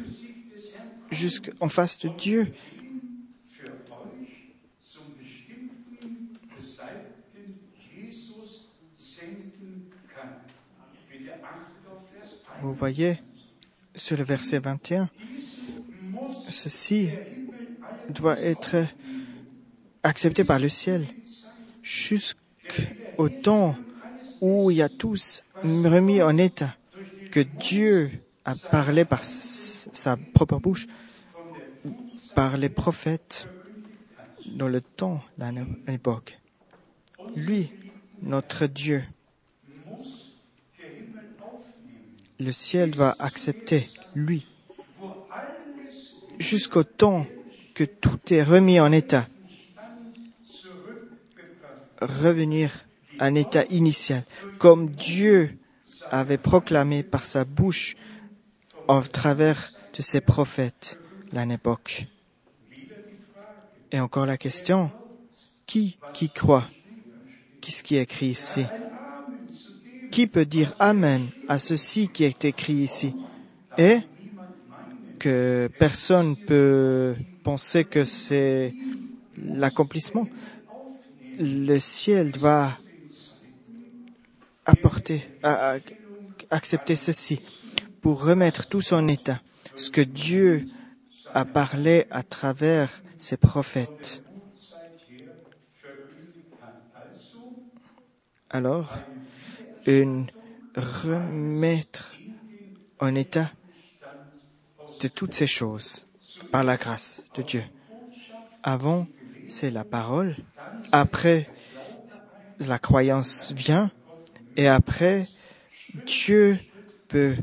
jusqu'en 1.11 1.69
face 1.69 1.99
de 1.99 2.09
Dieu. 2.09 2.53
Vous 12.61 12.73
voyez, 12.73 13.19
sur 13.95 14.17
le 14.17 14.23
verset 14.23 14.59
21, 14.59 15.09
ceci 16.47 17.09
doit 18.09 18.39
être 18.39 18.75
accepté 20.03 20.43
par 20.43 20.59
le 20.59 20.69
ciel 20.69 21.05
jusqu'au 21.81 23.29
temps 23.29 23.75
où 24.41 24.71
il 24.71 24.77
y 24.77 24.81
a 24.81 24.89
tous 24.89 25.43
remis 25.63 26.21
en 26.21 26.37
état 26.37 26.75
que 27.31 27.39
Dieu 27.39 28.11
a 28.45 28.55
parlé 28.55 29.05
par 29.05 29.23
sa 29.23 30.17
propre 30.17 30.57
bouche, 30.59 30.87
par 32.35 32.57
les 32.57 32.69
prophètes 32.69 33.47
dans 34.45 34.67
le 34.67 34.81
temps, 34.81 35.23
l'époque. 35.87 36.39
Lui, 37.35 37.71
notre 38.21 38.67
Dieu, 38.67 39.03
le 42.41 42.51
ciel 42.51 42.95
va 42.95 43.15
accepter 43.19 43.89
lui 44.15 44.47
jusqu'au 46.39 46.83
temps 46.83 47.27
que 47.75 47.83
tout 47.83 48.19
est 48.31 48.43
remis 48.43 48.79
en 48.79 48.91
état. 48.91 49.27
Revenir 52.01 52.71
à 53.19 53.25
un 53.25 53.35
état 53.35 53.63
initial, 53.69 54.23
comme 54.57 54.89
Dieu 54.89 55.57
avait 56.09 56.39
proclamé 56.39 57.03
par 57.03 57.27
sa 57.27 57.45
bouche 57.45 57.95
au 58.87 59.01
travers 59.01 59.71
de 59.95 60.01
ses 60.01 60.19
prophètes 60.19 60.97
à 61.35 61.45
l'époque. 61.45 62.07
Et 63.91 63.99
encore 63.99 64.25
la 64.25 64.37
question, 64.37 64.91
qui 65.67 65.97
qui 66.13 66.29
croit? 66.29 66.67
Qu'est-ce 67.61 67.83
qui 67.83 67.97
est 67.97 68.01
écrit 68.01 68.27
ici? 68.27 68.65
Qui 70.11 70.27
peut 70.27 70.45
dire 70.45 70.73
Amen 70.79 71.29
à 71.47 71.57
ceci 71.57 72.09
qui 72.09 72.25
est 72.25 72.45
écrit 72.45 72.73
ici? 72.73 73.15
Et 73.77 73.99
que 75.19 75.69
personne 75.79 76.35
peut 76.35 77.15
penser 77.43 77.85
que 77.85 78.03
c'est 78.03 78.73
l'accomplissement. 79.37 80.27
Le 81.39 81.79
ciel 81.79 82.31
va 82.37 82.77
apporter, 84.65 85.23
accepter 86.49 86.95
ceci 86.95 87.39
pour 88.01 88.23
remettre 88.23 88.67
tout 88.67 88.81
son 88.81 89.07
état, 89.07 89.41
ce 89.75 89.89
que 89.89 90.01
Dieu 90.01 90.65
a 91.33 91.45
parlé 91.45 92.05
à 92.11 92.23
travers 92.23 93.01
ses 93.17 93.37
prophètes. 93.37 94.23
Alors, 98.49 98.91
une 99.85 100.27
remettre 100.75 102.15
en 102.99 103.15
état 103.15 103.51
de 104.99 105.07
toutes 105.07 105.33
ces 105.33 105.47
choses 105.47 106.07
par 106.51 106.63
la 106.63 106.77
grâce 106.77 107.23
de 107.33 107.41
Dieu. 107.41 107.63
Avant, 108.63 109.07
c'est 109.47 109.71
la 109.71 109.83
parole. 109.83 110.35
Après, 110.91 111.49
la 112.59 112.77
croyance 112.77 113.51
vient. 113.53 113.91
Et 114.55 114.67
après, 114.67 115.27
Dieu 116.05 116.59
peut 117.07 117.35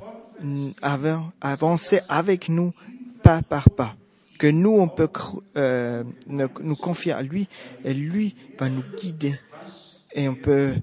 avan- 0.82 1.30
avancer 1.40 2.00
avec 2.08 2.48
nous 2.48 2.72
pas 3.22 3.42
par 3.42 3.68
pas. 3.70 3.96
Que 4.38 4.46
nous, 4.46 4.70
on 4.70 4.88
peut 4.88 5.08
euh, 5.56 6.04
nous 6.28 6.76
confier 6.76 7.12
à 7.12 7.22
lui 7.22 7.48
et 7.84 7.92
lui 7.92 8.36
va 8.58 8.68
nous 8.68 8.84
guider. 8.96 9.38
Et 10.14 10.28
on 10.28 10.36
peut 10.36 10.74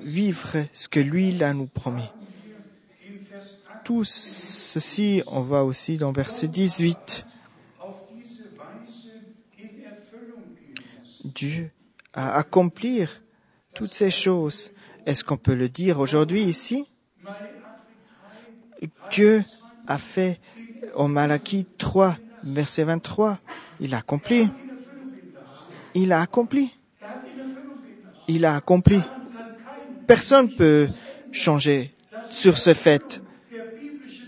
vivre 0.00 0.66
ce 0.72 0.88
que 0.88 1.00
lui 1.00 1.42
a 1.42 1.52
nous 1.54 1.66
promis. 1.66 2.08
Tout 3.84 4.04
ceci, 4.04 5.22
on 5.26 5.40
voit 5.40 5.64
aussi 5.64 5.96
dans 5.96 6.12
verset 6.12 6.48
18. 6.48 7.26
Dieu 11.24 11.70
a 12.12 12.36
accompli 12.36 13.04
toutes 13.74 13.94
ces 13.94 14.10
choses. 14.10 14.72
Est-ce 15.06 15.24
qu'on 15.24 15.36
peut 15.36 15.54
le 15.54 15.68
dire 15.68 15.98
aujourd'hui 15.98 16.42
ici? 16.44 16.86
Dieu 19.10 19.42
a 19.86 19.98
fait 19.98 20.40
au 20.94 21.08
Malachie 21.08 21.66
3, 21.78 22.16
verset 22.44 22.84
23, 22.84 23.38
il 23.80 23.94
a 23.94 23.98
accompli. 23.98 24.48
Il 25.94 26.12
a 26.12 26.20
accompli. 26.20 26.70
Il 28.28 28.44
a 28.44 28.56
accompli. 28.56 29.00
Personne 30.06 30.46
ne 30.46 30.52
peut 30.52 30.88
changer 31.30 31.94
sur 32.30 32.58
ce 32.58 32.74
fait. 32.74 33.22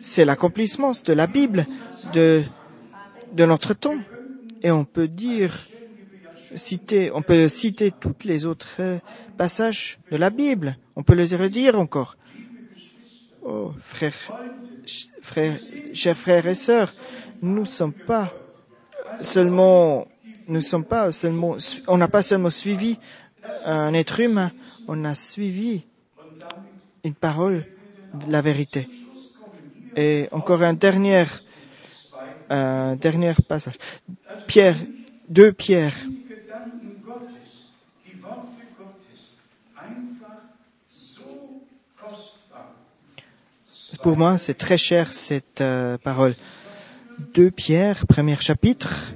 C'est 0.00 0.24
l'accomplissement 0.24 0.92
de 1.04 1.12
la 1.12 1.26
Bible, 1.26 1.66
de, 2.12 2.42
notre 3.36 3.74
temps. 3.74 3.98
Et 4.62 4.70
on 4.70 4.84
peut 4.84 5.08
dire, 5.08 5.66
citer, 6.54 7.10
on 7.12 7.22
peut 7.22 7.48
citer 7.48 7.90
toutes 7.90 8.24
les 8.24 8.46
autres 8.46 8.76
euh, 8.80 8.98
passages 9.36 9.98
de 10.10 10.16
la 10.16 10.30
Bible. 10.30 10.76
On 10.96 11.02
peut 11.02 11.14
les 11.14 11.34
redire 11.36 11.78
encore. 11.78 12.16
Oh, 13.42 13.72
frères, 13.80 14.14
ch- 14.86 15.08
frères, 15.20 15.56
chers 15.92 16.16
frères 16.16 16.46
et 16.46 16.54
sœurs, 16.54 16.92
nous 17.42 17.66
sommes 17.66 17.92
pas 17.92 18.32
seulement, 19.20 20.06
nous 20.48 20.62
sommes 20.62 20.84
pas 20.84 21.12
seulement, 21.12 21.56
on 21.88 21.98
n'a 21.98 22.08
pas 22.08 22.22
seulement 22.22 22.48
suivi 22.48 22.98
un 23.66 23.92
être 23.92 24.20
humain, 24.20 24.50
on 24.88 25.04
a 25.04 25.14
suivi 25.14 25.84
une 27.04 27.14
parole, 27.14 27.66
la 28.28 28.40
vérité. 28.40 28.88
Et 29.96 30.28
encore 30.32 30.62
un 30.62 30.74
dernier, 30.74 31.24
dernier 32.48 33.34
passage. 33.48 33.74
Pierre, 34.46 34.76
deux 35.28 35.52
Pierre, 35.52 35.94
Die 36.06 36.26
Gedanken 36.28 37.02
Gottes, 37.04 37.30
die 38.06 38.22
Worte 38.22 38.50
Gottes, 38.76 39.30
einfach 39.76 40.42
so 40.92 41.64
kostbar. 41.96 42.74
Pour 44.02 44.16
moi, 44.16 44.38
c'est 44.38 44.54
très 44.54 44.76
cher 44.76 45.12
cette 45.12 45.60
euh, 45.60 45.96
parole. 45.98 46.34
2 47.34 47.50
Pierre, 47.50 48.06
premier 48.06 48.36
chapitre. 48.40 49.14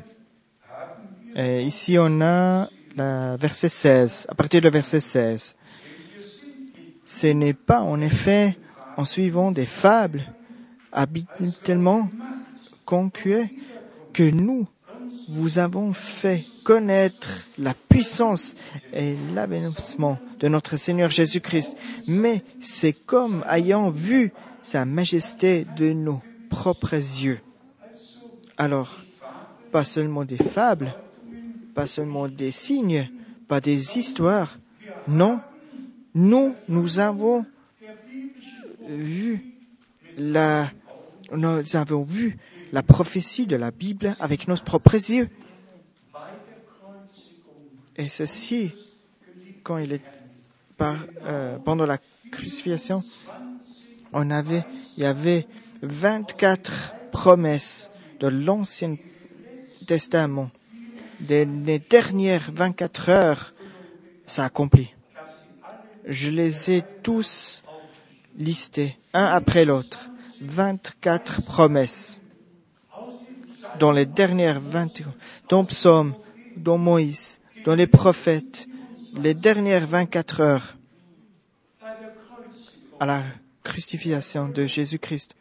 Ici, 1.36 1.96
on 1.98 2.20
a 2.20 2.68
le 2.96 3.36
verset 3.36 3.68
16, 3.68 4.26
à 4.28 4.34
partir 4.34 4.60
du 4.60 4.68
verset 4.70 4.98
16. 4.98 5.57
Ce 7.10 7.26
n'est 7.26 7.54
pas, 7.54 7.80
en 7.80 8.02
effet, 8.02 8.58
en 8.98 9.06
suivant 9.06 9.50
des 9.50 9.64
fables 9.64 10.20
habituellement 10.92 12.10
conquées 12.84 13.48
que 14.12 14.30
nous 14.30 14.66
vous 15.30 15.58
avons 15.58 15.94
fait 15.94 16.44
connaître 16.64 17.46
la 17.56 17.72
puissance 17.72 18.56
et 18.92 19.16
l'avancement 19.34 20.18
de 20.38 20.48
notre 20.48 20.76
Seigneur 20.76 21.10
Jésus-Christ, 21.10 21.78
mais 22.08 22.42
c'est 22.60 22.92
comme 22.92 23.42
ayant 23.50 23.88
vu 23.88 24.30
sa 24.60 24.84
majesté 24.84 25.66
de 25.78 25.94
nos 25.94 26.20
propres 26.50 26.92
yeux. 26.92 27.40
Alors, 28.58 28.98
pas 29.72 29.84
seulement 29.84 30.26
des 30.26 30.36
fables, 30.36 30.94
pas 31.74 31.86
seulement 31.86 32.28
des 32.28 32.50
signes, 32.50 33.08
pas 33.48 33.62
des 33.62 33.96
histoires, 33.96 34.58
non, 35.06 35.40
nous, 36.14 36.54
nous 36.68 36.98
avons 36.98 37.44
vu 38.86 39.40
la, 40.16 40.70
nous 41.32 41.76
avons 41.76 42.02
vu 42.02 42.36
la 42.72 42.82
prophétie 42.82 43.46
de 43.46 43.56
la 43.56 43.70
Bible 43.70 44.14
avec 44.20 44.48
nos 44.48 44.56
propres 44.56 44.94
yeux. 44.94 45.28
Et 47.96 48.08
ceci, 48.08 48.72
quand 49.62 49.78
il 49.78 49.92
est 49.92 50.02
par, 50.76 50.96
euh, 51.24 51.58
pendant 51.58 51.84
la 51.84 51.98
crucifixion, 52.30 53.02
on 54.12 54.30
avait, 54.30 54.64
il 54.96 55.02
y 55.02 55.06
avait 55.06 55.46
24 55.82 56.94
promesses 57.10 57.90
de 58.20 58.28
l'Ancien 58.28 58.96
Testament. 59.86 60.50
Les 61.28 61.78
dernières 61.90 62.50
24 62.52 63.08
heures, 63.08 63.52
ça 64.26 64.44
accompli. 64.44 64.94
Je 66.08 66.30
les 66.30 66.70
ai 66.70 66.82
tous 67.02 67.62
listés, 68.38 68.96
un 69.12 69.26
après 69.26 69.66
l'autre. 69.66 70.08
24 70.40 71.42
promesses. 71.42 72.20
Dans 73.78 73.92
les 73.92 74.06
dernières 74.06 74.60
20, 74.60 75.02
dans 75.48 75.64
Psaume, 75.64 76.14
dans 76.56 76.78
Moïse, 76.78 77.40
dans 77.64 77.74
les 77.74 77.86
prophètes, 77.86 78.66
les 79.20 79.34
dernières 79.34 79.86
24 79.86 80.40
heures, 80.40 80.76
à 83.00 83.06
la 83.06 83.22
crucifixion 83.62 84.48
de 84.48 84.64
Jésus-Christ, 84.64 85.36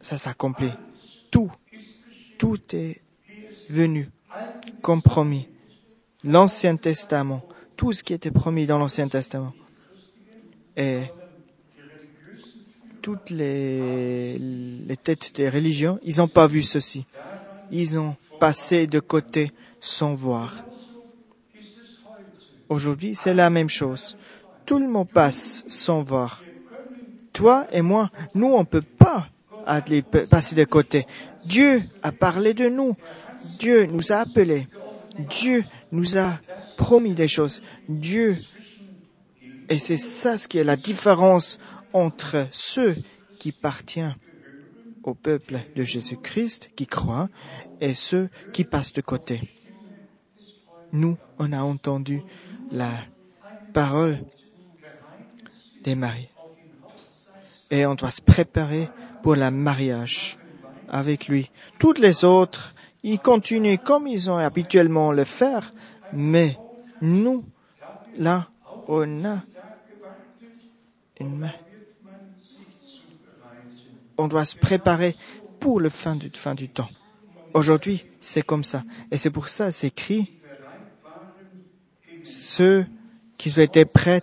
ça 0.00 0.18
s'accomplit. 0.18 0.72
Tout, 1.30 1.50
tout 2.38 2.58
est 2.74 3.00
venu 3.68 4.10
comme 4.82 5.00
promis. 5.00 5.48
L'Ancien 6.24 6.76
Testament, 6.76 7.42
tout 7.76 7.92
ce 7.92 8.02
qui 8.02 8.12
était 8.12 8.30
promis 8.30 8.66
dans 8.66 8.78
l'Ancien 8.78 9.08
Testament. 9.08 9.54
Et 10.80 11.02
toutes 13.02 13.28
les, 13.28 14.40
têtes 15.04 15.32
des 15.36 15.50
religions, 15.50 16.00
ils 16.02 16.16
n'ont 16.16 16.28
pas 16.28 16.46
vu 16.46 16.62
ceci. 16.62 17.04
Ils 17.70 17.98
ont 17.98 18.16
passé 18.38 18.86
de 18.86 18.98
côté 18.98 19.52
sans 19.78 20.14
voir. 20.14 20.64
Aujourd'hui, 22.70 23.14
c'est 23.14 23.34
la 23.34 23.50
même 23.50 23.68
chose. 23.68 24.16
Tout 24.64 24.78
le 24.78 24.88
monde 24.88 25.08
passe 25.08 25.64
sans 25.68 26.02
voir. 26.02 26.42
Toi 27.34 27.66
et 27.72 27.82
moi, 27.82 28.08
nous, 28.34 28.46
on 28.46 28.60
ne 28.60 28.64
peut 28.64 28.80
pas 28.80 29.28
passer 30.30 30.54
de 30.54 30.64
côté. 30.64 31.06
Dieu 31.44 31.82
a 32.02 32.10
parlé 32.10 32.54
de 32.54 32.70
nous. 32.70 32.96
Dieu 33.58 33.84
nous 33.84 34.12
a 34.12 34.16
appelés. 34.16 34.66
Dieu 35.28 35.62
nous 35.92 36.16
a 36.16 36.38
promis 36.78 37.12
des 37.12 37.28
choses. 37.28 37.60
Dieu. 37.86 38.38
Et 39.70 39.78
c'est 39.78 39.96
ça 39.96 40.36
ce 40.36 40.48
qui 40.48 40.58
est 40.58 40.64
la 40.64 40.76
différence 40.76 41.60
entre 41.92 42.48
ceux 42.50 42.96
qui 43.38 43.50
appartiennent 43.50 44.16
au 45.04 45.14
peuple 45.14 45.58
de 45.76 45.84
Jésus-Christ, 45.84 46.70
qui 46.74 46.88
croient, 46.88 47.28
et 47.80 47.94
ceux 47.94 48.28
qui 48.52 48.64
passent 48.64 48.92
de 48.92 49.00
côté. 49.00 49.40
Nous, 50.92 51.16
on 51.38 51.52
a 51.52 51.62
entendu 51.62 52.22
la 52.72 52.90
parole 53.72 54.18
des 55.84 55.94
maris. 55.94 56.28
Et 57.70 57.86
on 57.86 57.94
doit 57.94 58.10
se 58.10 58.20
préparer 58.20 58.90
pour 59.22 59.36
le 59.36 59.50
mariage 59.52 60.36
avec 60.88 61.28
lui. 61.28 61.48
Toutes 61.78 62.00
les 62.00 62.24
autres, 62.24 62.74
ils 63.04 63.20
continuent 63.20 63.78
comme 63.78 64.08
ils 64.08 64.30
ont 64.30 64.36
habituellement 64.36 65.12
le 65.12 65.24
faire, 65.24 65.72
mais 66.12 66.58
nous, 67.00 67.44
là, 68.18 68.48
on 68.88 69.24
a. 69.24 69.42
On 74.18 74.28
doit 74.28 74.44
se 74.44 74.56
préparer 74.56 75.16
pour 75.58 75.80
le 75.80 75.88
fin 75.88 76.16
du, 76.16 76.68
temps. 76.68 76.88
Aujourd'hui, 77.54 78.04
c'est 78.20 78.42
comme 78.42 78.64
ça. 78.64 78.84
Et 79.10 79.18
c'est 79.18 79.30
pour 79.30 79.48
ça, 79.48 79.70
c'est 79.70 79.88
écrit, 79.88 80.30
ceux 82.24 82.86
qui 83.38 83.50
ont 83.58 83.62
été 83.62 83.84
prêts, 83.84 84.22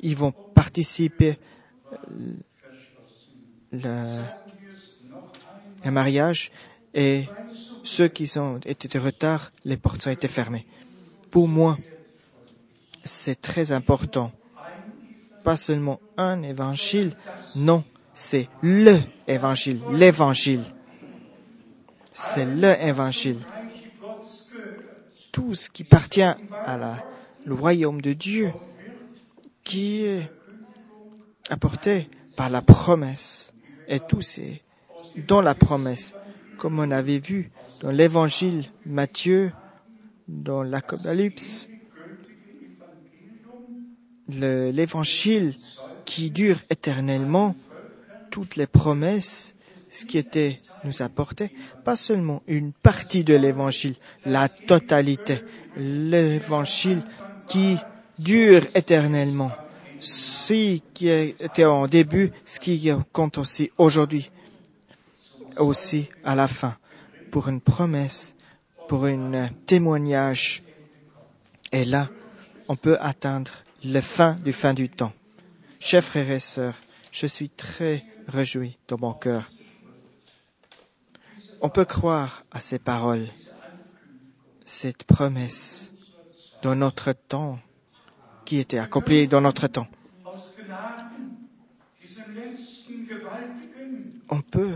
ils 0.00 0.16
vont 0.16 0.32
participer 0.32 1.36
le, 3.72 4.22
le 5.84 5.90
mariage 5.90 6.50
et 6.94 7.24
ceux 7.82 8.08
qui 8.08 8.38
ont 8.38 8.58
été 8.58 8.88
de 8.88 8.98
retard, 8.98 9.52
les 9.64 9.76
portes 9.76 10.06
ont 10.06 10.10
été 10.10 10.28
fermées. 10.28 10.66
Pour 11.30 11.48
moi, 11.48 11.78
c'est 13.04 13.40
très 13.40 13.72
important. 13.72 14.32
Pas 15.42 15.56
seulement 15.56 16.00
un 16.16 16.42
évangile, 16.42 17.12
non, 17.56 17.84
c'est 18.12 18.48
le 18.62 18.98
évangile, 19.26 19.80
l'évangile. 19.92 20.62
C'est 22.12 22.44
le 22.44 22.74
évangile. 22.82 23.38
Tout 25.32 25.54
ce 25.54 25.70
qui 25.70 25.82
appartient 25.84 26.22
à 26.22 26.76
la, 26.76 27.04
le 27.46 27.54
royaume 27.54 28.02
de 28.02 28.12
Dieu, 28.12 28.52
qui 29.64 30.04
est 30.04 30.30
apporté 31.48 32.10
par 32.36 32.50
la 32.50 32.60
promesse. 32.62 33.52
Et 33.88 34.00
tout 34.00 34.20
c'est 34.20 34.60
dans 35.26 35.40
la 35.40 35.54
promesse, 35.54 36.16
comme 36.58 36.78
on 36.78 36.90
avait 36.90 37.18
vu 37.18 37.50
dans 37.80 37.90
l'évangile 37.90 38.66
Matthieu, 38.84 39.52
dans 40.28 40.62
l'Apocalypse, 40.62 41.69
l'évangile 44.34 45.54
qui 46.04 46.30
dure 46.30 46.58
éternellement, 46.70 47.54
toutes 48.30 48.56
les 48.56 48.66
promesses, 48.66 49.54
ce 49.90 50.04
qui 50.04 50.18
était 50.18 50.60
nous 50.84 51.02
apporté, 51.02 51.52
pas 51.84 51.96
seulement 51.96 52.42
une 52.46 52.72
partie 52.72 53.24
de 53.24 53.34
l'évangile, 53.34 53.96
la 54.24 54.48
totalité, 54.48 55.42
l'évangile 55.76 57.02
qui 57.48 57.76
dure 58.18 58.62
éternellement. 58.74 59.52
Ce 59.98 60.78
qui 60.94 61.08
était 61.08 61.64
en 61.64 61.86
début, 61.86 62.32
ce 62.44 62.58
qui 62.58 62.90
compte 63.12 63.36
aussi 63.38 63.70
aujourd'hui, 63.76 64.30
aussi 65.58 66.08
à 66.24 66.34
la 66.34 66.48
fin, 66.48 66.76
pour 67.30 67.48
une 67.48 67.60
promesse, 67.60 68.34
pour 68.88 69.04
un 69.04 69.48
témoignage. 69.66 70.62
Et 71.72 71.84
là, 71.84 72.08
on 72.68 72.76
peut 72.76 72.96
atteindre 73.00 73.52
la 73.84 74.02
fin 74.02 74.34
du 74.34 74.52
fin 74.52 74.74
du 74.74 74.88
temps. 74.88 75.12
Chers 75.78 76.04
frères 76.04 76.30
et 76.30 76.40
sœurs, 76.40 76.74
je 77.10 77.26
suis 77.26 77.48
très 77.48 78.04
réjoui 78.28 78.78
dans 78.88 78.98
mon 78.98 79.12
cœur. 79.12 79.50
On 81.62 81.68
peut 81.68 81.84
croire 81.84 82.44
à 82.50 82.60
ces 82.60 82.78
paroles, 82.78 83.26
cette 84.64 85.04
promesse 85.04 85.92
dans 86.62 86.74
notre 86.74 87.12
temps, 87.12 87.58
qui 88.44 88.58
était 88.58 88.78
accomplie 88.78 89.28
dans 89.28 89.40
notre 89.40 89.66
temps. 89.66 89.88
On 94.28 94.40
peut 94.42 94.74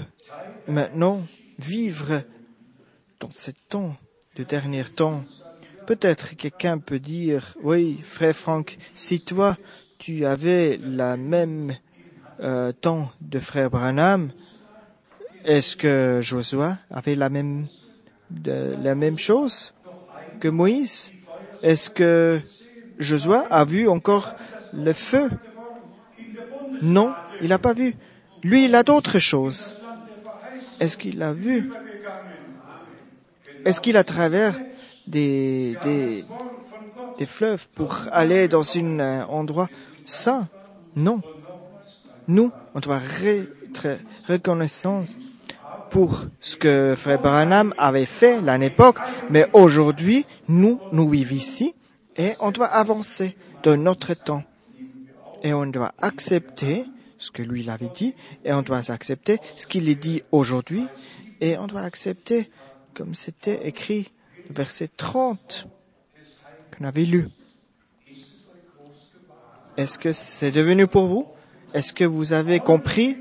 maintenant 0.68 1.26
vivre 1.58 2.22
dans 3.20 3.30
ce 3.30 3.50
temps, 3.68 3.96
de 4.36 4.44
dernier 4.44 4.84
temps. 4.84 5.24
Peut-être 5.86 6.36
quelqu'un 6.36 6.78
peut 6.78 6.98
dire, 6.98 7.54
oui, 7.62 8.00
frère 8.02 8.34
Franck, 8.34 8.78
si 8.94 9.20
toi, 9.20 9.56
tu 9.98 10.24
avais 10.24 10.78
la 10.82 11.16
même 11.16 11.74
euh, 12.40 12.72
temps 12.72 13.10
de 13.20 13.38
frère 13.38 13.70
Branham, 13.70 14.30
est-ce 15.44 15.76
que 15.76 16.20
Josué 16.22 16.70
avait 16.90 17.14
la 17.14 17.28
même, 17.28 17.66
chose 19.18 19.74
que 20.40 20.48
Moïse? 20.48 21.10
Est-ce 21.62 21.90
que 21.90 22.40
Josué 22.98 23.40
a 23.50 23.64
vu 23.64 23.86
encore 23.88 24.34
le 24.72 24.92
feu? 24.94 25.30
Non, 26.80 27.12
il 27.42 27.48
n'a 27.48 27.58
pas 27.58 27.74
vu. 27.74 27.94
Lui, 28.42 28.64
il 28.64 28.74
a 28.74 28.82
d'autres 28.82 29.18
choses. 29.18 29.76
Est-ce 30.80 30.96
qu'il 30.96 31.22
a 31.22 31.32
vu? 31.32 31.70
Est-ce 33.64 33.80
qu'il 33.80 33.96
a 33.96 34.04
travers 34.04 34.54
des, 35.06 35.76
des, 35.82 36.24
des 37.18 37.26
fleuves 37.26 37.68
pour 37.74 37.96
aller 38.12 38.48
dans 38.48 38.64
un 38.76 39.24
endroit 39.24 39.68
saint 40.04 40.48
Non. 40.96 41.20
Nous, 42.26 42.50
on 42.74 42.80
doit 42.80 42.98
re- 43.00 43.46
être 43.68 43.98
reconnaissants 44.28 45.04
pour 45.90 46.24
ce 46.40 46.56
que 46.56 46.94
Frère 46.96 47.20
Branham 47.20 47.74
avait 47.78 48.06
fait 48.06 48.40
l'année 48.40 48.66
époque, 48.66 48.98
mais 49.30 49.46
aujourd'hui, 49.52 50.24
nous, 50.48 50.80
nous 50.92 51.08
vivons 51.08 51.34
ici 51.36 51.74
et 52.16 52.32
on 52.40 52.50
doit 52.50 52.66
avancer 52.66 53.36
de 53.62 53.76
notre 53.76 54.14
temps. 54.14 54.42
Et 55.42 55.52
on 55.52 55.66
doit 55.66 55.92
accepter 56.00 56.86
ce 57.18 57.30
que 57.30 57.42
lui 57.42 57.60
il 57.60 57.70
avait 57.70 57.90
dit, 57.94 58.14
et 58.44 58.52
on 58.52 58.62
doit 58.62 58.90
accepter 58.90 59.38
ce 59.56 59.66
qu'il 59.66 59.88
est 59.88 59.94
dit 59.94 60.22
aujourd'hui, 60.32 60.86
et 61.40 61.56
on 61.58 61.66
doit 61.66 61.82
accepter, 61.82 62.50
comme 62.94 63.14
c'était 63.14 63.66
écrit, 63.66 64.10
verset 64.50 64.88
30, 64.96 65.66
qu'on 66.76 66.84
avait 66.84 67.04
lu. 67.04 67.28
Est-ce 69.76 69.98
que 69.98 70.12
c'est 70.12 70.52
devenu 70.52 70.86
pour 70.86 71.06
vous? 71.06 71.26
Est-ce 71.72 71.92
que 71.92 72.04
vous 72.04 72.32
avez 72.32 72.60
compris? 72.60 73.16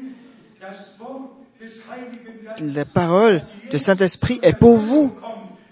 La 2.62 2.86
parole 2.86 3.42
de 3.72 3.78
Saint-Esprit 3.78 4.40
est 4.44 4.54
pour 4.54 4.78
vous, 4.78 5.14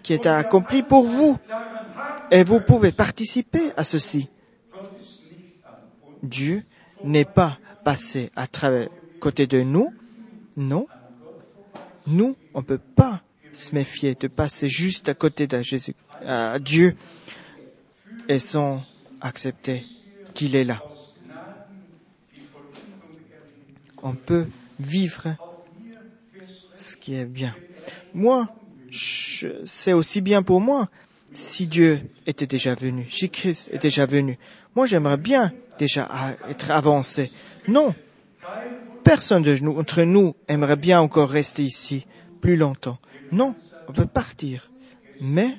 qui 0.02 0.14
est 0.14 0.26
accomplie 0.26 0.82
pour 0.82 1.04
vous, 1.04 1.38
et 2.32 2.43
vous 2.43 2.60
pouvez 2.60 2.91
participer 2.91 3.72
à 3.78 3.84
ceci. 3.84 4.30
Dieu 6.24 6.64
n'est 7.04 7.26
pas 7.26 7.58
passé 7.84 8.32
à 8.36 8.47
travers 8.47 8.89
côté 9.20 9.45
de 9.47 9.62
nous, 9.62 9.93
non. 10.58 10.88
Nous, 12.08 12.36
on 12.54 12.60
ne 12.60 12.66
peut 12.66 12.80
pas 12.80 13.22
se 13.54 13.76
méfier 13.76 14.16
de 14.16 14.28
passer 14.28 14.68
juste 14.68 15.10
à 15.10 15.14
côté 15.14 15.47
de 15.47 16.58
Dieu, 16.60 16.95
et 18.28 18.39
sans 18.39 18.84
accepter 19.20 19.84
qu'il 20.34 20.56
est 20.56 20.64
là. 20.64 20.82
On 24.04 24.14
peut 24.14 24.47
vivre 24.80 25.36
ce 26.76 26.95
qui 26.97 27.16
est 27.16 27.26
bien. 27.26 27.56
Moi, 28.14 28.47
c'est 29.66 29.93
aussi 29.93 30.22
bien 30.22 30.43
pour 30.43 30.62
moi 30.62 30.89
si 31.34 31.68
Dieu 31.68 32.02
était 32.26 32.47
déjà 32.47 32.76
venu, 32.76 33.08
si 33.10 33.30
Christ 33.30 33.70
est 33.72 33.82
déjà 33.82 34.06
venu. 34.06 34.38
Moi, 34.76 34.86
j'aimerais 34.86 35.18
bien 35.18 35.54
déjà 35.78 36.10
être 36.49 36.72
avancé. 36.72 37.32
Non, 37.68 37.93
personne 39.04 39.43
de 39.43 39.56
nous, 39.58 39.78
entre 39.78 40.04
nous 40.04 40.36
aimerait 40.47 40.76
bien 40.76 40.99
encore 40.99 41.30
rester 41.30 41.64
ici 41.64 42.06
plus 42.41 42.56
longtemps. 42.56 42.97
Non, 43.32 43.55
on 43.88 43.93
peut 43.93 44.05
partir. 44.05 44.71
Mais 45.19 45.57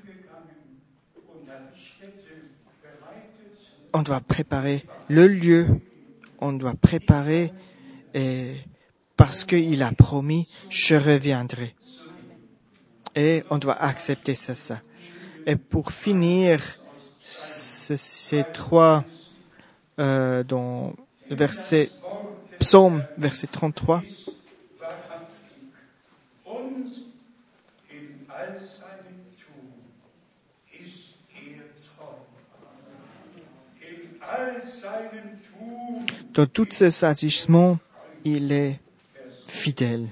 on 3.92 4.02
doit 4.02 4.20
préparer 4.20 4.84
le 5.08 5.26
lieu, 5.26 5.68
on 6.38 6.52
doit 6.52 6.74
préparer 6.74 7.52
et 8.14 8.56
parce 9.16 9.44
qu'il 9.44 9.82
a 9.82 9.92
promis, 9.92 10.48
je 10.68 10.96
reviendrai. 10.96 11.74
Et 13.14 13.44
on 13.50 13.58
doit 13.58 13.80
accepter 13.80 14.34
ça. 14.34 14.82
Et 15.46 15.56
pour 15.56 15.92
finir, 15.92 16.60
ce- 17.22 17.96
ces 17.96 18.44
trois, 18.44 19.04
euh, 20.00 20.42
dans 20.44 20.94
verset, 21.30 21.90
psaume, 22.58 23.04
verset 23.18 23.48
33, 23.48 24.02
dans 36.34 36.46
tous 36.46 36.68
ses 36.70 37.04
agissements, 37.04 37.78
il 38.24 38.52
est 38.52 38.80
fidèle. 39.46 40.06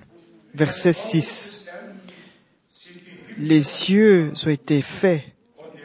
Verset 0.54 0.92
6. 0.92 1.62
Les 3.38 3.62
cieux 3.62 4.32
ont 4.46 4.50
été 4.50 4.82
faits 4.82 5.22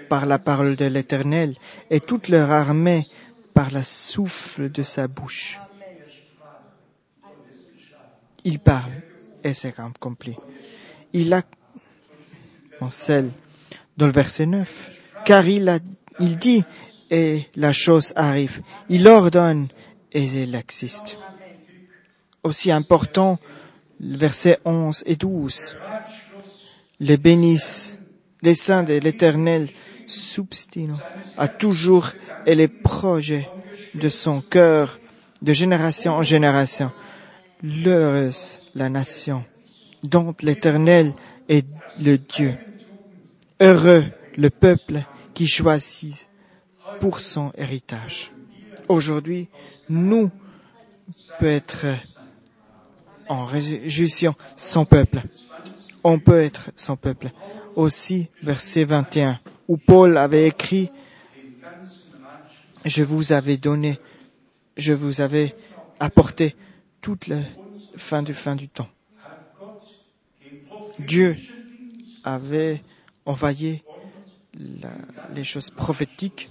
par 0.10 0.26
la 0.26 0.40
parole 0.40 0.76
de 0.76 0.86
l'Éternel 0.86 1.56
et 1.90 2.00
toute 2.00 2.28
leur 2.28 2.52
armée 2.52 3.08
par 3.54 3.72
la 3.72 3.84
souffle 3.84 4.70
de 4.70 4.84
sa 4.84 5.08
bouche. 5.08 5.60
Il 8.44 8.60
parle 8.60 8.92
et 9.44 9.54
c'est 9.54 9.80
accompli. 9.80 10.36
Il 11.14 11.34
a, 11.34 11.42
en 12.82 12.90
celle, 12.90 13.32
dans 13.98 14.06
le 14.06 14.12
verset 14.12 14.46
9, 14.46 14.92
car 15.24 15.48
il 15.48 15.70
a, 15.70 15.80
il 16.20 16.38
dit 16.38 16.64
et 17.10 17.46
la 17.56 17.74
chose 17.74 18.14
arrive. 18.16 18.62
Il 18.90 19.08
ordonne 19.08 19.68
et 20.12 20.26
elle 20.44 20.56
existe. 20.56 21.18
Aussi 22.44 22.72
important, 22.72 23.40
le 24.00 24.18
verset 24.18 24.60
11 24.66 25.04
et 25.06 25.16
12. 25.16 25.78
Les 27.00 27.18
bénissent, 27.18 28.00
les 28.42 28.56
saints 28.56 28.84
de 28.84 28.94
l'éternel 28.94 29.70
substinent 30.08 30.98
à 31.38 31.48
toujours 31.48 32.12
et 32.46 32.56
les 32.56 32.68
projets 32.68 33.50
de 33.96 34.10
son 34.10 34.42
cœur 34.42 35.00
de 35.42 35.54
génération 35.54 36.14
en 36.14 36.24
génération. 36.24 36.92
L'heureuse 37.64 38.60
la 38.76 38.90
nation 38.90 39.44
dont 40.04 40.36
l'éternel 40.42 41.14
est 41.50 41.66
le 42.02 42.18
Dieu. 42.18 42.54
Heureux 43.60 44.06
le 44.38 44.50
peuple 44.50 45.02
qui 45.34 45.48
choisit 45.48 46.28
pour 47.00 47.20
son 47.20 47.52
héritage. 47.58 48.32
Aujourd'hui, 48.88 49.48
nous 49.90 50.32
peut 51.40 51.46
être 51.48 51.86
en 53.28 53.46
réjouissant 53.46 54.36
son 54.56 54.86
peuple. 54.86 55.22
On 56.04 56.20
peut 56.20 56.42
être 56.42 56.72
son 56.76 56.96
peuple. 56.96 57.32
Aussi, 57.76 58.28
verset 58.44 58.84
21, 58.86 59.40
où 59.68 59.78
Paul 59.78 60.18
avait 60.18 60.48
écrit, 60.48 60.90
je 62.86 63.04
vous 63.04 63.34
avais 63.34 63.58
donné, 63.58 64.00
je 64.78 64.94
vous 64.94 65.22
avais 65.22 65.56
apporté 66.00 66.56
toute 67.02 67.28
la 67.28 67.38
fin 67.98 68.22
du 68.24 68.34
fin 68.34 68.56
du 68.56 68.70
temps. 68.70 68.88
Dieu 71.00 71.36
avait 72.24 72.82
la- 74.54 74.90
les 75.34 75.44
choses 75.44 75.70
prophétiques 75.70 76.50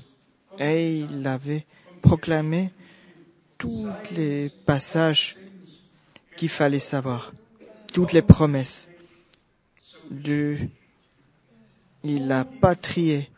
et 0.59 0.98
il 1.01 1.26
avait 1.26 1.64
proclamé 2.02 2.70
tous 3.59 3.89
les 4.16 4.51
passages 4.66 5.36
qu'il 6.36 6.48
fallait 6.48 6.78
savoir, 6.78 7.32
toutes 7.93 8.12
les 8.12 8.22
promesses. 8.22 8.89
De, 10.10 10.59
il 12.02 12.26
n'a 12.26 12.44
pas 12.44 12.74
trié 12.74 13.31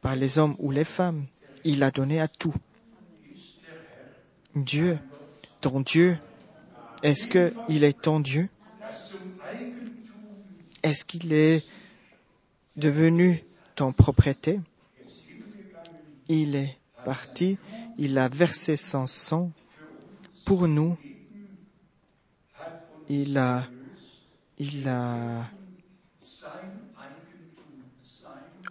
par 0.00 0.14
les 0.14 0.38
hommes 0.38 0.54
ou 0.58 0.70
les 0.70 0.84
femmes, 0.84 1.26
il 1.64 1.82
a 1.82 1.90
donné 1.90 2.20
à 2.20 2.28
tout. 2.28 2.54
Dieu, 4.54 4.98
ton 5.60 5.80
Dieu, 5.80 6.16
est-ce 7.02 7.26
qu'il 7.26 7.84
est 7.84 8.00
ton 8.00 8.20
Dieu? 8.20 8.48
Est-ce 10.82 11.04
qu'il 11.04 11.32
est 11.32 11.64
devenu 12.76 13.42
ton 13.74 13.92
propriété? 13.92 14.60
Il 16.28 16.54
est 16.56 16.78
parti, 17.04 17.56
il 17.98 18.18
a 18.18 18.28
versé 18.28 18.76
son 18.76 19.06
sang 19.06 19.50
pour 20.44 20.66
nous. 20.68 20.96
Il 23.08 23.38
a, 23.38 23.68
il 24.58 24.88
a, 24.88 25.44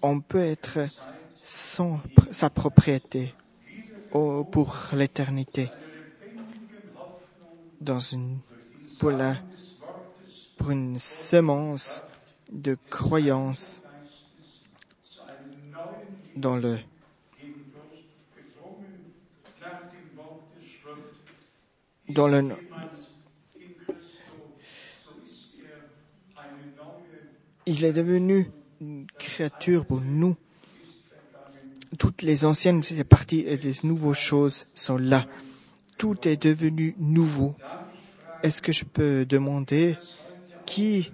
on 0.02 0.20
peut 0.20 0.44
être 0.44 0.80
sa 1.42 2.50
propriété 2.50 3.34
au- 4.12 4.44
pour 4.44 4.76
l'éternité. 4.94 5.72
dans 7.82 8.00
une, 8.00 8.40
pour, 8.98 9.12
la, 9.12 9.36
pour 10.58 10.72
une 10.72 10.98
semence 10.98 12.04
de 12.52 12.78
croyance 12.90 13.80
dans 16.36 16.56
le 16.56 16.80
il 27.66 27.84
est 27.84 27.94
devenu 27.94 28.52
une 28.82 29.08
créature 29.18 29.86
pour 29.86 30.02
nous. 30.02 30.36
Toutes 31.98 32.22
les 32.22 32.46
anciennes 32.46 32.82
parties 33.08 33.40
et 33.48 33.58
les 33.58 33.74
nouvelles 33.84 34.14
choses 34.14 34.68
sont 34.76 34.98
là. 34.98 35.26
Tout 35.98 36.28
est 36.28 36.38
devenu 36.38 36.96
nouveau. 37.00 37.56
Est-ce 38.44 38.62
que 38.62 38.72
je 38.72 38.86
peux 38.86 39.26
demander 39.26 39.98
qui 40.66 41.12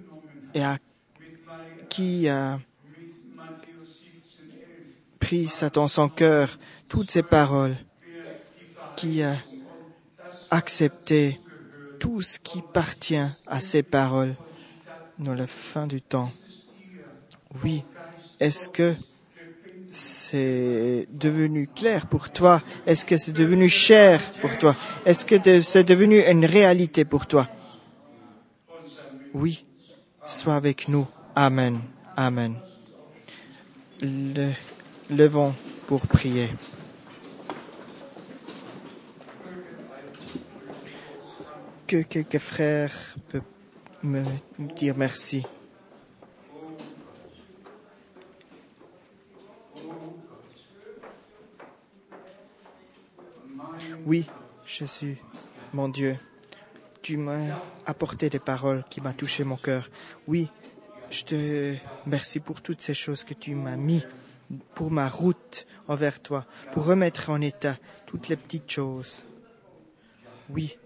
a, 0.56 0.76
qui 1.88 2.28
a 2.28 2.58
pris 5.20 5.48
dans 5.72 5.88
son 5.88 6.08
cœur, 6.08 6.58
toutes 6.88 7.10
ces 7.10 7.22
paroles, 7.22 7.76
qui 8.96 9.22
a 9.22 9.34
accepté 10.52 11.40
tout 11.98 12.20
ce 12.20 12.38
qui 12.38 12.58
appartient 12.58 13.26
à 13.46 13.60
ces 13.60 13.82
paroles 13.82 14.34
dans 15.18 15.34
la 15.34 15.46
fin 15.46 15.86
du 15.86 16.00
temps. 16.00 16.30
Oui, 17.64 17.82
est-ce 18.38 18.68
que 18.68 18.94
c'est 19.90 21.06
devenu 21.10 21.68
clair 21.68 22.06
pour 22.06 22.30
toi? 22.30 22.62
Est-ce 22.86 23.04
que 23.04 23.16
c'est 23.16 23.32
devenu 23.32 23.68
cher 23.68 24.20
pour 24.40 24.56
toi? 24.58 24.76
Est-ce 25.04 25.24
que 25.24 25.62
c'est 25.62 25.84
devenu 25.84 26.20
une 26.20 26.44
réalité 26.44 27.04
pour 27.04 27.26
toi? 27.26 27.48
Oui, 29.34 29.64
sois 30.24 30.56
avec 30.56 30.88
nous. 30.88 31.06
Amen. 31.34 31.80
Amen. 32.16 32.56
Le, 34.02 34.50
levons 35.10 35.54
pour 35.86 36.06
prier. 36.06 36.50
Que 41.92 42.00
quelques 42.00 42.38
frères 42.38 43.16
peuvent 43.28 43.42
me 44.02 44.24
dire 44.76 44.96
merci. 44.96 45.44
Oui, 54.06 54.26
Jésus, 54.64 55.18
mon 55.74 55.90
Dieu, 55.90 56.16
tu 57.02 57.18
m'as 57.18 57.58
apporté 57.84 58.30
des 58.30 58.38
paroles 58.38 58.84
qui 58.88 59.02
m'ont 59.02 59.12
touché 59.12 59.44
mon 59.44 59.56
cœur. 59.56 59.90
Oui, 60.26 60.48
je 61.10 61.24
te 61.24 61.74
remercie 62.06 62.40
pour 62.40 62.62
toutes 62.62 62.80
ces 62.80 62.94
choses 62.94 63.22
que 63.22 63.34
tu 63.34 63.54
m'as 63.54 63.76
mis 63.76 64.02
pour 64.74 64.90
ma 64.90 65.10
route 65.10 65.66
envers 65.88 66.22
toi, 66.22 66.46
pour 66.72 66.86
remettre 66.86 67.28
en 67.28 67.42
état 67.42 67.76
toutes 68.06 68.28
les 68.28 68.36
petites 68.36 68.70
choses. 68.70 69.26
Oui. 70.48 70.78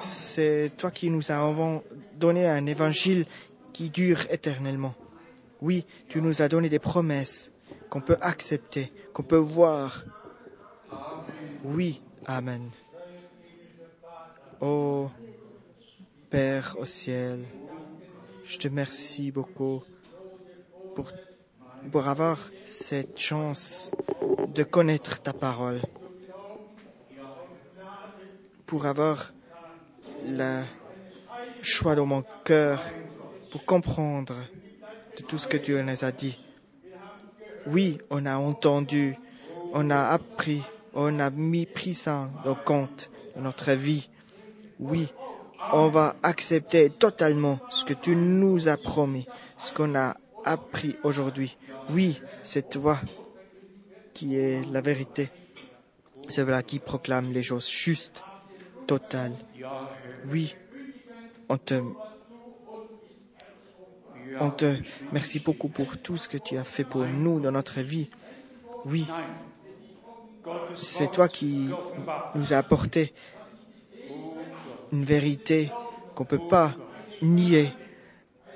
C'est 0.00 0.72
toi 0.76 0.90
qui 0.90 1.10
nous 1.10 1.30
as 1.30 1.54
donné 2.14 2.46
un 2.46 2.66
évangile 2.66 3.26
qui 3.72 3.90
dure 3.90 4.20
éternellement. 4.30 4.94
Oui, 5.60 5.84
tu 6.08 6.20
nous 6.22 6.42
as 6.42 6.48
donné 6.48 6.68
des 6.68 6.78
promesses 6.78 7.52
qu'on 7.90 8.00
peut 8.00 8.18
accepter, 8.20 8.92
qu'on 9.12 9.22
peut 9.22 9.36
voir. 9.36 10.04
Oui, 11.64 12.00
Amen. 12.30 12.70
Oh 14.60 15.08
Père 16.28 16.76
au 16.78 16.84
ciel, 16.84 17.42
je 18.44 18.58
te 18.58 18.68
remercie 18.68 19.30
beaucoup 19.30 19.82
pour, 20.94 21.10
pour 21.90 22.06
avoir 22.06 22.50
cette 22.64 23.18
chance 23.18 23.92
de 24.54 24.62
connaître 24.62 25.22
ta 25.22 25.32
parole, 25.32 25.80
pour 28.66 28.84
avoir 28.84 29.32
le 30.28 30.62
choix 31.62 31.94
dans 31.94 32.06
mon 32.06 32.24
cœur, 32.44 32.80
pour 33.50 33.64
comprendre 33.64 34.34
de 35.16 35.22
tout 35.22 35.38
ce 35.38 35.48
que 35.48 35.56
tu 35.56 35.72
nous 35.82 36.04
as 36.04 36.12
dit. 36.12 36.38
Oui, 37.66 37.98
on 38.10 38.26
a 38.26 38.36
entendu, 38.36 39.16
on 39.72 39.90
a 39.90 40.08
appris, 40.08 40.62
on 40.94 41.18
a 41.18 41.30
mis 41.30 41.66
pris 41.66 41.94
ça 41.94 42.30
en 42.44 42.54
compte 42.54 43.10
dans 43.34 43.42
notre 43.42 43.72
vie. 43.72 44.08
Oui, 44.78 45.08
on 45.72 45.88
va 45.88 46.16
accepter 46.22 46.90
totalement 46.90 47.58
ce 47.68 47.84
que 47.84 47.94
tu 47.94 48.16
nous 48.16 48.68
as 48.68 48.76
promis, 48.76 49.26
ce 49.56 49.72
qu'on 49.72 49.94
a 49.94 50.16
appris 50.44 50.96
aujourd'hui. 51.02 51.56
Oui, 51.90 52.20
c'est 52.42 52.70
toi 52.70 52.98
qui 54.14 54.36
est 54.36 54.64
la 54.70 54.80
vérité. 54.80 55.30
C'est 56.28 56.44
toi 56.44 56.62
qui 56.62 56.78
proclame 56.78 57.32
les 57.32 57.42
choses 57.42 57.68
justes, 57.68 58.22
totales. 58.86 59.36
Oui, 60.26 60.54
on 61.48 61.56
te 61.58 61.82
on 64.40 64.50
te 64.50 64.76
merci 65.12 65.40
beaucoup 65.40 65.68
pour 65.68 65.96
tout 65.98 66.16
ce 66.16 66.28
que 66.28 66.36
tu 66.36 66.56
as 66.58 66.64
fait 66.64 66.84
pour 66.84 67.04
nous 67.04 67.40
dans 67.40 67.50
notre 67.50 67.80
vie. 67.80 68.10
Oui, 68.84 69.06
c'est 70.76 71.10
toi 71.10 71.28
qui 71.28 71.68
nous 72.34 72.52
as 72.52 72.58
apporté 72.58 73.12
une 74.92 75.04
vérité 75.04 75.70
qu'on 76.14 76.24
ne 76.24 76.28
peut 76.28 76.48
pas 76.48 76.74
nier 77.22 77.72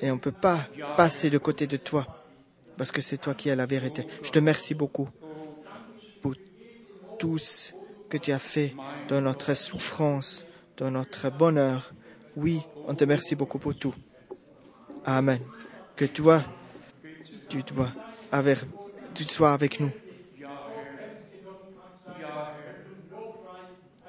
et 0.01 0.11
on 0.11 0.15
ne 0.15 0.20
peut 0.20 0.33
pas 0.33 0.59
passer 0.97 1.31
de 1.31 1.39
côté 1.39 1.66
de 1.66 1.77
toi 1.77 2.07
parce 2.77 2.91
que 2.91 3.01
c'est 3.01 3.19
toi 3.19 3.35
qui 3.35 3.51
as 3.51 3.57
la 3.57 3.66
vérité. 3.66 4.07
Je 4.23 4.31
te 4.31 4.39
remercie 4.39 4.74
beaucoup 4.74 5.09
pour 6.20 6.35
tout 7.19 7.39
ce 7.39 7.73
que 8.09 8.16
tu 8.19 8.33
as 8.33 8.39
fait 8.39 8.74
dans 9.09 9.20
notre 9.20 9.55
souffrance, 9.55 10.45
dans 10.77 10.90
notre 10.90 11.31
bonheur. 11.31 11.93
Oui, 12.36 12.61
on 12.86 12.94
te 12.94 13.05
remercie 13.05 13.36
beaucoup 13.36 13.59
pour 13.59 13.74
tout. 13.77 13.94
Amen 15.05 15.40
que 15.97 16.05
toi, 16.05 16.43
tu, 17.49 17.62
sois 19.24 19.53
avec 19.53 19.81
nous. 19.81 19.90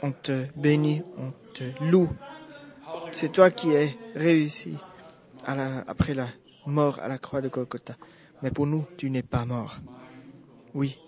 On 0.01 0.11
te 0.11 0.47
bénit, 0.55 1.03
on 1.17 1.31
te 1.53 1.63
loue. 1.83 2.09
C'est 3.11 3.31
toi 3.31 3.51
qui 3.51 3.71
es 3.71 3.97
réussi 4.15 4.77
après 5.45 6.13
la 6.13 6.27
mort 6.65 6.99
à 6.99 7.07
la 7.07 7.17
croix 7.17 7.41
de 7.41 7.49
Golgotha. 7.49 7.95
Mais 8.41 8.51
pour 8.51 8.65
nous, 8.67 8.85
tu 8.97 9.09
n'es 9.09 9.23
pas 9.23 9.45
mort. 9.45 9.77
Oui. 10.73 10.99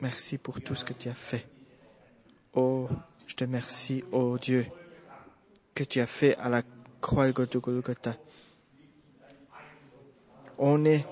Merci 0.00 0.38
pour 0.38 0.60
tout 0.60 0.74
ce 0.74 0.84
que 0.84 0.92
tu 0.92 1.08
as 1.08 1.14
fait. 1.14 1.46
Oh, 2.52 2.88
je 3.26 3.34
te 3.34 3.44
remercie, 3.44 4.04
oh 4.12 4.38
Dieu, 4.38 4.66
que 5.74 5.84
tu 5.84 6.00
as 6.00 6.06
fait 6.06 6.36
à 6.36 6.48
la 6.48 6.62
croix 7.00 7.26
de 7.26 7.58
Golgotha 7.58 8.16
on 10.58 10.84
est, 10.84 11.04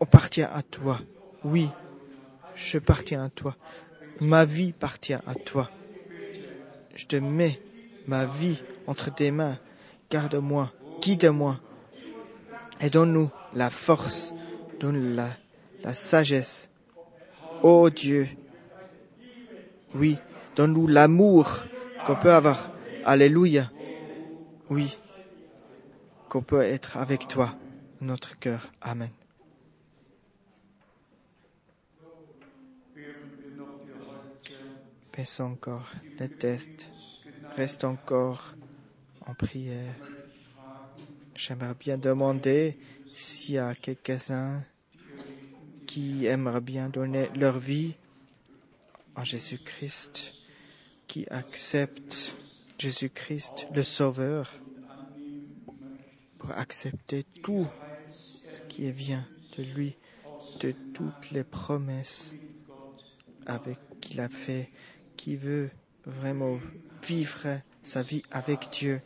on 0.00 0.04
appartient 0.04 0.42
à 0.42 0.62
toi. 0.62 1.00
Oui, 1.44 1.68
je 2.54 2.78
appartiens 2.78 3.24
à 3.24 3.30
toi. 3.30 3.56
Ma 4.20 4.44
vie 4.44 4.70
appartient 4.76 5.14
à 5.14 5.34
toi. 5.44 5.70
Je 6.94 7.06
te 7.06 7.16
mets 7.16 7.60
ma 8.06 8.26
vie 8.26 8.62
entre 8.86 9.12
tes 9.12 9.30
mains. 9.30 9.58
Garde-moi, 10.10 10.70
guide-moi 11.00 11.58
et 12.80 12.90
donne-nous 12.90 13.30
la 13.54 13.70
force, 13.70 14.34
donne 14.78 15.14
la, 15.14 15.28
la 15.82 15.94
sagesse. 15.94 16.68
Oh 17.62 17.88
Dieu, 17.90 18.28
oui, 19.94 20.18
donne-nous 20.56 20.86
l'amour 20.86 21.64
qu'on 22.04 22.16
peut 22.16 22.32
avoir. 22.32 22.70
Alléluia. 23.04 23.70
Oui, 24.70 24.98
qu'on 26.28 26.42
peut 26.42 26.62
être 26.62 26.96
avec 26.96 27.28
toi 27.28 27.54
notre 28.00 28.38
cœur. 28.38 28.72
Amen. 28.80 29.10
Pensons 35.12 35.44
encore 35.44 35.90
les 36.18 36.28
tests. 36.28 36.90
Reste 37.56 37.84
encore 37.84 38.54
en 39.26 39.34
prière. 39.34 39.94
J'aimerais 41.34 41.74
bien 41.74 41.98
demander 41.98 42.78
s'il 43.12 43.56
y 43.56 43.58
a 43.58 43.74
quelques-uns 43.74 44.62
qui 45.86 46.24
aimeraient 46.24 46.62
bien 46.62 46.88
donner 46.88 47.28
leur 47.36 47.58
vie 47.58 47.94
en 49.14 49.24
Jésus-Christ, 49.24 50.32
qui 51.12 51.26
acceptent 51.28 52.34
Jésus-Christ, 52.78 53.66
le 53.74 53.82
Sauveur, 53.82 54.50
pour 56.38 56.52
accepter 56.52 57.26
tout 57.42 57.66
qui 58.70 58.90
vient 58.90 59.26
de 59.58 59.62
lui, 59.62 59.94
de 60.60 60.72
toutes 60.94 61.30
les 61.30 61.44
promesses 61.44 62.34
avec 63.44 63.78
qu'il 64.00 64.22
a 64.22 64.30
fait, 64.30 64.70
qui 65.18 65.36
veut 65.36 65.68
vraiment 66.06 66.56
vivre 67.06 67.60
sa 67.82 68.00
vie 68.00 68.22
avec 68.30 68.70
Dieu. 68.72 69.02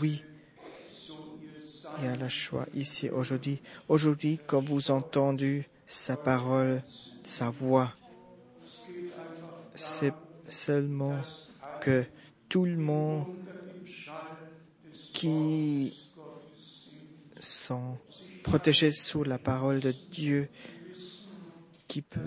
Oui, 0.00 0.24
il 1.98 2.04
y 2.06 2.08
a 2.08 2.16
le 2.16 2.30
choix 2.30 2.64
ici 2.72 3.10
aujourd'hui. 3.10 3.60
Aujourd'hui, 3.90 4.40
quand 4.46 4.64
vous 4.64 4.90
entendez 4.90 5.66
sa 5.84 6.16
parole, 6.16 6.82
sa 7.22 7.50
voix, 7.50 7.92
c'est 9.74 10.14
seulement 10.48 11.20
que 11.80 12.04
tout 12.48 12.64
le 12.64 12.76
monde 12.76 13.26
qui 15.12 15.94
sont 17.38 17.98
protégés 18.42 18.92
sous 18.92 19.24
la 19.24 19.38
parole 19.38 19.80
de 19.80 19.92
Dieu, 20.12 20.48
qui, 21.88 22.02
peut, 22.02 22.20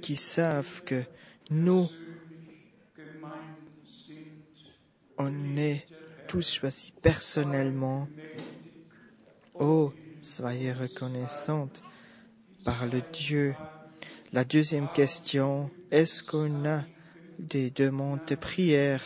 qui 0.00 0.16
savent 0.16 0.82
que 0.84 1.02
nous, 1.50 1.88
on 5.18 5.56
est 5.56 5.86
tous 6.28 6.52
choisis 6.52 6.90
personnellement. 7.02 8.08
Oh, 9.54 9.92
soyez 10.20 10.72
reconnaissantes 10.72 11.82
par 12.64 12.86
le 12.86 13.02
Dieu. 13.12 13.54
La 14.32 14.44
deuxième 14.44 14.88
question, 14.88 15.70
est-ce 15.90 16.22
qu'on 16.24 16.64
a 16.66 16.84
des 17.38 17.70
demandes 17.70 18.20
de 18.26 18.34
prière 18.34 19.02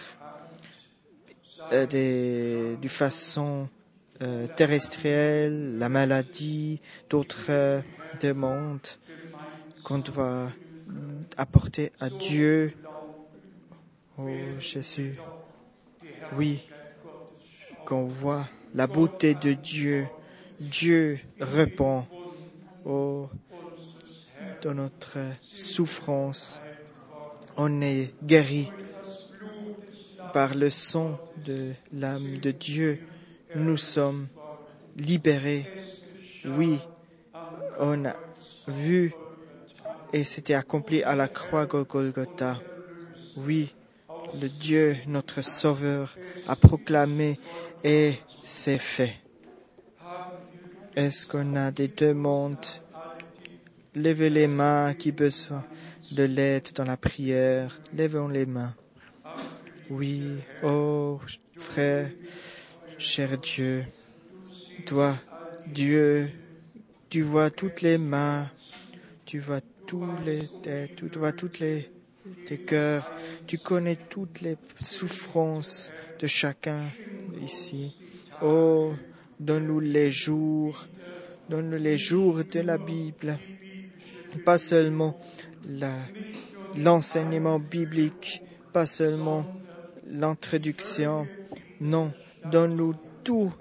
euh, 1.72 2.76
de 2.76 2.88
façon 2.88 3.68
euh, 4.22 4.46
terrestrielle, 4.56 5.78
la 5.78 5.88
maladie, 5.88 6.80
d'autres 7.10 7.46
euh, 7.50 7.80
demandes 8.20 8.86
qu'on 9.82 9.98
doit 9.98 10.50
apporter 11.36 11.92
à 12.00 12.08
Dieu. 12.10 12.72
Oh 14.16 14.28
Jésus, 14.58 15.18
oui, 16.36 16.62
qu'on 17.84 18.04
voit 18.04 18.48
la 18.74 18.86
beauté 18.86 19.34
de 19.34 19.52
Dieu. 19.52 20.08
Dieu 20.58 21.20
répond 21.38 22.04
oh, 22.84 23.28
dans 24.62 24.74
notre 24.74 25.18
souffrance. 25.40 26.60
On 27.60 27.80
est 27.82 28.14
guéri 28.24 28.70
par 30.32 30.54
le 30.54 30.70
sang 30.70 31.18
de 31.44 31.72
l'âme 31.92 32.38
de 32.38 32.52
Dieu. 32.52 33.00
Nous 33.56 33.76
sommes 33.76 34.28
libérés. 34.96 35.66
Oui, 36.44 36.78
on 37.80 38.04
a 38.04 38.14
vu 38.68 39.12
et 40.12 40.22
c'était 40.22 40.54
accompli 40.54 41.02
à 41.02 41.16
la 41.16 41.26
croix 41.26 41.66
Golgotha. 41.66 42.60
Oui, 43.36 43.74
le 44.40 44.48
Dieu, 44.48 44.96
notre 45.08 45.42
Sauveur, 45.42 46.16
a 46.46 46.54
proclamé 46.54 47.40
et 47.82 48.14
c'est 48.44 48.78
fait. 48.78 49.16
Est-ce 50.94 51.26
qu'on 51.26 51.56
a 51.56 51.72
des 51.72 51.88
demandes? 51.88 52.66
Levez 53.96 54.30
les 54.30 54.46
mains 54.46 54.94
qui 54.94 55.10
besoin 55.10 55.64
de 56.12 56.24
l'aide 56.24 56.68
dans 56.74 56.84
la 56.84 56.96
prière. 56.96 57.80
Levons 57.96 58.28
les 58.28 58.46
mains. 58.46 58.74
Oui, 59.90 60.22
oh 60.62 61.18
frère, 61.56 62.10
cher 62.98 63.38
Dieu, 63.38 63.84
toi, 64.86 65.16
Dieu, 65.66 66.30
tu 67.08 67.22
vois 67.22 67.50
toutes 67.50 67.80
les 67.80 67.96
mains, 67.96 68.50
tu 69.24 69.38
vois 69.38 69.60
tous 69.86 70.06
les 70.24 70.46
têtes, 70.62 70.96
tu 70.96 71.18
vois 71.18 71.32
toutes 71.32 71.58
les 71.60 71.90
tes 72.46 72.58
cœurs, 72.58 73.10
tu 73.46 73.58
connais 73.58 73.96
toutes 73.96 74.42
les 74.42 74.56
souffrances 74.80 75.92
de 76.18 76.26
chacun 76.26 76.80
ici. 77.42 77.96
Oh, 78.42 78.92
donne-nous 79.40 79.80
les 79.80 80.10
jours, 80.10 80.86
donne-nous 81.48 81.78
les 81.78 81.96
jours 81.96 82.44
de 82.44 82.60
la 82.60 82.78
Bible, 82.78 83.38
pas 84.44 84.58
seulement 84.58 85.18
l'enseignement 86.76 87.58
biblique, 87.58 88.42
pas 88.72 88.86
seulement 88.86 89.44
l'introduction, 90.06 91.26
non, 91.80 92.12
donne-nous 92.44 92.94
tout 93.24 93.52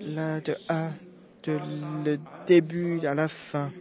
là 0.00 0.40
de 0.40 0.54
A, 0.68 0.92
de 1.44 1.58
le 2.04 2.18
début 2.46 3.04
à 3.06 3.14
la 3.14 3.28
fin, 3.28 3.72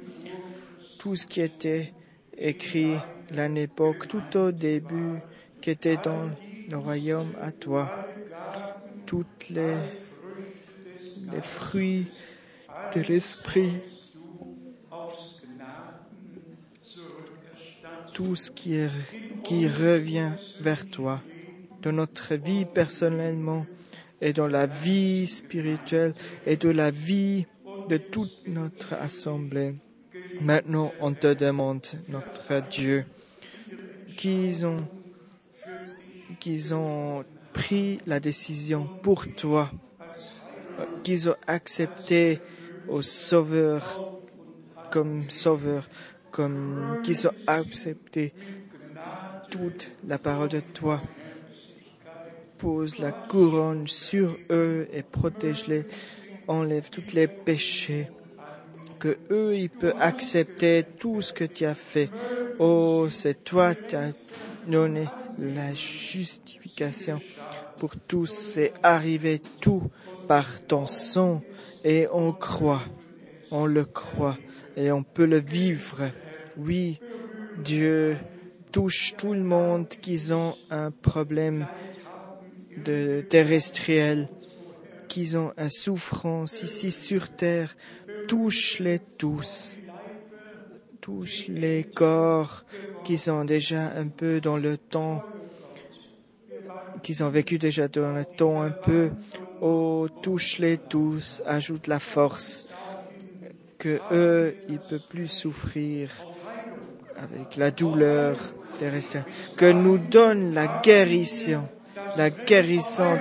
tout 1.00 1.16
ce 1.16 1.28
qui 1.28 1.42
était 1.42 1.94
écrit 2.38 2.96
à 3.38 3.48
l'époque, 3.48 4.08
tout 4.08 4.38
au 4.38 4.52
début, 4.52 5.20
qui 5.62 5.70
était 5.70 5.98
dans 5.98 6.30
le 6.70 6.78
royaume 6.78 7.34
à 7.42 7.52
toi, 7.52 8.08
toutes 9.06 9.50
les, 9.50 9.76
les 11.32 11.42
fruits 11.42 12.08
de 12.96 13.02
l'esprit, 13.02 13.72
tout 18.14 18.36
ce 18.36 18.52
qui, 18.52 18.78
revient 19.68 20.32
vers 20.62 20.90
toi 20.90 21.22
dans 21.82 21.92
notre 21.92 22.36
vie 22.36 22.66
personnellement 22.66 23.66
et 24.22 24.34
dans 24.34 24.48
la 24.48 24.66
vie 24.66 25.28
spirituelle 25.28 26.14
et 26.46 26.56
de 26.56 26.70
la 26.70 26.92
vie 26.92 27.46
de 27.90 27.98
toute 27.98 28.48
notre 28.48 28.94
assemblée. 28.94 29.76
Maintenant, 30.40 30.94
on 31.02 31.14
te 31.14 31.34
demande, 31.34 31.86
notre 32.10 32.62
Dieu, 32.70 33.06
qu'ils 34.16 34.66
ont, 34.66 34.88
qu'ils 36.40 36.74
ont 36.74 37.24
pris 37.52 38.00
la 38.08 38.20
décision 38.20 38.88
pour 39.02 39.26
toi, 39.36 39.72
qu'ils 41.04 41.30
ont 41.30 41.36
accepté 41.48 42.40
au 42.88 43.02
Sauveur 43.02 44.14
comme 44.94 45.30
Sauveur, 45.30 45.90
comme 46.34 47.00
qu'ils 47.04 47.28
ont 47.28 47.34
accepté 47.48 48.34
toute 49.50 49.90
la 50.06 50.18
parole 50.18 50.50
de 50.50 50.60
toi. 50.60 51.02
Pose 52.58 53.00
la 53.00 53.12
couronne 53.12 53.88
sur 53.88 54.38
eux 54.50 54.88
et 54.92 55.04
protège-les, 55.04 55.86
enlève 56.48 56.90
tous 56.90 57.14
les 57.14 57.28
péchés 57.28 58.10
que 59.04 59.18
eux, 59.32 59.58
ils 59.58 59.70
peuvent 59.70 59.96
accepter 60.00 60.86
tout 60.98 61.20
ce 61.22 61.34
que 61.34 61.44
tu 61.44 61.66
as 61.66 61.76
fait. 61.76 62.10
Oh, 62.58 63.08
c'est 63.10 63.44
toi 63.44 63.76
qui 63.76 63.98
as 63.98 64.14
donné 64.66 65.10
la 65.38 65.74
justification 65.74 67.20
pour 67.80 67.98
tous. 67.98 68.28
C'est 68.28 68.72
arrivé 68.82 69.42
tout 69.60 69.84
par 70.30 70.66
ton 70.68 70.88
sang 70.88 71.42
et 71.84 72.08
on 72.14 72.32
croit, 72.32 72.84
on 73.52 73.66
le 73.66 73.84
croit 73.84 74.38
et 74.78 74.90
on 74.94 75.04
peut 75.04 75.26
le 75.26 75.40
vivre. 75.40 76.04
Oui, 76.58 77.00
Dieu 77.64 78.18
touche 78.72 79.16
tout 79.18 79.34
le 79.34 79.44
monde 79.44 79.88
qui 79.88 80.32
ont 80.32 80.56
un 80.70 80.92
problème 80.92 81.68
terrestriel, 83.30 84.30
qui 85.08 85.36
ont 85.36 85.54
une 85.58 85.70
souffrance 85.70 86.64
ici 86.64 86.92
sur 86.92 87.30
terre 87.30 87.76
touche-les 88.28 89.00
tous. 89.18 89.78
Touche 91.02 91.48
les 91.48 91.84
corps 91.84 92.64
qui 93.04 93.18
sont 93.18 93.44
déjà 93.44 93.92
un 93.98 94.08
peu 94.08 94.40
dans 94.40 94.58
le 94.58 94.78
temps, 94.78 95.24
qui 97.02 97.22
ont 97.22 97.30
vécu 97.30 97.60
déjà 97.60 97.88
dans 97.88 98.14
le 98.14 98.26
temps 98.26 98.62
un 98.62 98.72
peu. 98.72 99.12
Oh, 99.62 100.08
touche-les 100.22 100.78
tous, 100.78 101.44
ajoute 101.46 101.88
la 101.88 102.00
force 102.00 102.66
que 103.84 104.00
eux, 104.14 104.56
ils 104.70 104.80
peuvent 104.80 105.08
plus 105.10 105.28
souffrir 105.28 106.10
avec 107.18 107.58
la 107.58 107.70
douleur 107.70 108.38
terrestre, 108.80 109.18
que 109.58 109.70
nous 109.70 109.98
donne 109.98 110.54
la 110.54 110.82
guérison, 110.82 111.68
la 112.16 112.30
guérison. 112.30 113.20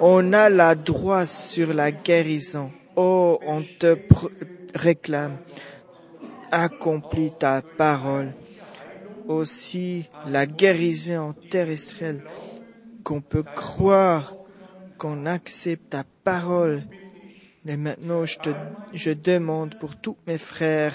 On 0.00 0.32
a 0.32 0.48
la 0.48 0.74
droit 0.74 1.26
sur 1.26 1.74
la 1.74 1.92
guérison. 1.92 2.70
Oh, 2.96 3.38
on 3.46 3.62
te 3.78 3.98
réclame. 4.74 5.36
Accomplis 6.50 7.32
ta 7.38 7.60
parole. 7.60 8.32
Aussi 9.28 10.08
la 10.26 10.46
guérison 10.46 11.34
terrestrielle 11.50 12.24
qu'on 13.04 13.20
peut 13.20 13.42
croire 13.42 14.34
qu'on 14.96 15.26
accepte 15.26 15.90
ta 15.90 16.04
parole. 16.24 16.82
Et 17.66 17.76
maintenant, 17.76 18.24
je 18.24 19.10
demande 19.12 19.74
pour 19.74 19.96
tous 19.96 20.16
mes 20.26 20.38
frères 20.38 20.94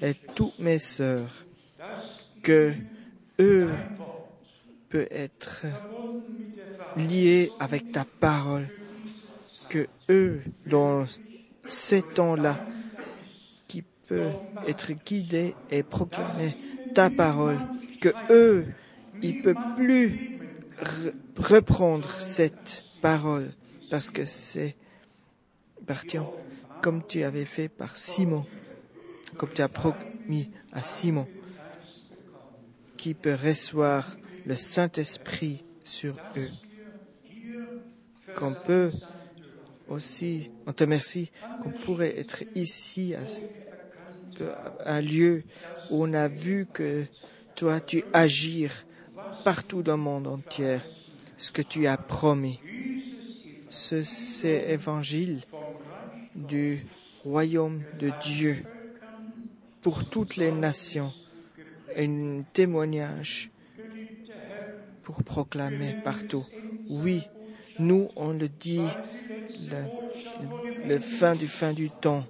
et 0.00 0.14
toutes 0.34 0.58
mes 0.58 0.78
sœurs 0.78 1.44
que 2.42 2.72
eux 3.40 3.70
peuvent 4.88 5.08
être 5.10 5.64
liés 6.96 7.50
avec 7.58 7.90
ta 7.92 8.04
parole, 8.04 8.66
que 9.68 9.86
eux, 10.10 10.42
dans 10.66 11.04
ces 11.66 12.02
temps-là, 12.02 12.58
qui 13.66 13.82
peut 14.06 14.30
être 14.68 14.92
guidés 14.92 15.54
et 15.70 15.82
proclamer 15.82 16.54
ta 16.94 17.10
parole, 17.10 17.58
que 18.00 18.14
eux, 18.30 18.66
ils 19.22 19.36
ne 19.38 19.42
peuvent 19.42 19.74
plus 19.76 20.38
re- 20.82 21.12
reprendre 21.38 22.10
cette 22.10 22.84
parole 23.00 23.50
parce 23.90 24.10
que 24.10 24.24
c'est 24.24 24.76
parti 25.82 26.18
en- 26.18 26.28
comme 26.80 27.02
tu 27.06 27.22
avais 27.22 27.44
fait 27.44 27.68
par 27.68 27.96
Simon, 27.96 28.44
comme 29.36 29.52
tu 29.52 29.62
as 29.62 29.68
promis 29.68 30.50
à 30.72 30.82
Simon, 30.82 31.28
qui 32.96 33.14
peut 33.14 33.34
recevoir 33.34 34.16
le 34.44 34.56
Saint-Esprit 34.56 35.64
sur 35.84 36.16
eux. 36.36 36.50
Qu'on 38.34 38.54
peut 38.54 38.90
aussi, 39.88 40.50
on 40.66 40.72
te 40.72 40.84
remercie, 40.84 41.30
qu'on 41.60 41.70
pourrait 41.70 42.18
être 42.18 42.44
ici 42.54 43.14
à 43.14 43.24
un 44.86 45.00
lieu 45.00 45.44
où 45.90 46.04
on 46.04 46.12
a 46.14 46.28
vu 46.28 46.66
que 46.72 47.04
toi 47.54 47.80
tu 47.80 48.04
agir 48.12 48.86
partout 49.44 49.82
dans 49.82 49.96
le 49.96 50.02
monde 50.02 50.26
entier, 50.26 50.78
ce 51.36 51.50
que 51.50 51.62
tu 51.62 51.86
as 51.86 51.98
promis. 51.98 52.60
Ce, 53.68 54.02
c'est 54.02 54.70
évangile 54.70 55.42
du 56.34 56.84
royaume 57.24 57.82
de 57.98 58.10
Dieu 58.22 58.64
pour 59.80 60.04
toutes 60.08 60.36
les 60.36 60.52
nations, 60.52 61.12
un 61.96 62.42
témoignage 62.52 63.50
pour 65.02 65.22
proclamer 65.24 65.96
partout. 66.04 66.44
Oui, 66.88 67.28
nous 67.78 68.08
on 68.16 68.32
le 68.32 68.48
dit, 68.48 68.88
le, 70.84 70.98
fin 70.98 71.34
du 71.34 71.48
fin 71.48 71.72
du 71.72 71.90
temps, 71.90 72.24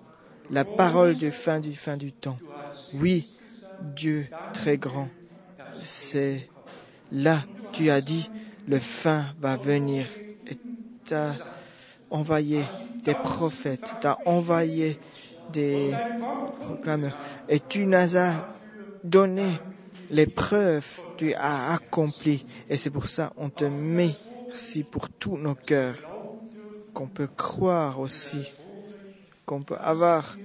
la 0.50 0.64
parole 0.64 1.14
du 1.14 1.30
fin 1.30 1.60
du 1.60 1.74
fin 1.74 1.96
du 1.96 2.12
temps. 2.12 2.38
Oui, 2.94 3.26
Dieu 3.80 4.26
très 4.52 4.78
grand, 4.78 5.08
c'est 5.82 6.48
là, 7.10 7.44
tu 7.72 7.90
as 7.90 8.00
dit, 8.00 8.30
le 8.66 8.78
fin 8.78 9.34
va 9.40 9.56
venir. 9.56 10.06
Et 10.46 10.56
envoyé 12.12 12.62
des 13.04 13.14
prophètes, 13.14 13.92
tu 14.00 14.06
as 14.06 14.18
envoyé 14.26 14.98
des 15.52 15.92
proclameurs. 16.60 17.16
Et 17.48 17.60
tu 17.60 17.86
nous 17.86 18.16
as 18.16 18.46
donné 19.02 19.60
les 20.10 20.26
preuves, 20.26 21.00
tu 21.16 21.34
as 21.34 21.72
accompli. 21.72 22.44
Et 22.68 22.76
c'est 22.76 22.90
pour 22.90 23.08
ça 23.08 23.32
on 23.36 23.48
te 23.48 23.64
merci 23.64 24.84
pour 24.84 25.08
tous 25.08 25.36
nos 25.36 25.54
cœurs, 25.54 25.96
qu'on 26.94 27.08
peut 27.08 27.28
croire 27.28 27.98
aussi, 27.98 28.52
qu'on 29.44 29.62
peut 29.62 29.78
avoir, 29.78 30.36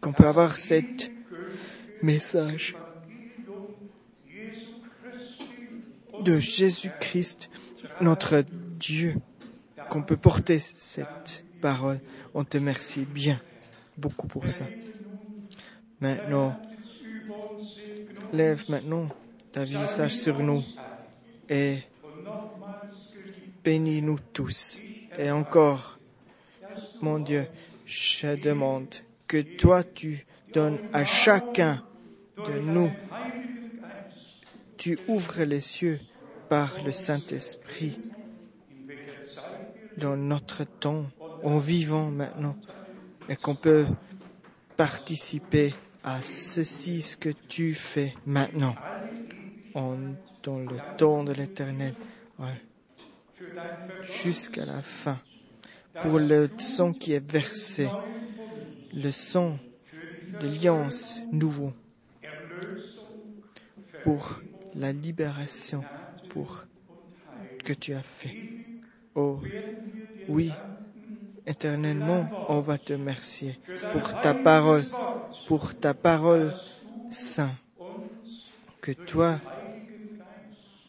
qu'on 0.00 0.12
peut 0.12 0.26
avoir 0.26 0.56
cet 0.56 1.10
message 2.02 2.76
de 6.22 6.38
Jésus-Christ, 6.38 7.50
notre 8.00 8.42
Dieu, 8.78 9.16
qu'on 9.88 10.02
peut 10.02 10.16
porter 10.16 10.58
cette 10.58 11.44
parole. 11.60 12.00
On 12.34 12.44
te 12.44 12.58
remercie 12.58 13.04
bien, 13.04 13.40
beaucoup 13.96 14.26
pour 14.26 14.48
ça. 14.48 14.66
Maintenant, 16.00 16.56
lève 18.32 18.64
maintenant 18.68 19.08
ta 19.52 19.64
visage 19.64 20.16
sur 20.16 20.38
nous 20.40 20.62
et 21.48 21.78
bénis-nous 23.64 24.18
tous. 24.32 24.80
Et 25.18 25.30
encore, 25.30 25.98
mon 27.00 27.18
Dieu, 27.18 27.46
je 27.86 28.36
demande 28.36 28.94
que 29.26 29.42
toi 29.42 29.82
tu 29.82 30.24
donnes 30.52 30.78
à 30.92 31.04
chacun 31.04 31.82
de 32.36 32.60
nous, 32.60 32.90
tu 34.76 34.98
ouvres 35.08 35.42
les 35.42 35.60
cieux 35.60 36.00
par 36.48 36.82
le 36.84 36.92
Saint-Esprit. 36.92 37.98
Dans 39.96 40.16
notre 40.16 40.64
temps, 40.64 41.06
en 41.42 41.58
vivant 41.58 42.10
maintenant, 42.10 42.56
et 43.28 43.36
qu'on 43.36 43.54
peut 43.54 43.86
participer 44.76 45.74
à 46.04 46.22
ceci, 46.22 47.02
ce 47.02 47.16
que 47.16 47.30
tu 47.30 47.74
fais 47.74 48.14
maintenant, 48.24 48.74
en, 49.74 49.96
dans 50.42 50.58
le 50.58 50.76
temps 50.96 51.24
de 51.24 51.32
l'éternel, 51.32 51.94
jusqu'à 54.04 54.64
la 54.64 54.82
fin, 54.82 55.18
pour 56.00 56.18
le 56.18 56.48
sang 56.58 56.92
qui 56.92 57.12
est 57.12 57.32
versé, 57.32 57.88
le 58.94 59.10
sang 59.10 59.58
de 60.40 60.46
l'alliance 60.46 61.22
nouveau, 61.32 61.72
pour 64.04 64.40
la 64.74 64.92
libération, 64.92 65.82
pour 66.28 66.66
que 67.64 67.72
tu 67.72 67.94
as 67.94 68.02
fait. 68.02 68.36
Oh, 69.14 69.40
oui, 70.28 70.52
éternellement, 71.46 72.28
on 72.48 72.60
va 72.60 72.78
te 72.78 72.92
remercier 72.92 73.58
pour 73.92 74.20
ta 74.20 74.34
parole, 74.34 74.82
pour 75.46 75.74
ta 75.74 75.94
parole 75.94 76.52
sainte, 77.10 77.54
que 78.80 78.92
toi, 78.92 79.40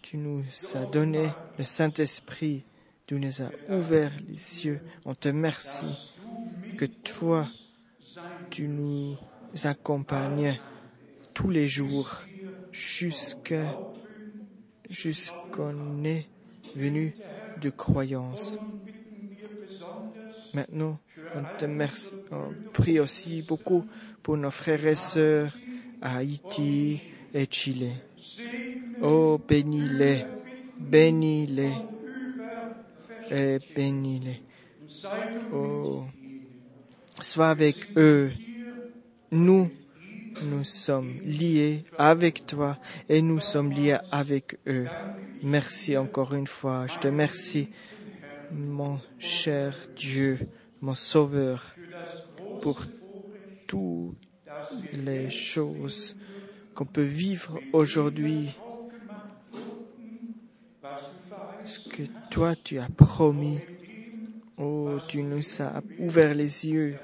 tu 0.01 0.17
nous 0.17 0.43
as 0.75 0.85
donné 0.85 1.29
le 1.57 1.63
Saint-Esprit, 1.63 2.63
tu 3.05 3.15
nous 3.15 3.41
as 3.41 3.51
ouvert 3.69 4.11
les 4.27 4.37
cieux. 4.37 4.79
On 5.05 5.15
te 5.15 5.29
remercie 5.29 6.13
que 6.77 6.85
toi, 6.85 7.47
tu 8.49 8.67
nous 8.67 9.17
accompagnes 9.63 10.57
tous 11.33 11.49
les 11.49 11.67
jours 11.67 12.23
jusqu'à 12.71 13.75
jusqu'on 14.89 16.03
est 16.03 16.27
venu 16.75 17.13
de 17.61 17.69
croyance. 17.69 18.59
Maintenant, 20.53 20.99
on 21.35 21.43
te 21.57 21.65
remercie. 21.65 22.15
On 22.31 22.53
prie 22.73 22.99
aussi 22.99 23.41
beaucoup 23.41 23.85
pour 24.23 24.37
nos 24.37 24.51
frères 24.51 24.85
et 24.85 24.95
sœurs 24.95 25.51
à 26.01 26.17
Haïti 26.17 27.01
et 27.33 27.47
Chili. 27.49 27.91
Oh, 29.01 29.39
bénis-les, 29.47 30.25
bénis-les 30.79 31.73
et 33.31 33.59
bénis-les. 33.75 34.41
Oh, 35.53 36.03
sois 37.21 37.49
avec 37.49 37.75
eux. 37.97 38.31
Nous, 39.31 39.69
nous 40.41 40.63
sommes 40.63 41.17
liés 41.23 41.83
avec 41.97 42.45
toi 42.45 42.77
et 43.07 43.21
nous 43.21 43.39
sommes 43.39 43.71
liés 43.71 43.97
avec 44.11 44.57
eux. 44.67 44.87
Merci 45.43 45.97
encore 45.97 46.33
une 46.33 46.47
fois. 46.47 46.87
Je 46.87 46.97
te 46.97 47.07
remercie, 47.07 47.69
mon 48.51 48.99
cher 49.17 49.75
Dieu, 49.95 50.39
mon 50.81 50.95
Sauveur, 50.95 51.63
pour 52.61 52.81
toutes 53.67 54.17
les 54.93 55.29
choses 55.29 56.15
qu'on 56.73 56.85
peut 56.85 57.01
vivre 57.01 57.59
aujourd'hui. 57.73 58.49
Ce 61.65 61.79
que 61.89 62.03
toi 62.29 62.55
tu 62.55 62.79
as 62.79 62.89
promis. 62.89 63.59
Oh, 64.57 64.97
tu 65.07 65.23
nous 65.23 65.61
as 65.61 65.81
ouvert 65.99 66.33
les 66.33 66.67
yeux 66.67 66.97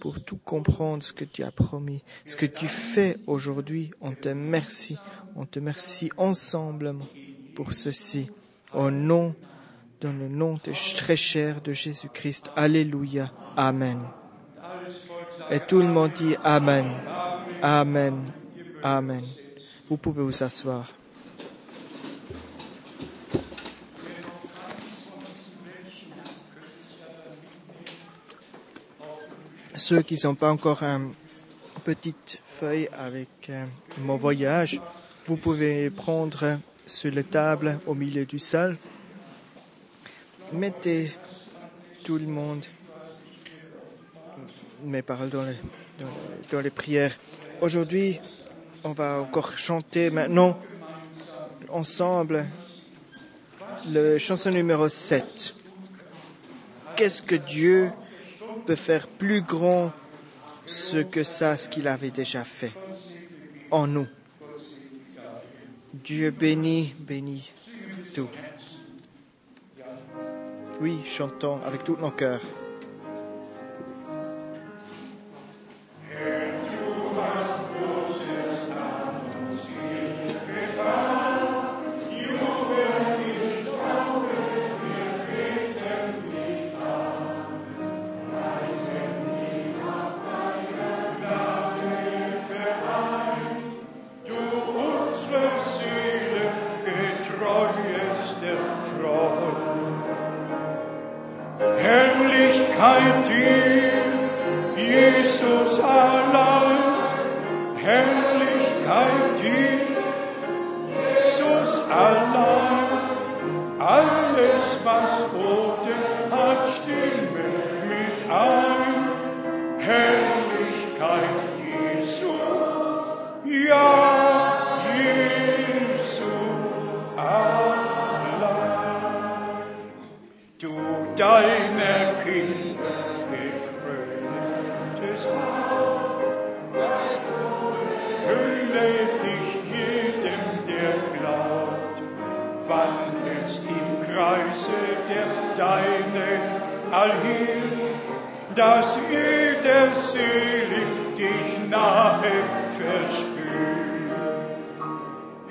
pour 0.00 0.22
tout 0.22 0.38
comprendre 0.38 1.02
ce 1.02 1.12
que 1.12 1.24
tu 1.24 1.42
as 1.42 1.50
promis, 1.50 2.02
ce 2.26 2.36
que 2.36 2.46
tu 2.46 2.66
fais 2.66 3.16
aujourd'hui. 3.26 3.90
On 4.00 4.12
te 4.12 4.28
remercie, 4.28 4.98
on 5.36 5.46
te 5.46 5.58
remercie 5.58 6.10
ensemble 6.16 6.94
pour 7.54 7.72
ceci. 7.72 8.30
Au 8.74 8.90
nom, 8.90 9.34
dans 10.00 10.12
le 10.12 10.28
nom 10.28 10.58
très 10.58 11.16
cher 11.16 11.60
de 11.60 11.72
Jésus-Christ. 11.72 12.50
Alléluia. 12.56 13.30
Amen. 13.56 14.00
Et 15.50 15.60
tout 15.60 15.78
le 15.78 15.88
monde 15.88 16.12
dit 16.12 16.34
Amen. 16.42 16.86
Amen. 17.62 18.32
Amen. 18.82 19.22
Vous 19.88 19.96
pouvez 19.96 20.22
vous 20.22 20.42
asseoir. 20.42 20.92
Ceux 29.74 30.02
qui 30.02 30.18
n'ont 30.24 30.34
pas 30.34 30.50
encore 30.50 30.82
une 30.82 31.14
petite 31.82 32.40
feuille 32.46 32.88
avec 32.92 33.28
euh, 33.48 33.64
mon 33.98 34.16
voyage, 34.16 34.80
vous 35.26 35.36
pouvez 35.36 35.88
prendre 35.88 36.58
sur 36.86 37.12
la 37.12 37.22
table 37.22 37.80
au 37.86 37.94
milieu 37.94 38.26
du 38.26 38.38
salle. 38.38 38.76
Mettez 40.52 41.10
tout 42.04 42.18
le 42.18 42.26
monde 42.26 42.66
mes 44.84 45.00
paroles 45.00 45.30
dans 45.30 45.44
les, 45.44 45.56
dans, 46.50 46.60
les 46.60 46.70
prières. 46.70 47.16
Aujourd'hui, 47.60 48.20
on 48.84 48.92
va 48.92 49.20
encore 49.20 49.56
chanter 49.56 50.10
maintenant 50.10 50.58
ensemble 51.70 52.44
le 53.90 54.18
chanson 54.18 54.50
numéro 54.50 54.88
7. 54.88 55.54
Qu'est-ce 56.96 57.22
que 57.22 57.36
Dieu 57.36 57.90
peut 58.62 58.76
faire 58.76 59.06
plus 59.08 59.42
grand 59.42 59.92
ce 60.66 60.98
que 60.98 61.24
ça, 61.24 61.56
ce 61.56 61.68
qu'il 61.68 61.88
avait 61.88 62.10
déjà 62.10 62.44
fait 62.44 62.72
en 63.70 63.86
nous. 63.86 64.06
Dieu 65.92 66.30
bénit, 66.30 66.94
bénit 66.98 67.52
tout. 68.14 68.28
Oui, 70.80 70.98
chantons 71.04 71.60
avec 71.64 71.84
tout 71.84 71.96
nos 71.96 72.10
cœurs. 72.10 72.40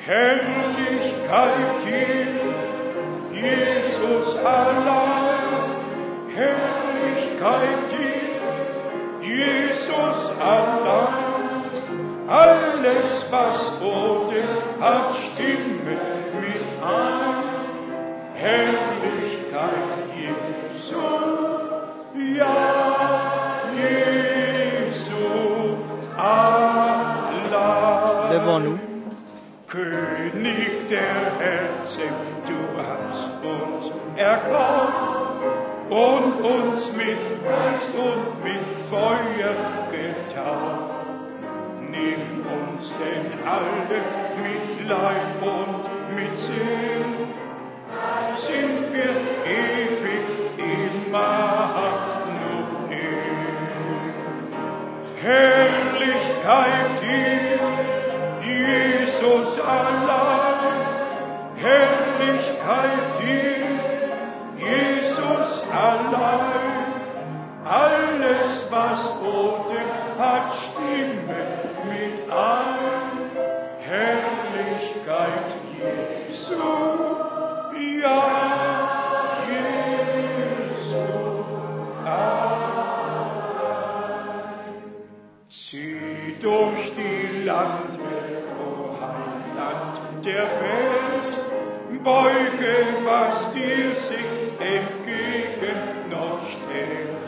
Herrlichkeit 0.03 1.85
dir, 1.85 2.33
Jesus 3.31 4.35
allein, 4.37 5.69
Herrlichkeit 6.35 7.91
dir, 7.91 8.31
Jesus 9.21 10.31
allein. 10.39 11.31
Alles, 12.27 13.25
was 13.29 13.71
Boden 13.79 14.47
hat, 14.79 15.13
stimme 15.13 15.97
mit 16.41 16.65
ein. 16.81 17.43
Herrlichkeit 18.33 19.91
Jesu, 20.17 20.97
ja, 22.37 22.55
Jesu 23.75 25.15
allein. 26.17 27.21
Levons-nous. 28.31 28.79
König 28.79 28.90
der 30.91 31.39
Herzen, 31.39 32.11
du 32.45 32.59
hast 32.77 33.31
uns 33.45 33.93
erkauft 34.17 35.15
und 35.89 36.33
uns 36.43 36.91
mit 36.93 37.17
Geist 37.45 37.95
und 37.95 38.43
mit 38.43 38.85
Feuer 38.89 39.55
getauft. 39.89 41.05
Nimm 41.89 42.45
uns 42.45 42.93
denn 42.99 43.27
alle 43.47 44.01
mit 44.43 44.87
Leib 44.87 45.41
und 45.41 45.83
mit 46.13 46.35
Sinn, 46.35 47.11
sind 48.35 48.93
wir 48.93 49.15
ewig 49.45 50.27
Immanuel. 50.57 52.01
Herrlichkeit 55.21 57.01
dir, 57.01 57.59
Jesus 58.43 59.59
allein, 59.59 60.50
Herrlichkeit 61.61 63.19
dir, 63.21 63.61
Jesus 64.57 65.63
allein. 65.71 66.81
Alles, 67.63 68.65
was 68.71 69.19
Boden 69.19 69.89
hat, 70.17 70.53
stimme 70.53 71.45
mit 71.87 72.29
ein. 72.31 73.11
Herrlichkeit 73.79 75.49
Jesu, 75.77 76.55
ja, 78.01 78.23
Jesu 79.49 80.11
Zieh 85.49 86.35
durch 86.41 86.93
die 86.95 87.43
Lande, 87.45 87.99
o 88.59 88.95
Heiland 88.99 90.25
der 90.25 90.43
Welt, 90.43 90.90
beuge, 92.03 93.05
was 93.05 93.53
dir 93.53 93.93
sich 93.95 94.25
entgegen 94.59 96.09
noch 96.09 96.41
stellt. 96.49 97.27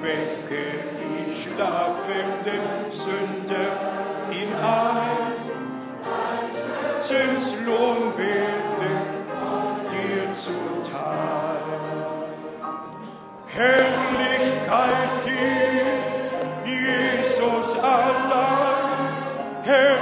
Wecke 0.00 0.64
die 0.98 1.34
schlafenden 1.34 2.92
Sünder 2.92 3.72
in 4.30 4.50
Heil, 4.62 5.32
Zinslohn 7.00 8.12
werde 8.16 8.90
dir 9.90 10.32
zuteil. 10.34 11.58
Herrlichkeit 13.46 15.24
dir, 15.24 15.86
Jesus 16.64 17.76
allein, 17.82 19.12
Herrlichkeit 19.64 19.97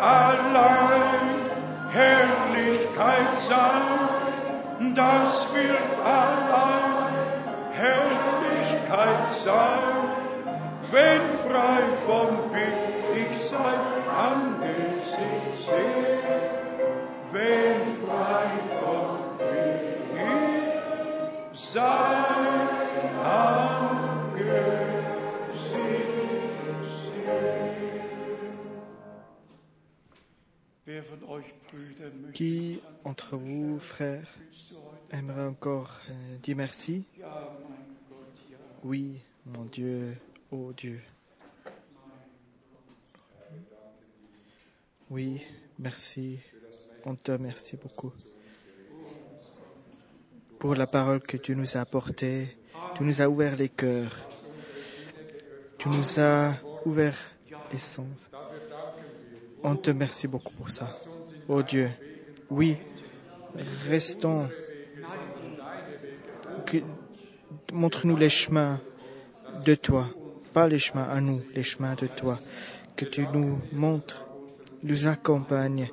allein 0.00 1.48
Herrlichkeit 1.90 3.38
sein. 3.38 4.94
Das 4.94 5.48
wird 5.54 5.98
allein 6.04 7.08
Herrlichkeit 7.72 9.32
sein. 9.32 9.98
Wenn 10.90 11.22
frei 11.44 11.82
von 12.06 12.52
Weg 12.52 13.30
ich 13.30 13.48
sein 13.48 13.82
Angesicht 14.16 15.66
sehe. 15.66 16.18
Wenn 17.32 17.80
frei 18.06 18.48
von 18.80 19.38
Weg 19.38 19.98
ich 21.52 21.60
sein 21.60 22.27
Qui 32.32 32.80
entre 33.04 33.36
vous, 33.36 33.78
frères, 33.78 34.28
aimerait 35.10 35.46
encore 35.46 36.00
euh, 36.10 36.36
dire 36.38 36.56
merci? 36.56 37.04
Oui, 38.84 39.20
mon 39.46 39.64
Dieu, 39.64 40.16
oh 40.50 40.72
Dieu. 40.76 41.00
Oui, 45.10 45.40
merci. 45.78 46.38
On 47.04 47.14
te 47.14 47.32
remercie 47.32 47.76
beaucoup 47.76 48.12
pour 50.58 50.74
la 50.74 50.86
parole 50.86 51.20
que 51.20 51.36
tu 51.36 51.54
nous 51.54 51.76
as 51.76 51.80
apportée. 51.80 52.56
Tu 52.94 53.04
nous 53.04 53.22
as 53.22 53.28
ouvert 53.28 53.56
les 53.56 53.68
cœurs. 53.68 54.28
Tu 55.78 55.88
nous 55.88 56.20
as 56.20 56.56
ouvert 56.84 57.16
les 57.72 57.78
sens. 57.78 58.28
On 59.62 59.76
te 59.76 59.90
remercie 59.90 60.28
beaucoup 60.28 60.52
pour 60.52 60.70
ça. 60.70 60.90
Oh 61.48 61.62
Dieu, 61.62 61.90
Oui, 62.50 62.76
restons. 63.88 64.48
Montre-nous 67.72 68.16
les 68.16 68.30
chemins 68.30 68.80
de 69.64 69.74
toi, 69.74 70.08
pas 70.54 70.68
les 70.68 70.78
chemins 70.78 71.08
à 71.08 71.20
nous, 71.20 71.40
les 71.54 71.62
chemins 71.62 71.94
de 71.94 72.06
toi. 72.06 72.38
Que 72.96 73.04
tu 73.04 73.26
nous 73.32 73.58
montres, 73.72 74.24
nous 74.82 75.06
accompagnes. 75.06 75.90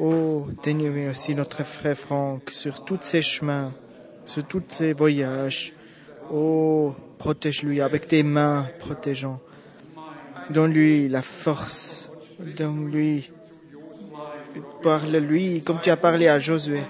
Oh, 0.00 0.48
daigne 0.62 1.08
aussi 1.08 1.34
notre 1.34 1.62
frère 1.64 1.96
Franck 1.96 2.50
sur 2.50 2.84
tous 2.84 2.98
ces 3.02 3.22
chemins, 3.22 3.70
sur 4.24 4.44
tous 4.44 4.62
ces 4.68 4.92
voyages. 4.92 5.72
Oh, 6.32 6.94
protège-lui 7.18 7.80
avec 7.80 8.08
tes 8.08 8.22
mains 8.22 8.68
protégeant. 8.78 9.40
Donne-lui 10.50 11.08
la 11.08 11.22
force. 11.22 12.10
Donne-lui. 12.40 13.30
Parle-lui 14.82 15.62
comme 15.62 15.80
tu 15.80 15.90
as 15.90 15.96
parlé 15.96 16.28
à 16.28 16.38
Josué. 16.38 16.82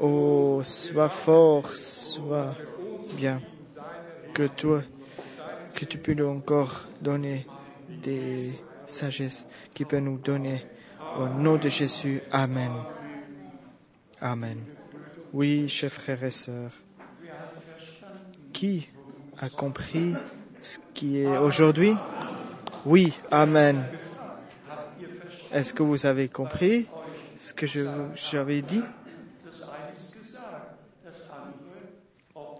Oh, 0.00 0.60
sois 0.62 1.08
fort, 1.08 1.72
sois 1.72 2.54
bien. 3.16 3.40
Que 4.34 4.46
toi, 4.46 4.82
que 5.74 5.84
tu 5.84 6.14
nous 6.14 6.26
encore 6.26 6.88
donner 7.00 7.46
des 8.02 8.52
sagesses 8.86 9.46
qui 9.74 9.84
peut 9.84 9.98
nous 9.98 10.18
donner. 10.18 10.64
Au 11.18 11.26
nom 11.26 11.56
de 11.56 11.68
Jésus, 11.68 12.22
Amen. 12.30 12.70
Amen. 14.20 14.58
Oui, 15.32 15.68
chers 15.68 15.90
frères 15.90 16.22
et 16.22 16.30
sœurs. 16.30 16.72
Qui 18.52 18.88
a 19.38 19.48
compris 19.48 20.14
ce 20.60 20.78
qui 20.94 21.18
est 21.18 21.26
aujourd'hui? 21.26 21.94
Oui, 22.84 23.12
Amen. 23.30 23.84
Est-ce 25.52 25.74
que 25.74 25.82
vous 25.82 26.06
avez 26.06 26.28
compris 26.28 26.86
ce 27.36 27.52
que 27.52 27.66
j'avais 27.66 28.62
dit? 28.62 28.82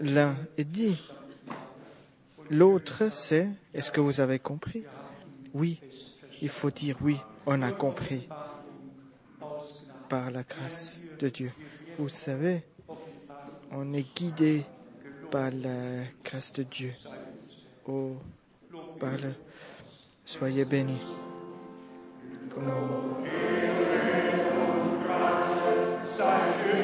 L'un 0.00 0.36
est 0.56 0.64
dit. 0.64 0.98
L'autre, 2.50 3.12
c'est 3.12 3.48
est-ce 3.74 3.92
que 3.92 4.00
vous 4.00 4.20
avez 4.20 4.38
compris? 4.38 4.84
Oui, 5.54 5.80
il 6.42 6.48
faut 6.48 6.70
dire 6.70 6.96
oui, 7.00 7.16
on 7.46 7.62
a 7.62 7.70
compris 7.70 8.28
par 10.08 10.30
la 10.30 10.42
grâce 10.42 10.98
de 11.18 11.28
Dieu. 11.28 11.52
Vous 11.98 12.08
savez, 12.08 12.64
on 13.70 13.92
est 13.92 14.06
guidé 14.16 14.64
par 15.30 15.50
la 15.52 16.04
grâce 16.24 16.52
de 16.54 16.64
Dieu. 16.64 16.94
Oh, 17.86 18.16
par. 18.98 19.18
Soyez 20.24 20.64
bénis. 20.64 21.00
Comment- 22.50 22.90
Amen. 26.22 26.79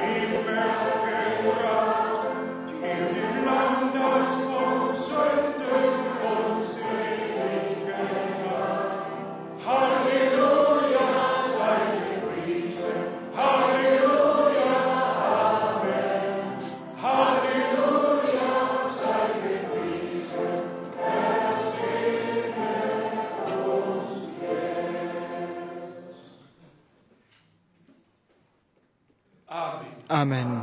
Amen. 30.16 30.62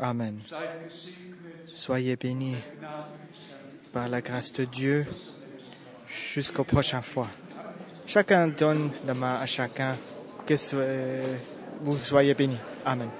Amen. 0.00 0.40
Soyez 1.74 2.16
bénis 2.16 2.56
par 3.92 4.08
la 4.08 4.22
grâce 4.22 4.50
de 4.54 4.64
Dieu 4.64 5.06
jusqu'au 6.08 6.64
prochain 6.64 7.02
fois. 7.02 7.28
Chacun 8.06 8.48
donne 8.48 8.92
la 9.06 9.12
main 9.12 9.34
à 9.40 9.44
chacun. 9.44 9.94
Que 10.46 10.56
so- 10.56 10.78
vous 11.82 11.98
soyez 11.98 12.32
bénis. 12.32 12.56
Amen. 12.86 13.10